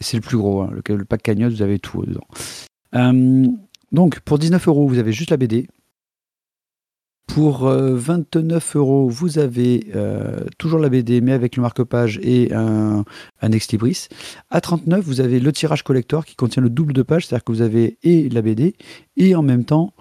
C'est 0.00 0.16
le 0.16 0.22
plus 0.22 0.36
gros. 0.36 0.62
Hein. 0.62 0.70
Le, 0.86 1.04
pack 1.04 1.22
cagnotte, 1.22 1.52
vous 1.52 1.62
avez 1.62 1.78
tout 1.78 2.04
dedans. 2.04 2.26
Euh, 2.94 3.46
donc, 3.92 4.20
pour 4.20 4.38
19 4.38 4.68
euros, 4.68 4.86
vous 4.86 4.98
avez 4.98 5.12
juste 5.12 5.30
la 5.30 5.36
BD. 5.36 5.68
Pour 7.26 7.68
29 7.68 8.76
euh, 8.76 8.78
euros, 8.78 9.08
vous 9.08 9.38
avez 9.38 9.88
euh, 9.94 10.40
toujours 10.58 10.78
la 10.78 10.88
BD, 10.88 11.20
mais 11.20 11.32
avec 11.32 11.56
le 11.56 11.62
marque-page 11.62 12.18
et 12.22 12.54
un, 12.54 13.04
un 13.42 13.52
ex 13.52 13.70
libris. 13.72 14.08
À 14.50 14.60
39, 14.60 15.04
vous 15.04 15.20
avez 15.20 15.38
le 15.40 15.52
tirage 15.52 15.82
collector 15.82 16.24
qui 16.24 16.34
contient 16.34 16.62
le 16.62 16.70
double 16.70 16.92
de 16.92 17.02
pages, 17.02 17.26
c'est-à-dire 17.26 17.44
que 17.44 17.52
vous 17.52 17.62
avez 17.62 17.98
et 18.02 18.28
la 18.28 18.42
BD 18.42 18.74
et 19.16 19.34
en 19.34 19.42
même 19.42 19.64
temps 19.64 19.92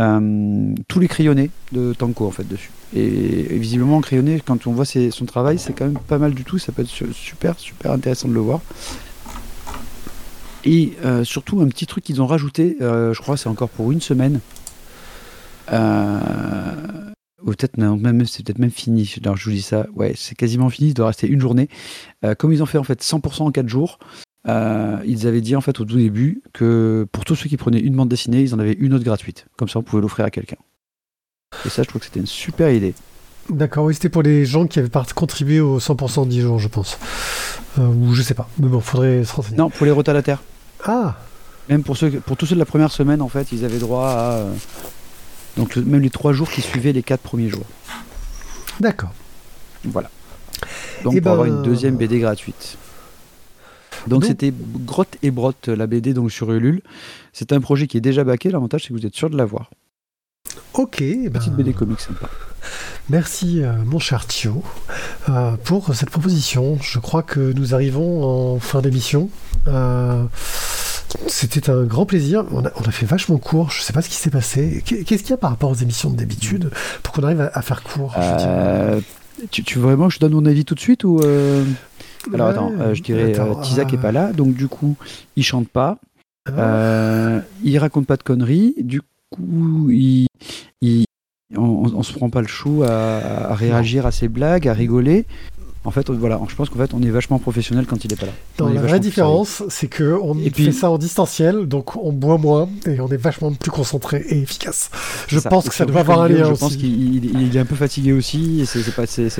euh, 0.00 0.74
tous 0.88 0.98
les 0.98 1.08
crayonnés 1.08 1.50
de 1.72 1.92
Tanko 1.92 2.26
en 2.26 2.30
fait 2.30 2.48
dessus. 2.48 2.70
Et, 2.94 3.58
visiblement, 3.58 4.00
crayonné, 4.00 4.40
quand 4.44 4.66
on 4.66 4.72
voit 4.72 4.86
son 4.86 5.26
travail, 5.26 5.58
c'est 5.58 5.74
quand 5.74 5.84
même 5.84 5.98
pas 5.98 6.18
mal 6.18 6.32
du 6.34 6.44
tout. 6.44 6.58
Ça 6.58 6.72
peut 6.72 6.82
être 6.82 6.88
super, 6.88 7.58
super 7.58 7.92
intéressant 7.92 8.28
de 8.28 8.34
le 8.34 8.40
voir. 8.40 8.60
Et 10.64 10.94
surtout, 11.24 11.60
un 11.60 11.68
petit 11.68 11.86
truc 11.86 12.04
qu'ils 12.04 12.20
ont 12.20 12.26
rajouté, 12.26 12.76
je 12.80 13.20
crois, 13.20 13.36
c'est 13.36 13.48
encore 13.48 13.68
pour 13.68 13.92
une 13.92 14.00
semaine. 14.00 14.40
Euh, 15.72 17.10
ou 17.42 17.50
peut-être 17.52 17.78
même 17.78 18.26
c'est 18.26 18.44
peut-être 18.44 18.58
même 18.58 18.70
fini. 18.70 19.12
Alors 19.24 19.36
je 19.36 19.44
vous 19.44 19.52
dis 19.52 19.62
ça, 19.62 19.86
ouais, 19.94 20.12
c'est 20.16 20.34
quasiment 20.34 20.68
fini. 20.68 20.90
Il 20.90 20.94
doit 20.94 21.06
rester 21.06 21.26
une 21.26 21.40
journée. 21.40 21.68
Euh, 22.24 22.34
comme 22.34 22.52
ils 22.52 22.62
ont 22.62 22.66
fait 22.66 22.78
en 22.78 22.84
fait 22.84 23.02
100% 23.02 23.42
en 23.42 23.50
4 23.50 23.68
jours, 23.68 23.98
euh, 24.48 24.98
ils 25.06 25.26
avaient 25.26 25.40
dit 25.40 25.56
en 25.56 25.60
fait 25.60 25.80
au 25.80 25.84
tout 25.84 25.96
début 25.96 26.42
que 26.52 27.06
pour 27.12 27.24
tous 27.24 27.36
ceux 27.36 27.48
qui 27.48 27.56
prenaient 27.56 27.80
une 27.80 27.96
bande 27.96 28.08
dessinée, 28.08 28.42
ils 28.42 28.54
en 28.54 28.58
avaient 28.58 28.76
une 28.78 28.94
autre 28.94 29.04
gratuite. 29.04 29.46
Comme 29.56 29.68
ça, 29.68 29.78
on 29.78 29.82
pouvait 29.82 30.02
l'offrir 30.02 30.26
à 30.26 30.30
quelqu'un. 30.30 30.56
Et 31.64 31.68
ça, 31.68 31.82
je 31.82 31.88
trouve 31.88 32.00
que 32.00 32.06
c'était 32.06 32.20
une 32.20 32.26
super 32.26 32.70
idée. 32.70 32.94
D'accord, 33.48 33.86
oui, 33.86 33.94
c'était 33.94 34.10
pour 34.10 34.22
les 34.22 34.44
gens 34.44 34.66
qui 34.66 34.78
avaient 34.78 34.90
contribué 35.14 35.60
aux 35.60 35.80
100% 35.80 36.28
10 36.28 36.40
jours, 36.40 36.58
je 36.58 36.68
pense. 36.68 36.98
ou 37.78 38.14
je 38.14 38.22
sais 38.22 38.34
pas. 38.34 38.48
Mais 38.58 38.68
bon, 38.68 38.80
faudrait 38.80 39.24
se 39.24 39.32
renseigner. 39.32 39.56
Non, 39.56 39.70
pour 39.70 39.86
les 39.86 39.92
rotataires. 39.92 40.42
Ah 40.84 41.16
Même 41.68 41.82
pour, 41.82 41.96
ceux, 41.96 42.10
pour 42.10 42.36
tous 42.36 42.46
ceux 42.46 42.54
de 42.54 42.60
la 42.60 42.66
première 42.66 42.92
semaine, 42.92 43.20
en 43.20 43.28
fait, 43.28 43.50
ils 43.50 43.64
avaient 43.64 43.78
droit 43.78 44.08
à 44.08 44.46
donc 45.56 45.76
même 45.76 46.00
les 46.00 46.10
trois 46.10 46.32
jours 46.32 46.50
qui 46.50 46.60
suivaient 46.60 46.92
les 46.92 47.02
quatre 47.02 47.22
premiers 47.22 47.48
jours. 47.48 47.66
D'accord. 48.78 49.12
Voilà. 49.84 50.10
Donc 51.04 51.14
eh 51.16 51.20
pour 51.20 51.32
avoir 51.32 51.46
une 51.46 51.56
ben, 51.56 51.62
deuxième 51.62 51.96
BD 51.96 52.18
gratuite. 52.18 52.76
Donc 54.06 54.24
c'était 54.24 54.52
Grotte 54.86 55.16
et 55.22 55.30
Brotte, 55.30 55.68
la 55.68 55.86
BD 55.86 56.14
donc 56.14 56.32
sur 56.32 56.50
Ulule. 56.52 56.82
C'est 57.32 57.52
un 57.52 57.60
projet 57.60 57.86
qui 57.86 57.96
est 57.96 58.00
déjà 58.00 58.24
baqué. 58.24 58.50
L'avantage 58.50 58.82
c'est 58.82 58.88
que 58.88 58.94
vous 58.94 59.06
êtes 59.06 59.14
sûr 59.14 59.30
de 59.30 59.36
l'avoir. 59.36 59.70
Ok. 60.74 61.00
Eh 61.00 61.28
ben, 61.28 61.38
Petite 61.38 61.54
BD 61.54 61.72
comique 61.72 62.00
sympa. 62.00 62.28
Merci 63.08 63.62
euh, 63.62 63.72
mon 63.84 63.98
cher 63.98 64.26
Thio 64.26 64.62
euh, 65.28 65.56
pour 65.64 65.94
cette 65.94 66.10
proposition. 66.10 66.78
Je 66.80 66.98
crois 66.98 67.22
que 67.22 67.52
nous 67.52 67.74
arrivons 67.74 68.54
en 68.54 68.58
fin 68.60 68.80
d'émission. 68.80 69.30
Euh, 69.66 70.24
c'était 71.26 71.70
un 71.70 71.84
grand 71.84 72.06
plaisir. 72.06 72.44
On 72.52 72.64
a, 72.64 72.90
fait 72.90 73.06
vachement 73.06 73.38
court. 73.38 73.70
Je 73.70 73.82
sais 73.82 73.92
pas 73.92 74.02
ce 74.02 74.08
qui 74.08 74.16
s'est 74.16 74.30
passé. 74.30 74.82
Qu'est-ce 74.84 75.22
qu'il 75.22 75.30
y 75.30 75.32
a 75.32 75.36
par 75.36 75.50
rapport 75.50 75.70
aux 75.70 75.74
émissions 75.74 76.10
d'habitude 76.10 76.70
pour 77.02 77.14
qu'on 77.14 77.22
arrive 77.22 77.50
à, 77.52 77.62
faire 77.62 77.82
court 77.82 78.14
euh, 78.18 79.00
tu, 79.50 79.62
tu, 79.64 79.78
veux 79.78 79.84
vraiment 79.84 80.08
que 80.08 80.14
je 80.14 80.18
donne 80.18 80.32
mon 80.32 80.44
avis 80.44 80.64
tout 80.64 80.74
de 80.74 80.80
suite 80.80 81.04
ou 81.04 81.20
euh 81.20 81.64
Alors 82.34 82.48
attends, 82.48 82.72
euh, 82.78 82.94
je 82.94 83.02
dirais 83.02 83.32
Tizak 83.62 83.94
est 83.94 83.98
pas 83.98 84.12
là, 84.12 84.32
donc 84.32 84.54
du 84.54 84.68
coup 84.68 84.96
il 85.36 85.42
chante 85.42 85.68
pas, 85.68 85.98
ah. 86.46 87.40
il 87.64 87.78
raconte 87.78 88.06
pas 88.06 88.18
de 88.18 88.22
conneries, 88.22 88.74
du 88.78 89.00
coup 89.30 89.88
il, 89.90 90.26
on, 91.56 91.90
on, 91.94 92.02
se 92.02 92.12
prend 92.12 92.28
pas 92.28 92.42
le 92.42 92.48
chou 92.48 92.82
à, 92.84 93.54
réagir 93.54 94.06
à 94.06 94.12
ses 94.12 94.28
blagues, 94.28 94.68
à 94.68 94.74
rigoler. 94.74 95.26
En 95.82 95.90
fait, 95.90 96.10
voilà, 96.10 96.38
je 96.46 96.54
pense 96.54 96.68
qu'en 96.68 96.78
fait, 96.78 96.92
on 96.92 97.02
est 97.02 97.08
vachement 97.08 97.38
professionnel 97.38 97.86
quand 97.86 98.04
il 98.04 98.12
est 98.12 98.16
pas 98.16 98.26
là. 98.26 98.70
la 98.70 98.82
vraie 98.82 99.00
différence, 99.00 99.62
c'est 99.70 99.86
que 99.86 100.12
on 100.20 100.34
fait 100.34 100.72
ça 100.72 100.90
en 100.90 100.98
distanciel, 100.98 101.66
donc 101.66 101.96
on 101.96 102.12
boit 102.12 102.36
moins 102.36 102.68
et 102.86 103.00
on 103.00 103.08
est 103.08 103.16
vachement 103.16 103.50
plus 103.52 103.70
concentré 103.70 104.22
et 104.28 104.42
efficace. 104.42 104.90
Je 105.28 105.38
pense 105.38 105.68
que 105.68 105.74
ça 105.74 105.86
doit 105.86 106.00
avoir 106.00 106.20
un 106.20 106.28
lien 106.28 106.50
aussi. 106.50 106.54
Je 106.54 106.60
pense 106.60 106.76
qu'il 106.76 107.56
est 107.56 107.60
un 107.60 107.64
peu 107.64 107.76
fatigué 107.76 108.12
aussi 108.12 108.60
et 108.60 108.66
c'est 108.66 108.94
pas, 108.94 109.06
c'est 109.06 109.30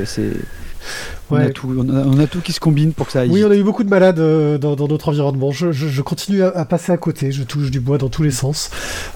on, 1.31 1.37
a 1.37 1.51
tout, 1.51 1.69
on, 1.79 2.19
a, 2.19 2.27
tout, 2.27 2.41
qui 2.41 2.53
se 2.53 2.61
combine 2.61 2.93
pour 2.93 3.07
que 3.07 3.13
ça 3.13 3.21
aille. 3.21 3.31
Oui, 3.31 3.45
on 3.45 3.51
a 3.51 3.55
eu 3.55 3.63
beaucoup 3.63 3.85
de 3.85 3.89
malades 3.89 4.19
euh, 4.19 4.59
dans, 4.59 4.89
notre 4.89 5.11
environnement. 5.11 5.53
Je, 5.53 6.01
continue 6.03 6.43
à, 6.43 6.65
passer 6.65 6.91
à 6.91 6.97
côté. 6.97 7.33
Je 7.33 7.43
touche 7.43 7.71
du 7.71 7.81
bois 7.81 7.99
dans 7.99 8.09
tous 8.09 8.23
les 8.23 8.31
sens. 8.31 8.71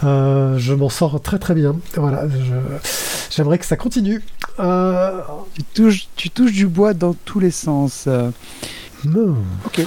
Euh, 0.04 0.58
je 0.58 0.74
m'en 0.74 0.90
sors 0.90 1.20
très 1.20 1.38
très 1.38 1.54
bien. 1.54 1.76
Voilà, 1.96 2.24
j'aimerais 3.30 3.58
que 3.58 3.66
ça 3.66 3.76
continue. 3.76 4.22
Euh, 4.60 5.20
tu, 5.54 5.64
touches, 5.64 6.08
tu 6.16 6.30
touches 6.30 6.52
du 6.52 6.66
bois 6.66 6.94
dans 6.94 7.14
tous 7.14 7.40
les 7.40 7.50
sens. 7.50 8.08
Ok. 9.66 9.80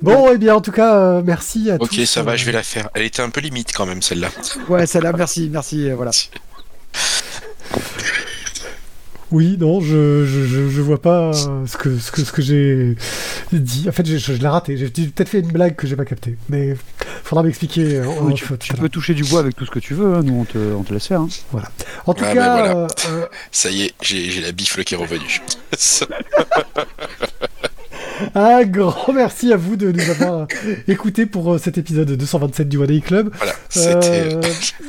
Bon, 0.00 0.28
et 0.28 0.32
eh 0.34 0.38
bien, 0.38 0.54
en 0.54 0.60
tout 0.60 0.72
cas, 0.72 1.20
merci 1.22 1.70
à 1.70 1.78
tous. 1.78 1.84
Ok, 1.84 2.06
ça 2.06 2.22
va, 2.22 2.36
je 2.36 2.44
vais 2.44 2.52
la 2.52 2.62
faire. 2.62 2.88
Elle 2.94 3.02
était 3.02 3.22
un 3.22 3.30
peu 3.30 3.40
limite 3.40 3.72
quand 3.74 3.86
même, 3.86 4.02
celle-là. 4.02 4.28
Ouais, 4.68 4.86
celle-là, 4.86 5.12
merci, 5.12 5.48
merci, 5.52 5.90
voilà. 5.90 6.12
Oui, 9.32 9.56
non, 9.60 9.80
je, 9.80 10.24
je, 10.26 10.68
je, 10.68 10.80
vois 10.80 11.00
pas 11.00 11.32
ce 11.32 11.76
que, 11.76 11.98
ce 11.98 12.10
que, 12.10 12.24
ce 12.24 12.32
que 12.32 12.42
j'ai 12.42 12.96
dit. 13.52 13.86
En 13.88 13.92
fait, 13.92 14.04
je, 14.04 14.16
je 14.16 14.32
l'ai 14.32 14.48
raté. 14.48 14.76
J'ai 14.76 14.88
peut-être 14.88 15.28
fait 15.28 15.40
une 15.40 15.52
blague 15.52 15.76
que 15.76 15.86
j'ai 15.86 15.96
pas 15.96 16.04
captée. 16.04 16.36
Mais 16.48 16.74
faudra 17.22 17.44
m'expliquer. 17.44 18.02
tu, 18.58 18.74
peux 18.74 18.88
toucher 18.88 19.14
du 19.14 19.22
bois 19.24 19.40
avec 19.40 19.54
tout 19.54 19.64
ce 19.64 19.70
que 19.70 19.78
tu 19.78 19.94
veux. 19.94 20.14
Hein. 20.14 20.22
Nous, 20.24 20.34
on 20.34 20.44
te, 20.44 20.58
on 20.58 20.82
te 20.82 20.92
laisse 20.92 21.06
faire. 21.06 21.20
Hein. 21.20 21.28
Voilà. 21.52 21.70
En 22.06 22.14
tout 22.14 22.24
ah, 22.26 22.34
cas. 22.34 22.76
Euh, 22.76 23.26
Ça 23.52 23.70
y 23.70 23.82
est, 23.82 23.94
j'ai 24.02 24.40
la 24.40 24.52
bifle 24.52 24.82
qui 24.82 24.94
est 24.94 24.98
revenue. 24.98 25.40
Un 28.34 28.64
grand 28.64 29.12
merci 29.12 29.52
à 29.52 29.56
vous 29.56 29.76
de 29.76 29.92
nous 29.92 30.10
avoir 30.10 30.46
écoutés 30.88 31.26
pour 31.26 31.54
euh, 31.54 31.58
cet 31.58 31.78
épisode 31.78 32.10
227 32.10 32.68
du 32.68 32.76
One 32.76 32.86
Day 32.86 33.00
Club. 33.00 33.30
Voilà, 33.36 33.54
euh, 33.76 34.42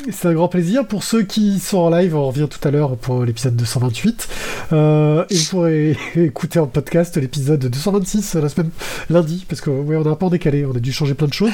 c'est 0.10 0.28
un 0.28 0.34
grand 0.34 0.48
plaisir. 0.48 0.86
Pour 0.86 1.04
ceux 1.04 1.24
qui 1.24 1.60
sont 1.60 1.78
en 1.78 1.90
live, 1.90 2.16
on 2.16 2.28
revient 2.28 2.48
tout 2.50 2.66
à 2.68 2.72
l'heure 2.72 2.98
pour 2.98 3.24
l'épisode 3.24 3.56
228. 3.56 4.28
Euh, 4.74 5.26
et 5.30 5.36
vous 5.36 5.46
pourrez 5.50 5.98
écouter 6.16 6.60
en 6.60 6.68
podcast 6.68 7.18
l'épisode 7.18 7.66
226 7.66 8.36
la 8.36 8.50
semaine 8.50 8.72
lundi, 9.10 9.46
parce 9.48 9.62
qu'on 9.62 9.82
ouais, 9.82 9.96
on 9.96 10.06
a 10.06 10.10
un 10.10 10.16
peu 10.16 10.30
décalé, 10.30 10.66
on 10.66 10.76
a 10.76 10.80
dû 10.80 10.92
changer 10.92 11.14
plein 11.14 11.28
de 11.28 11.34
choses. 11.34 11.52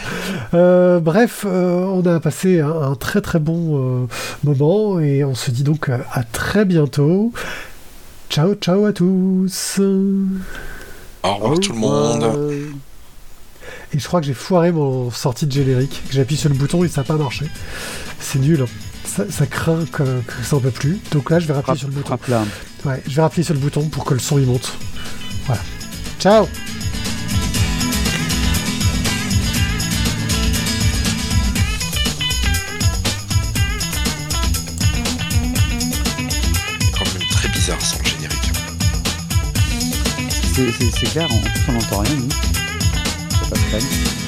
bref, 0.51 1.45
on 1.45 2.05
a 2.05 2.19
passé 2.19 2.59
un, 2.59 2.69
un 2.69 2.95
très 2.95 3.21
très 3.21 3.39
bon 3.39 4.07
moment 4.43 4.99
et 4.99 5.23
on 5.23 5.35
se 5.35 5.51
dit 5.51 5.63
donc 5.63 5.89
à 5.89 6.23
très 6.23 6.65
bientôt. 6.65 7.31
Ciao, 8.29 8.55
ciao 8.55 8.85
à 8.85 8.93
tous. 8.93 9.79
Au 11.23 11.35
revoir 11.35 11.59
tout 11.59 11.73
le 11.73 11.79
monde. 11.79 12.25
Et 13.93 13.99
je 13.99 14.07
crois 14.07 14.19
que 14.19 14.27
j'ai 14.27 14.33
foiré 14.33 14.71
mon 14.71 15.11
sortie 15.11 15.45
de 15.45 15.51
générique. 15.51 16.01
J'appuie 16.11 16.37
sur 16.37 16.49
le 16.49 16.55
bouton 16.55 16.83
et 16.83 16.87
ça 16.87 17.01
n'a 17.01 17.05
pas 17.05 17.15
marché. 17.15 17.45
C'est 18.19 18.39
nul. 18.39 18.61
Hein. 18.61 19.25
Ça, 19.29 19.45
craint 19.47 19.85
que, 19.91 20.03
ça 20.43 20.57
en 20.57 20.59
peut 20.59 20.69
plus. 20.69 20.99
Donc 21.11 21.29
là, 21.29 21.39
je 21.39 21.47
vais 21.47 21.53
rappuyer 21.53 21.79
sur 21.79 21.87
le 21.87 21.93
bouton. 21.93 22.17
Ouais, 22.85 23.01
je 23.07 23.15
vais 23.15 23.21
rappuyer 23.21 23.43
sur 23.43 23.53
le 23.53 23.59
bouton 23.59 23.87
pour 23.89 24.05
que 24.05 24.13
le 24.13 24.19
son 24.19 24.37
y 24.37 24.45
monte. 24.45 24.73
Voilà. 25.45 25.61
Ciao 26.19 26.47
c'est 40.57 41.11
clair, 41.11 41.31
en 41.31 41.39
plus 41.39 41.61
on 41.67 41.73
n'entend 41.73 41.99
rien, 41.99 42.15
nous. 42.15 42.29
Ça 42.29 43.49
passe 43.49 43.59
crème. 43.69 44.26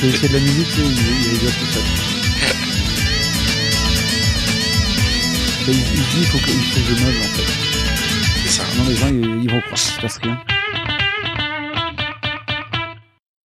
Tu 0.00 0.10
fais 0.12 0.28
de 0.28 0.32
la 0.32 0.40
musique, 0.40 0.66
sais, 0.66 0.80
il, 0.80 0.92
il 0.92 1.28
rigole 1.34 1.52
tout 1.52 1.66
seul. 1.66 1.82
Il, 5.68 5.74
il 5.74 5.76
se 5.76 5.82
dit 5.82 6.20
il 6.20 6.26
faut 6.26 6.38
que, 6.38 6.50
il 6.50 6.62
faut 6.62 6.80
que 6.80 6.86
je 6.86 7.04
meuble 7.04 7.18
en 7.18 7.36
fait. 7.36 7.52
C'est 8.42 8.48
ça. 8.48 8.62
Non, 8.78 8.88
les 8.88 8.96
gens 8.96 9.08
ils, 9.08 9.44
ils 9.44 9.50
vont 9.50 9.60
croire 9.60 9.78
qu'il 9.78 9.92
se 9.92 10.00
passe 10.00 10.18
rien. 10.22 10.38